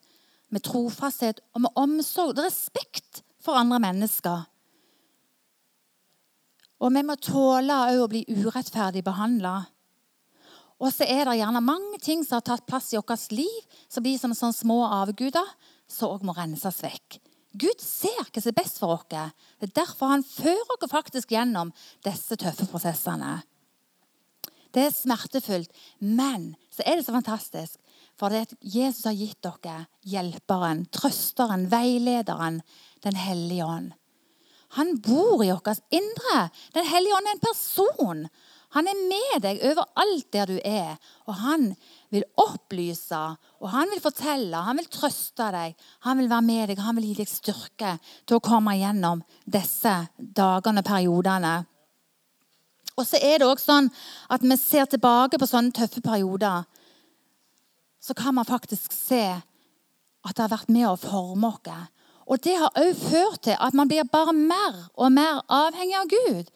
med 0.54 0.64
trofasthet 0.64 1.42
og 1.58 1.66
med 1.66 1.74
omsorg 1.76 2.38
og 2.38 2.46
respekt 2.46 3.24
for 3.42 3.58
andre 3.58 3.80
mennesker. 3.82 4.46
Og 6.78 6.94
vi 6.94 7.04
må 7.06 7.16
tåle 7.18 7.78
å 7.98 8.10
bli 8.12 8.24
urettferdig 8.30 9.04
behandla. 9.06 9.56
Og 10.78 10.92
så 10.94 11.08
er 11.10 11.26
det 11.26 11.40
gjerne 11.40 11.64
mange 11.66 11.98
ting 12.04 12.22
som 12.26 12.38
har 12.38 12.46
tatt 12.46 12.68
plass 12.70 12.92
i 12.94 13.00
vårt 13.00 13.32
liv, 13.34 13.80
som 13.90 14.06
blir 14.06 14.20
som 14.22 14.36
sånne 14.38 14.54
små 14.54 14.84
avguder, 14.86 15.48
som 15.90 16.14
òg 16.14 16.26
må 16.28 16.36
renses 16.38 16.84
vekk. 16.84 17.18
Gud 17.58 17.82
ser 17.82 18.20
hva 18.20 18.42
som 18.42 18.52
er 18.52 18.60
best 18.60 18.78
for 18.78 18.94
oss. 18.94 19.08
Det 19.10 19.70
er 19.70 19.78
derfor 19.80 20.12
han 20.14 20.26
fører 20.26 20.76
oss 20.76 20.92
faktisk 20.92 21.34
gjennom 21.34 21.74
disse 22.06 22.38
tøffe 22.38 22.68
prosessene. 22.70 23.40
Det 24.76 24.84
er 24.84 24.94
smertefullt, 24.94 25.72
men 26.04 26.52
så 26.70 26.84
er 26.86 27.00
det 27.00 27.08
så 27.08 27.16
fantastisk. 27.16 27.80
For 28.18 28.30
det 28.30 28.44
at 28.46 28.54
Jesus 28.62 29.08
har 29.08 29.18
gitt 29.18 29.40
dere 29.46 29.88
hjelperen, 30.06 30.86
trøsteren, 30.94 31.70
veilederen, 31.72 32.62
Den 33.02 33.16
hellige 33.16 33.66
ånd. 33.66 33.92
Han 34.76 34.98
bor 35.00 35.44
i 35.46 35.52
vårt 35.52 35.80
indre. 35.90 36.50
Den 36.76 36.86
hellige 36.86 37.16
ånd 37.16 37.30
er 37.30 37.38
en 37.38 37.46
person. 37.46 38.28
Han 38.76 38.88
er 38.92 39.00
med 39.08 39.44
deg 39.46 39.62
overalt 39.64 40.28
der 40.36 40.50
du 40.50 40.58
er. 40.60 40.98
Og 41.28 41.40
han 41.40 41.70
vil 42.12 42.26
opplyse, 42.40 43.22
og 43.64 43.72
han 43.72 43.90
vil 43.94 44.04
fortelle, 44.04 44.60
han 44.64 44.80
vil 44.80 44.90
trøste 44.92 45.48
deg. 45.56 45.78
Han 46.06 46.20
vil 46.20 46.30
være 46.32 46.48
med 46.50 46.70
deg, 46.72 46.84
han 46.84 47.00
vil 47.00 47.10
gi 47.10 47.18
deg 47.22 47.32
styrke 47.32 47.96
til 48.28 48.38
å 48.38 48.44
komme 48.44 48.76
gjennom 48.78 49.24
disse 49.46 49.96
dagene 50.18 50.84
og 50.84 50.90
periodene. 50.90 51.56
Og 52.98 53.06
så 53.06 53.20
er 53.22 53.40
det 53.40 53.48
også 53.48 53.72
sånn 53.72 53.92
at 54.34 54.44
vi 54.44 54.58
ser 54.60 54.88
tilbake 54.90 55.38
på 55.40 55.48
sånne 55.48 55.76
tøffe 55.76 56.02
perioder, 56.02 56.66
så 58.02 58.16
kan 58.18 58.36
man 58.36 58.48
faktisk 58.48 58.94
se 58.96 59.26
at 59.38 60.36
det 60.36 60.44
har 60.44 60.54
vært 60.54 60.72
med 60.72 60.88
å 60.90 60.98
forme 61.00 61.50
oss. 61.52 61.88
Og 62.28 62.44
det 62.44 62.58
har 62.60 62.76
òg 62.76 62.92
ført 63.00 63.46
til 63.48 63.56
at 63.56 63.76
man 63.78 63.88
blir 63.88 64.08
bare 64.12 64.34
mer 64.36 64.76
og 64.96 65.12
mer 65.16 65.40
avhengig 65.48 65.96
av 65.96 66.10
Gud. 66.12 66.50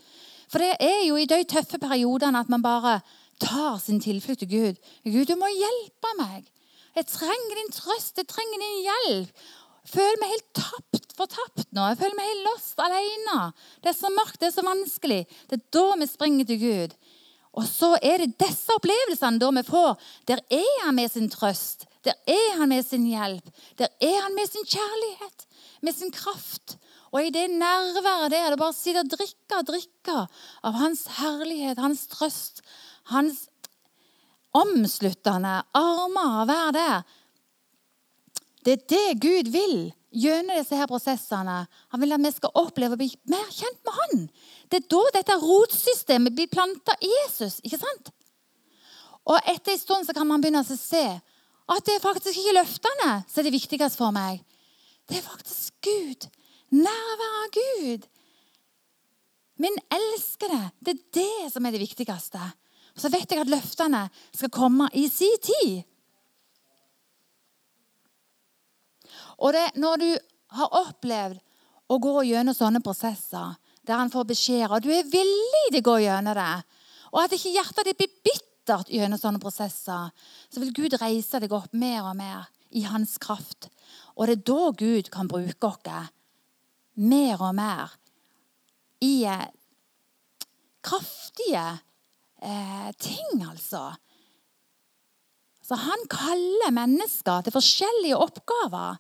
For 0.52 0.60
det 0.60 0.76
er 0.84 1.06
jo 1.08 1.16
i 1.16 1.30
de 1.30 1.44
tøffe 1.48 1.80
periodene 1.80 2.40
at 2.44 2.52
man 2.52 2.64
bare 2.64 3.00
tar 3.40 3.80
sin 3.80 4.02
tilflukt 4.04 4.44
til 4.44 4.52
Gud. 4.52 4.82
Gud, 5.08 5.26
du 5.26 5.38
må 5.40 5.48
hjelpe 5.48 6.12
meg. 6.20 6.50
Jeg 6.96 7.08
trenger 7.08 7.56
din 7.56 7.72
trøst, 7.72 8.18
jeg 8.20 8.28
trenger 8.28 8.60
din 8.60 8.82
hjelp. 8.84 9.46
Jeg 9.82 9.94
føler 9.96 10.20
meg 10.22 10.34
helt 10.34 10.50
tapt, 10.60 11.16
fortapt 11.18 11.72
nå. 11.72 11.88
Jeg 11.90 12.00
føler 12.02 12.18
meg 12.20 12.28
helt 12.30 12.50
lost, 12.50 12.76
alene. 12.84 13.38
Det 13.82 13.94
er 13.94 13.98
så 13.98 14.12
mørkt, 14.14 14.40
det 14.42 14.52
er 14.52 14.58
så 14.58 14.66
vanskelig. 14.68 15.22
Det 15.50 15.58
er 15.58 15.64
da 15.74 15.86
vi 16.02 16.10
springer 16.12 16.50
til 16.52 16.60
Gud. 16.62 16.98
Og 17.58 17.66
så 17.68 17.96
er 18.00 18.22
det 18.22 18.38
disse 18.40 18.76
opplevelsene 18.76 19.42
da 19.42 19.50
vi 19.56 19.64
får. 19.68 19.96
Der 20.28 20.44
er 20.52 20.86
han 20.86 21.00
med 21.00 21.10
sin 21.12 21.32
trøst. 21.32 21.88
Der 22.06 22.14
er 22.28 22.60
han 22.60 22.70
med 22.70 22.84
sin 22.86 23.08
hjelp. 23.08 23.48
Der 23.80 23.90
er 24.02 24.20
han 24.22 24.36
med 24.36 24.48
sin 24.52 24.68
kjærlighet, 24.68 25.48
med 25.82 25.96
sin 25.96 26.12
kraft. 26.14 26.78
Og 27.12 27.26
i 27.26 27.32
det 27.34 27.50
nærværet 27.52 28.32
der, 28.32 28.50
det 28.54 28.60
bare 28.62 28.76
sitte 28.76 29.04
og 29.04 29.12
drikke 29.12 29.58
og 29.58 29.68
drikke 29.68 30.18
av 30.64 30.78
hans 30.80 31.06
herlighet, 31.18 31.82
hans 31.82 32.06
trøst, 32.12 32.62
hans 33.12 33.48
omsluttende 34.56 35.62
armer, 35.78 36.46
være 36.46 36.72
der. 36.76 37.02
Det 38.66 38.78
er 38.78 38.86
det 38.94 39.22
Gud 39.24 39.52
vil 39.52 39.92
gjennom 40.12 40.58
disse 40.60 40.76
her 40.76 40.90
prosessene. 40.92 41.66
Han 41.92 42.02
vil 42.04 42.16
at 42.16 42.24
vi 42.24 42.32
skal 42.36 42.56
oppleve 42.62 42.98
å 42.98 43.00
bli 43.00 43.10
mer 43.32 43.48
kjent 43.50 43.80
med 43.88 43.98
Han. 43.98 44.26
Det 44.70 44.82
er 44.82 44.90
da 44.92 45.04
dette 45.18 45.40
rotsystemet 45.42 46.36
blir 46.36 46.52
planta 46.52 46.96
i 47.02 47.10
Jesus. 47.10 47.60
ikke 47.64 47.80
sant? 47.82 48.12
Og 49.26 49.38
etter 49.48 49.74
en 49.74 49.80
stund 49.82 50.08
så 50.08 50.16
kan 50.18 50.28
man 50.28 50.42
begynne 50.42 50.64
å 50.64 50.78
se 50.78 51.06
at 51.72 51.86
det 51.88 51.96
er 51.96 52.04
faktisk 52.04 52.38
ikke 52.38 52.58
løftene 52.58 53.12
som 53.28 53.42
er 53.42 53.48
det 53.48 53.56
viktigste 53.56 53.98
for 53.98 54.14
meg. 54.16 54.42
Det 55.10 55.20
er 55.20 55.26
faktisk 55.26 55.82
Gud. 55.86 56.28
Nærvær 56.72 57.38
av 57.44 57.54
Gud. 57.56 58.08
Min 59.62 59.78
elskede. 59.92 60.62
Det 60.80 60.96
er 60.96 61.06
det 61.20 61.54
som 61.54 61.66
er 61.66 61.76
det 61.76 61.84
viktigste. 61.84 62.42
Så 62.96 63.12
vet 63.12 63.32
jeg 63.32 63.42
at 63.42 63.52
løftene 63.52 64.06
skal 64.34 64.52
komme 64.54 64.90
i 64.98 65.08
sin 65.12 65.38
tid. 65.44 65.82
Og 69.42 69.54
det, 69.54 69.66
når 69.82 70.02
du 70.02 70.10
har 70.58 70.78
opplevd 70.84 71.40
å 71.92 71.98
gå 72.00 72.16
gjennom 72.30 72.56
sånne 72.56 72.82
prosesser, 72.84 73.58
der 73.88 73.98
han 73.98 74.12
får 74.14 74.30
beskjeder, 74.30 74.76
og 74.76 74.86
du 74.86 74.92
er 74.94 75.08
villig 75.10 75.66
til 75.72 75.82
å 75.82 75.88
gå 75.90 75.98
gjennom 76.04 76.38
det, 76.38 76.52
og 77.12 77.24
at 77.24 77.36
ikke 77.36 77.54
hjertet 77.56 77.90
ditt 77.90 78.00
blir 78.00 78.14
bittert 78.28 78.92
gjennom 78.94 79.20
sånne 79.20 79.42
prosesser, 79.42 80.12
så 80.48 80.62
vil 80.62 80.74
Gud 80.76 80.96
reise 81.02 81.42
deg 81.42 81.54
opp 81.56 81.74
mer 81.74 82.06
og 82.06 82.16
mer 82.20 82.46
i 82.78 82.86
hans 82.88 83.18
kraft. 83.22 83.68
Og 84.16 84.28
det 84.28 84.38
er 84.38 84.46
da 84.52 84.72
Gud 84.78 85.10
kan 85.14 85.30
bruke 85.32 85.68
oss 85.68 86.12
mer 86.96 87.42
og 87.42 87.56
mer 87.56 87.94
i 89.02 89.24
eh, 89.26 89.48
kraftige 90.86 91.66
eh, 92.42 92.90
ting, 93.00 93.44
altså. 93.48 93.92
Så 95.62 95.78
han 95.80 96.08
kaller 96.12 96.74
mennesker 96.76 97.46
til 97.46 97.56
forskjellige 97.56 98.18
oppgaver. 98.20 98.98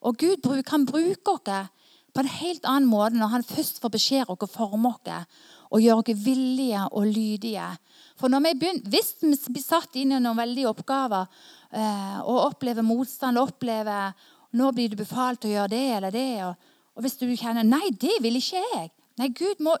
Og 0.00 0.16
Gud 0.16 0.46
kan 0.64 0.86
bruke 0.86 1.34
oss 1.34 1.68
på 2.14 2.22
en 2.22 2.30
helt 2.32 2.64
annen 2.66 2.88
måte 2.88 3.18
når 3.18 3.34
han 3.34 3.44
først 3.46 3.82
får 3.82 3.92
beskjed 3.94 4.30
om 4.30 4.38
å 4.40 4.50
forme 4.50 4.90
oss 4.94 5.44
og 5.68 5.84
gjøre 5.84 6.00
oss 6.00 6.24
villige 6.24 6.86
og 6.96 7.06
lydige. 7.06 7.68
For 8.16 8.32
vi 8.32 8.54
begynner, 8.54 8.88
Hvis 8.88 9.14
vi 9.20 9.36
blir 9.52 9.62
satt 9.62 9.94
inn 9.94 10.12
i 10.12 10.18
noen 10.18 10.38
veldige 10.38 10.70
oppgaver 10.70 11.28
eh, 11.70 12.18
og 12.24 12.54
opplever 12.54 12.82
motstand 12.82 13.38
og 13.38 13.52
opplever 13.52 14.14
nå 14.58 14.70
blir 14.76 14.92
du 14.92 14.98
befalt 15.00 15.46
å 15.46 15.52
gjøre 15.52 15.72
det 15.72 15.84
eller 15.96 16.14
det, 16.14 16.30
og, 16.46 16.70
og 16.96 17.04
hvis 17.04 17.18
du 17.20 17.26
kjenner 17.30 17.66
nei, 17.66 17.86
det 17.94 18.18
vil 18.24 18.40
ikke 18.40 18.64
jeg 18.74 18.90
Nei, 19.18 19.32
Gud 19.34 19.58
må, 19.66 19.72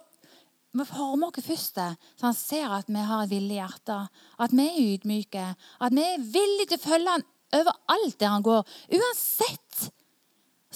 må 0.74 0.82
forme 0.82 1.28
oss 1.28 1.44
først, 1.46 1.76
så 2.18 2.24
han 2.26 2.34
ser 2.34 2.72
at 2.74 2.88
vi 2.90 3.04
har 3.06 3.20
et 3.22 3.30
villig 3.30 3.60
hjerte, 3.60 3.98
at 4.42 4.50
vi 4.50 4.64
er 4.64 4.80
ydmyke, 4.96 5.44
at 5.54 5.94
vi 5.94 6.02
er 6.02 6.24
villige 6.24 6.72
til 6.72 6.80
å 6.80 6.82
følge 6.88 7.12
han 7.14 7.26
overalt 7.54 8.16
der 8.18 8.32
han 8.34 8.42
går. 8.42 8.64
Uansett 8.98 9.86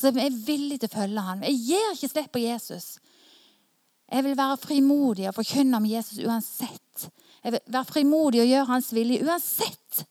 så 0.02 0.08
jeg 0.08 0.24
er 0.24 0.38
villige 0.46 0.82
til 0.82 0.90
å 0.90 0.96
følge 0.96 1.22
ham. 1.26 1.42
Jeg 1.46 1.58
gir 1.66 1.90
ikke 1.92 2.08
slipp 2.10 2.30
på 2.32 2.40
Jesus. 2.42 2.86
Jeg 4.12 4.24
vil 4.26 4.36
være 4.36 4.58
frimodig 4.60 5.28
og 5.28 5.36
forkynne 5.36 5.78
om 5.78 5.86
Jesus 5.88 6.22
uansett. 6.24 7.04
Jeg 7.42 7.54
vil 7.54 7.62
være 7.74 7.90
frimodig 7.90 8.42
og 8.42 8.50
gjøre 8.50 8.70
hans 8.70 8.90
vilje 8.94 9.22
uansett 9.26 10.02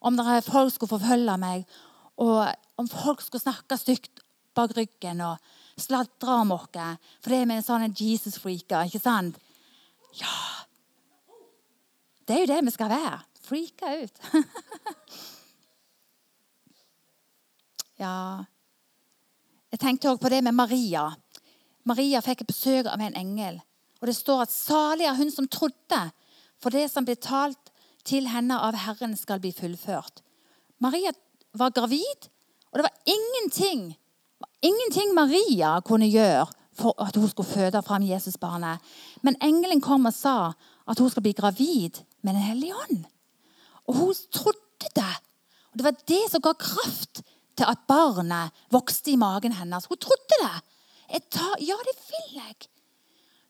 om 0.00 0.16
det 0.16 0.24
er 0.32 0.44
folk 0.46 0.72
skulle 0.72 0.94
forfølge 0.94 1.34
meg, 1.36 1.64
og 2.20 2.44
om 2.80 2.88
folk 2.88 3.22
skulle 3.24 3.42
snakke 3.42 3.76
stygt 3.80 4.20
bak 4.56 4.70
ryggen 4.76 5.20
og 5.24 5.36
sladre 5.80 6.36
om 6.42 6.52
oss. 6.56 6.68
For 7.22 7.32
det 7.32 7.40
er 7.40 7.48
med 7.48 7.60
en 7.60 7.66
sånn 7.66 7.96
Jesus-freaker, 7.96 8.88
ikke 8.88 9.02
sant? 9.02 9.34
Ja 10.18 10.38
Det 12.26 12.34
er 12.34 12.40
jo 12.42 12.50
det 12.50 12.64
vi 12.66 12.72
skal 12.74 12.90
være. 12.90 13.18
Freaka 13.46 13.86
ut. 14.02 14.16
ja 18.02 18.14
jeg 19.70 19.78
tenkte 19.78 20.10
også 20.10 20.24
på 20.24 20.32
det 20.32 20.42
med 20.42 20.58
Maria. 20.58 21.04
Maria 21.86 22.20
fikk 22.24 22.42
besøk 22.48 22.86
av 22.90 23.00
en 23.00 23.16
engel. 23.16 23.60
Og 24.00 24.06
Det 24.08 24.16
står 24.16 24.42
at 24.42 24.52
salig 24.52 25.06
er 25.06 25.14
hun 25.14 25.30
som 25.30 25.48
trodde, 25.48 26.00
for 26.60 26.70
det 26.74 26.90
som 26.90 27.04
ble 27.06 27.14
talt 27.14 27.70
til 28.04 28.26
henne 28.32 28.58
av 28.58 28.74
Herren, 28.74 29.16
skal 29.16 29.40
bli 29.40 29.52
fullført. 29.54 30.22
Maria 30.80 31.12
var 31.54 31.74
gravid, 31.74 32.28
og 32.70 32.78
det 32.78 32.86
var 32.86 32.96
ingenting, 33.06 33.96
ingenting 34.62 35.14
Maria 35.14 35.80
kunne 35.80 36.08
gjøre 36.10 36.46
for 36.80 36.94
at 37.02 37.16
hun 37.16 37.28
skulle 37.28 37.48
føde 37.48 37.82
fram 37.82 38.06
Jesusbarnet. 38.06 38.78
Men 39.22 39.36
engelen 39.42 39.80
kom 39.80 40.06
og 40.06 40.14
sa 40.14 40.52
at 40.88 40.98
hun 40.98 41.10
skulle 41.10 41.28
bli 41.28 41.36
gravid 41.36 42.00
med 42.22 42.34
Den 42.34 42.42
hellige 42.42 42.74
ånd. 42.74 43.04
Og 43.86 43.94
hun 43.94 44.14
trodde 44.32 44.92
det. 44.96 45.14
Og 45.72 45.78
Det 45.78 45.84
var 45.84 45.96
det 46.08 46.24
som 46.30 46.42
ga 46.42 46.52
kraft 46.52 47.22
til 47.56 47.66
at 47.68 47.78
barnet 47.88 48.50
vokste 48.70 49.10
i 49.10 49.16
magen 49.16 49.52
hennes. 49.52 49.86
Hun 49.86 49.98
trodde 49.98 50.38
det. 50.40 50.62
Tar, 51.30 51.56
ja, 51.60 51.74
det 51.74 51.96
vil 52.08 52.34
jeg. 52.34 52.54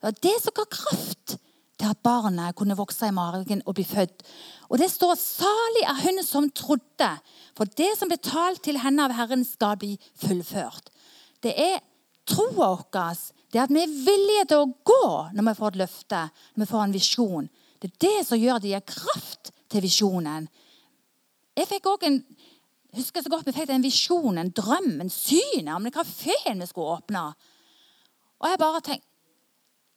Det 0.01 0.03
var 0.09 0.17
det 0.23 0.37
som 0.41 0.53
ga 0.55 0.65
kraft 0.65 1.37
til 1.79 1.89
at 1.89 1.97
barnet 2.03 2.55
kunne 2.55 2.77
vokse 2.77 3.07
i 3.07 3.15
magen 3.15 3.61
og 3.65 3.75
bli 3.77 3.85
født. 3.85 4.23
Og 4.71 4.79
det 4.79 4.87
står 4.91 5.15
'salig 5.19 5.83
er 5.83 6.01
hun 6.01 6.23
som 6.23 6.51
trodde', 6.51 7.19
for 7.55 7.65
det 7.65 7.97
som 7.99 8.07
ble 8.07 8.17
talt 8.17 8.63
til 8.63 8.79
henne 8.79 9.03
av 9.03 9.11
Herren, 9.11 9.43
skal 9.43 9.75
bli 9.77 9.99
fullført. 10.15 10.89
Det 11.43 11.53
er 11.59 11.79
troa 12.25 12.77
vår. 12.77 13.33
Det 13.51 13.59
er 13.59 13.63
at 13.63 13.73
vi 13.73 13.83
er 13.83 13.97
villige 14.05 14.45
til 14.47 14.57
å 14.63 14.73
gå 14.87 15.07
når 15.35 15.49
vi 15.49 15.57
får 15.59 15.67
et 15.67 15.81
løfte, 15.83 16.21
når 16.55 16.65
vi 16.65 16.71
får 16.71 16.83
en 16.83 16.93
visjon. 16.93 17.49
Det 17.81 17.91
er 17.91 17.97
det 17.99 18.27
som 18.27 18.39
gjør 18.39 18.55
at 18.55 18.61
det 18.61 18.71
gir 18.71 18.87
kraft 18.95 19.51
til 19.69 19.81
visjonen. 19.81 20.47
Jeg 21.57 21.67
fikk 21.67 21.85
også 21.85 22.07
en 22.07 22.25
husker 22.95 23.23
så 23.23 23.29
godt 23.29 23.47
Vi 23.47 23.55
fikk 23.55 23.69
en 23.69 23.83
visjon, 23.83 24.37
en 24.37 24.51
drøm, 24.55 25.01
en 25.01 25.09
syn 25.09 25.67
om 25.67 25.83
den 25.83 25.91
kafeen 25.91 26.59
vi 26.59 26.67
skulle 26.69 26.97
åpne. 26.97 27.33
Og 28.39 28.49
jeg 28.49 28.59
bare 28.59 28.81
tenkte 28.81 29.10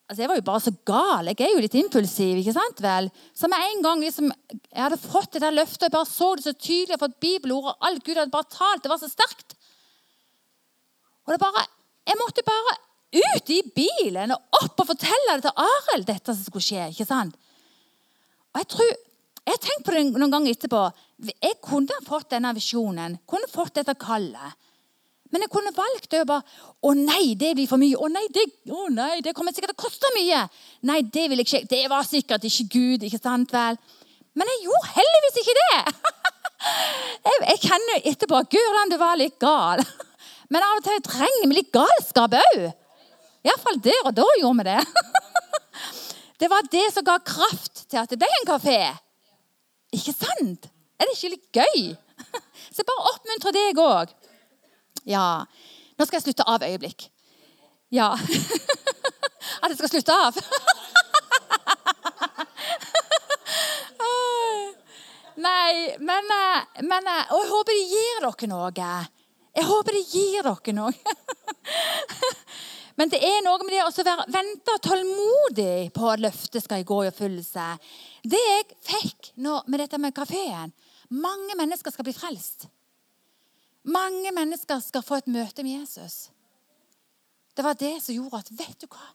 Altså, 0.04 0.20
Jeg 0.22 0.28
var 0.28 0.36
jo 0.36 0.44
bare 0.44 0.60
så 0.60 0.72
gal. 0.84 1.28
Jeg 1.30 1.40
er 1.40 1.54
jo 1.54 1.62
litt 1.64 1.76
impulsiv. 1.80 2.38
ikke 2.38 2.52
sant 2.52 2.80
vel? 2.84 3.10
Så 3.32 3.48
med 3.48 3.62
en 3.70 3.82
gang 3.82 4.00
liksom, 4.04 4.32
jeg 4.52 4.82
hadde 4.82 5.00
fått 5.00 5.32
det 5.32 5.40
der 5.40 5.56
løftet, 5.56 5.86
jeg 5.88 5.94
bare 5.94 6.10
så 6.10 6.34
det 6.36 6.44
så 6.44 6.52
tydelig, 6.52 6.90
jeg 6.90 6.98
hadde 6.98 7.06
fått 7.06 7.20
bibelord, 7.24 7.70
og 7.72 7.88
alt 7.88 8.04
Gud 8.04 8.20
hadde 8.20 8.34
bare 8.34 8.50
talt, 8.52 8.82
det 8.84 8.92
var 8.92 9.00
så 9.00 9.08
sterkt. 9.08 9.56
Og 11.24 11.32
det 11.32 11.40
bare, 11.40 11.66
Jeg 12.04 12.20
måtte 12.20 12.42
bare 12.44 12.74
ut 13.14 13.50
i 13.50 13.62
bilen 13.72 14.34
og 14.34 14.58
opp 14.60 14.80
og 14.82 14.88
fortelle 14.90 15.38
det 15.38 15.46
til 15.46 15.62
Arild, 15.64 16.04
dette 16.04 16.34
som 16.34 16.44
skulle 16.44 16.66
skje. 16.66 16.90
ikke 16.90 17.06
sant? 17.08 17.34
Og 18.52 18.60
Jeg 18.60 18.68
tror, 18.68 18.90
jeg 19.46 19.54
har 19.54 19.62
tenkt 19.64 19.86
på 19.86 19.94
det 19.94 20.04
noen 20.12 20.30
ganger 20.30 20.52
etterpå. 20.52 20.82
Jeg 21.32 21.60
kunne 21.64 21.96
fått 22.04 22.28
denne 22.30 22.52
visjonen, 22.52 23.18
kunne 23.26 23.48
fått 23.48 23.74
dette 23.80 23.94
kallet. 23.94 24.52
Men 25.34 25.42
jeg 25.42 25.50
kunne 25.50 25.74
valgt 25.74 26.14
og 26.14 26.28
bare 26.30 26.46
Å 26.84 26.92
nei, 26.94 27.34
det 27.38 27.54
blir 27.58 27.66
for 27.66 27.80
mye. 27.80 27.96
Å 27.98 28.08
nei, 28.12 28.22
det, 28.30 28.44
å 28.70 28.86
nei, 28.92 29.18
det 29.24 29.32
kommer 29.34 29.54
sikkert 29.54 29.72
til 29.72 29.80
å 29.80 29.82
koste 29.82 30.10
mye. 30.14 30.44
Nei, 30.86 31.00
det 31.02 31.24
vil 31.32 31.40
jeg 31.40 31.48
ikke. 31.48 31.60
Det 31.70 31.82
var 31.90 32.06
sikkert 32.06 32.44
ikke 32.46 32.66
Gud. 32.74 33.06
ikke 33.08 33.18
sant 33.18 33.54
vel? 33.54 33.78
Men 34.38 34.50
jeg 34.52 34.66
gjorde 34.66 34.92
heldigvis 34.98 35.38
ikke 35.40 35.54
det. 35.58 35.78
jeg, 37.26 37.40
jeg 37.48 37.62
kjenner 37.64 38.08
etterpå 38.12 38.42
Gøran, 38.52 38.92
du 38.92 38.98
var 39.00 39.18
litt 39.18 39.38
gal. 39.42 39.82
Men 40.52 40.66
av 40.66 40.78
og 40.78 40.84
til 40.86 41.02
trenger 41.06 41.48
vi 41.48 41.58
litt 41.58 41.72
galskap 41.74 42.36
òg. 42.38 42.66
Iallfall 43.44 43.80
der 43.84 44.04
og 44.04 44.14
da 44.16 44.28
gjorde 44.40 44.60
vi 44.60 44.68
det. 44.68 44.78
det 46.44 46.52
var 46.52 46.68
det 46.76 46.84
som 46.92 47.06
ga 47.06 47.16
kraft 47.24 47.86
til 47.88 48.02
at 48.02 48.12
det 48.12 48.20
ble 48.20 48.28
en 48.38 48.48
kafé. 48.52 48.78
Ikke 49.96 50.14
sant? 50.14 50.68
Er 51.00 51.08
det 51.08 51.16
ikke 51.16 51.32
litt 51.34 51.64
gøy? 51.64 51.94
Så 52.74 52.84
bare 52.86 53.10
oppmuntre 53.14 53.52
deg 53.54 53.80
òg. 53.80 54.12
Ja. 55.08 55.44
Nå 55.98 56.06
skal 56.06 56.18
jeg 56.18 56.26
slutte 56.28 56.46
av 56.48 56.64
øyeblikk. 56.64 57.08
Ja. 57.94 58.12
At 59.62 59.70
jeg 59.70 59.78
skal 59.78 59.92
slutte 59.92 60.12
av? 60.16 60.32
Nei, 65.44 65.96
men, 65.98 66.30
eh, 66.30 66.82
men 66.86 67.08
eh, 67.10 67.32
Og 67.34 67.42
jeg 67.42 67.50
håper 67.50 67.72
det 67.74 67.88
gir 67.90 68.22
dere 68.24 68.48
noe. 68.48 68.70
Jeg 69.54 69.66
håper 69.68 69.96
det 69.96 70.04
gir 70.12 70.46
dere 70.46 70.74
noe. 70.78 70.92
Men 72.94 73.10
det 73.10 73.18
er 73.26 73.40
noe 73.42 73.58
med 73.66 73.72
det 73.74 73.80
å 73.82 74.04
være 74.06 74.24
vente 74.30 74.74
tålmodig 74.86 75.90
på 75.94 76.12
at 76.12 76.22
løftet 76.22 76.62
skal 76.62 76.84
gå 76.86 77.00
i 77.02 77.08
oppfyllelse. 77.10 77.64
Det 78.22 78.38
jeg 78.38 78.68
fikk 78.86 79.32
nå, 79.42 79.56
med 79.66 79.82
dette 79.82 79.98
med 79.98 80.14
kafeen 80.14 80.70
Mange 81.10 81.56
mennesker 81.58 81.90
skal 81.90 82.06
bli 82.06 82.14
frelst. 82.14 82.68
Mange 83.84 84.32
mennesker 84.32 84.80
skal 84.80 85.04
få 85.04 85.20
et 85.20 85.28
møte 85.28 85.64
med 85.64 85.80
Jesus. 85.80 86.30
Det 87.54 87.64
var 87.64 87.76
det 87.78 87.98
som 88.02 88.16
gjorde 88.16 88.40
at 88.40 88.50
Vet 88.58 88.80
du 88.80 88.88
hva? 88.88 89.12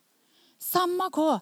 Samme 0.59 1.09
hva. 1.15 1.39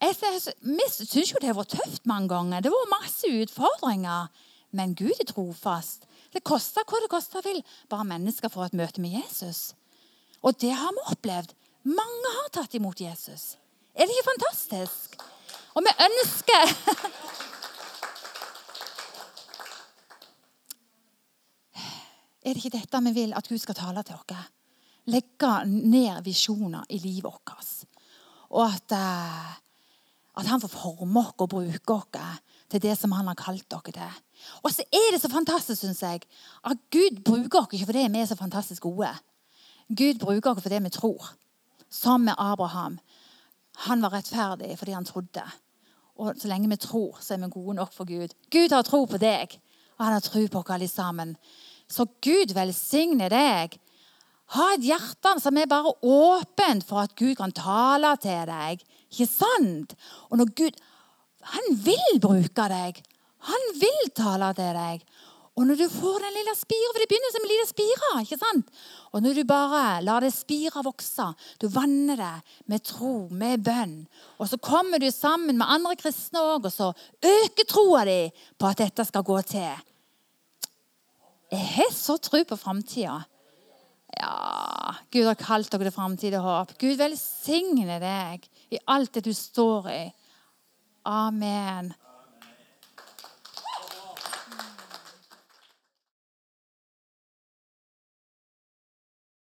Vi 0.00 0.86
syns 0.92 1.32
jo 1.32 1.40
det 1.40 1.48
har 1.50 1.56
vært 1.56 1.76
tøft 1.76 2.06
mange 2.08 2.30
ganger. 2.32 2.62
Det 2.62 2.72
har 2.72 2.82
vært 2.82 2.94
masse 2.94 3.30
utfordringer. 3.42 4.28
Men 4.76 4.94
Gud 4.98 5.14
er 5.14 5.28
trofast. 5.28 6.06
Det 6.32 6.44
koster 6.44 6.84
hva 6.84 7.00
det 7.02 7.12
koster 7.12 7.44
vil. 7.44 7.62
Bare 7.88 8.08
mennesker 8.08 8.52
får 8.52 8.70
et 8.70 8.80
møte 8.80 9.00
med 9.00 9.16
Jesus. 9.16 9.74
Og 10.42 10.56
det 10.60 10.72
har 10.76 10.92
vi 10.92 11.06
opplevd. 11.12 11.54
Mange 11.86 12.32
har 12.40 12.50
tatt 12.52 12.74
imot 12.76 13.00
Jesus. 13.00 13.54
Er 13.94 14.04
det 14.04 14.16
ikke 14.16 14.30
fantastisk? 14.32 15.16
Og 15.76 15.84
vi 15.84 15.92
ønsker 16.06 16.72
Er 22.46 22.54
det 22.54 22.62
ikke 22.62 22.78
dette 22.78 23.02
vi 23.08 23.10
vil 23.10 23.34
at 23.34 23.48
Gud 23.48 23.58
skal 23.58 23.74
tale 23.74 24.02
til 24.06 24.14
oss? 24.14 24.50
Legge 25.10 25.52
ned 25.66 26.22
visjoner 26.22 26.84
i 26.94 26.98
livet 27.02 27.26
vårt. 27.26 27.86
Og 28.54 28.62
at, 28.66 28.92
uh, 28.94 29.50
at 30.38 30.46
han 30.46 30.62
får 30.62 30.70
forme 30.70 31.24
oss 31.24 31.34
og 31.42 31.50
bruke 31.50 31.94
oss 31.94 32.38
til 32.70 32.82
det 32.82 32.94
som 32.98 33.12
han 33.12 33.26
har 33.26 33.38
kalt 33.38 33.66
dere 33.70 33.94
til. 33.94 34.22
Og 34.62 34.70
så 34.70 34.86
er 34.92 35.12
det 35.12 35.20
så 35.22 35.30
fantastisk, 35.30 35.80
syns 35.80 36.02
jeg, 36.02 36.22
at 36.64 36.78
Gud 36.90 37.22
bruker 37.26 37.64
oss 37.64 37.74
ikke 37.74 37.90
fordi 37.90 38.06
vi 38.14 38.22
er 38.22 38.30
så 38.30 38.38
fantastisk 38.38 38.86
gode. 38.86 39.10
Gud 39.88 40.22
bruker 40.22 40.50
oss 40.50 40.62
fordi 40.62 40.82
vi 40.82 40.94
tror. 40.94 41.32
Som 41.90 42.26
med 42.26 42.34
Abraham. 42.38 42.98
Han 43.86 44.02
var 44.02 44.14
rettferdig 44.14 44.78
fordi 44.78 44.92
han 44.92 45.04
trodde. 45.04 45.42
Og 46.16 46.34
så 46.38 46.48
lenge 46.48 46.68
vi 46.68 46.76
tror, 46.76 47.18
så 47.20 47.34
er 47.34 47.38
vi 47.38 47.50
gode 47.50 47.74
nok 47.74 47.92
for 47.92 48.04
Gud. 48.04 48.34
Gud 48.50 48.72
har 48.72 48.82
tro 48.82 49.04
på 49.04 49.18
deg, 49.18 49.58
og 49.98 50.04
han 50.04 50.12
har 50.12 50.20
tro 50.20 50.46
på 50.46 50.58
oss 50.58 50.70
alle 50.70 50.88
sammen. 50.88 51.36
Så 51.90 52.06
Gud 52.24 52.54
velsigne 52.56 53.28
deg. 53.32 53.76
Ha 54.54 54.66
et 54.74 54.86
hjerte 54.86 55.32
som 55.42 55.58
er 55.58 55.70
bare 55.70 55.94
åpent 56.06 56.86
for 56.86 57.02
at 57.02 57.14
Gud 57.18 57.34
kan 57.38 57.54
tale 57.54 58.12
til 58.22 58.44
deg. 58.50 58.82
Ikke 59.10 59.28
sant? 59.30 59.96
Og 60.30 60.42
når 60.42 60.54
Gud 60.58 60.84
Han 61.46 61.76
vil 61.78 62.16
bruke 62.18 62.64
deg. 62.72 62.96
Han 63.46 63.66
vil 63.78 64.08
tale 64.18 64.48
til 64.58 64.72
deg. 64.74 65.04
Og 65.56 65.64
når 65.64 65.78
du 65.80 65.86
får 65.88 66.20
den 66.20 66.34
lille 66.36 66.52
spira, 66.58 66.88
for 66.90 67.00
det 67.00 67.08
begynner 67.08 67.32
som 67.32 67.44
en 67.46 67.50
liten 67.52 67.68
spira, 67.70 68.08
ikke 68.20 68.38
sant? 68.40 68.72
Og 69.14 69.22
når 69.24 69.38
du 69.38 69.44
bare 69.48 69.84
lar 70.04 70.26
det 70.26 70.34
spira 70.36 70.82
vokse, 70.84 71.30
du 71.62 71.68
vanner 71.72 72.18
det 72.20 72.34
med 72.68 72.84
tro, 72.84 73.14
med 73.30 73.62
bønn, 73.64 73.94
og 74.36 74.50
så 74.50 74.58
kommer 74.60 75.00
du 75.00 75.08
sammen 75.14 75.56
med 75.56 75.70
andre 75.78 75.94
kristne 75.96 76.42
òg, 76.44 76.68
og 76.68 76.74
så 76.74 76.90
øker 77.24 77.70
troa 77.70 78.04
di 78.04 78.18
på 78.58 78.68
at 78.68 78.82
dette 78.82 79.06
skal 79.08 79.24
gå 79.24 79.38
til. 79.48 79.86
Jeg 81.52 81.66
har 81.76 81.92
så 81.94 82.16
tro 82.18 82.42
på 82.44 82.58
framtida. 82.58 83.20
Ja, 84.16 84.94
Gud 85.12 85.26
har 85.28 85.38
kalt 85.38 85.70
dere 85.70 85.88
til 85.88 85.94
framtid 85.94 86.34
og 86.38 86.46
håp. 86.46 86.74
Gud 86.80 86.96
velsigne 86.98 87.98
deg 88.02 88.46
i 88.72 88.80
alt 88.90 89.14
det 89.18 89.26
du 89.26 89.32
står 89.36 89.90
i. 89.92 90.02
Amen. 91.06 91.92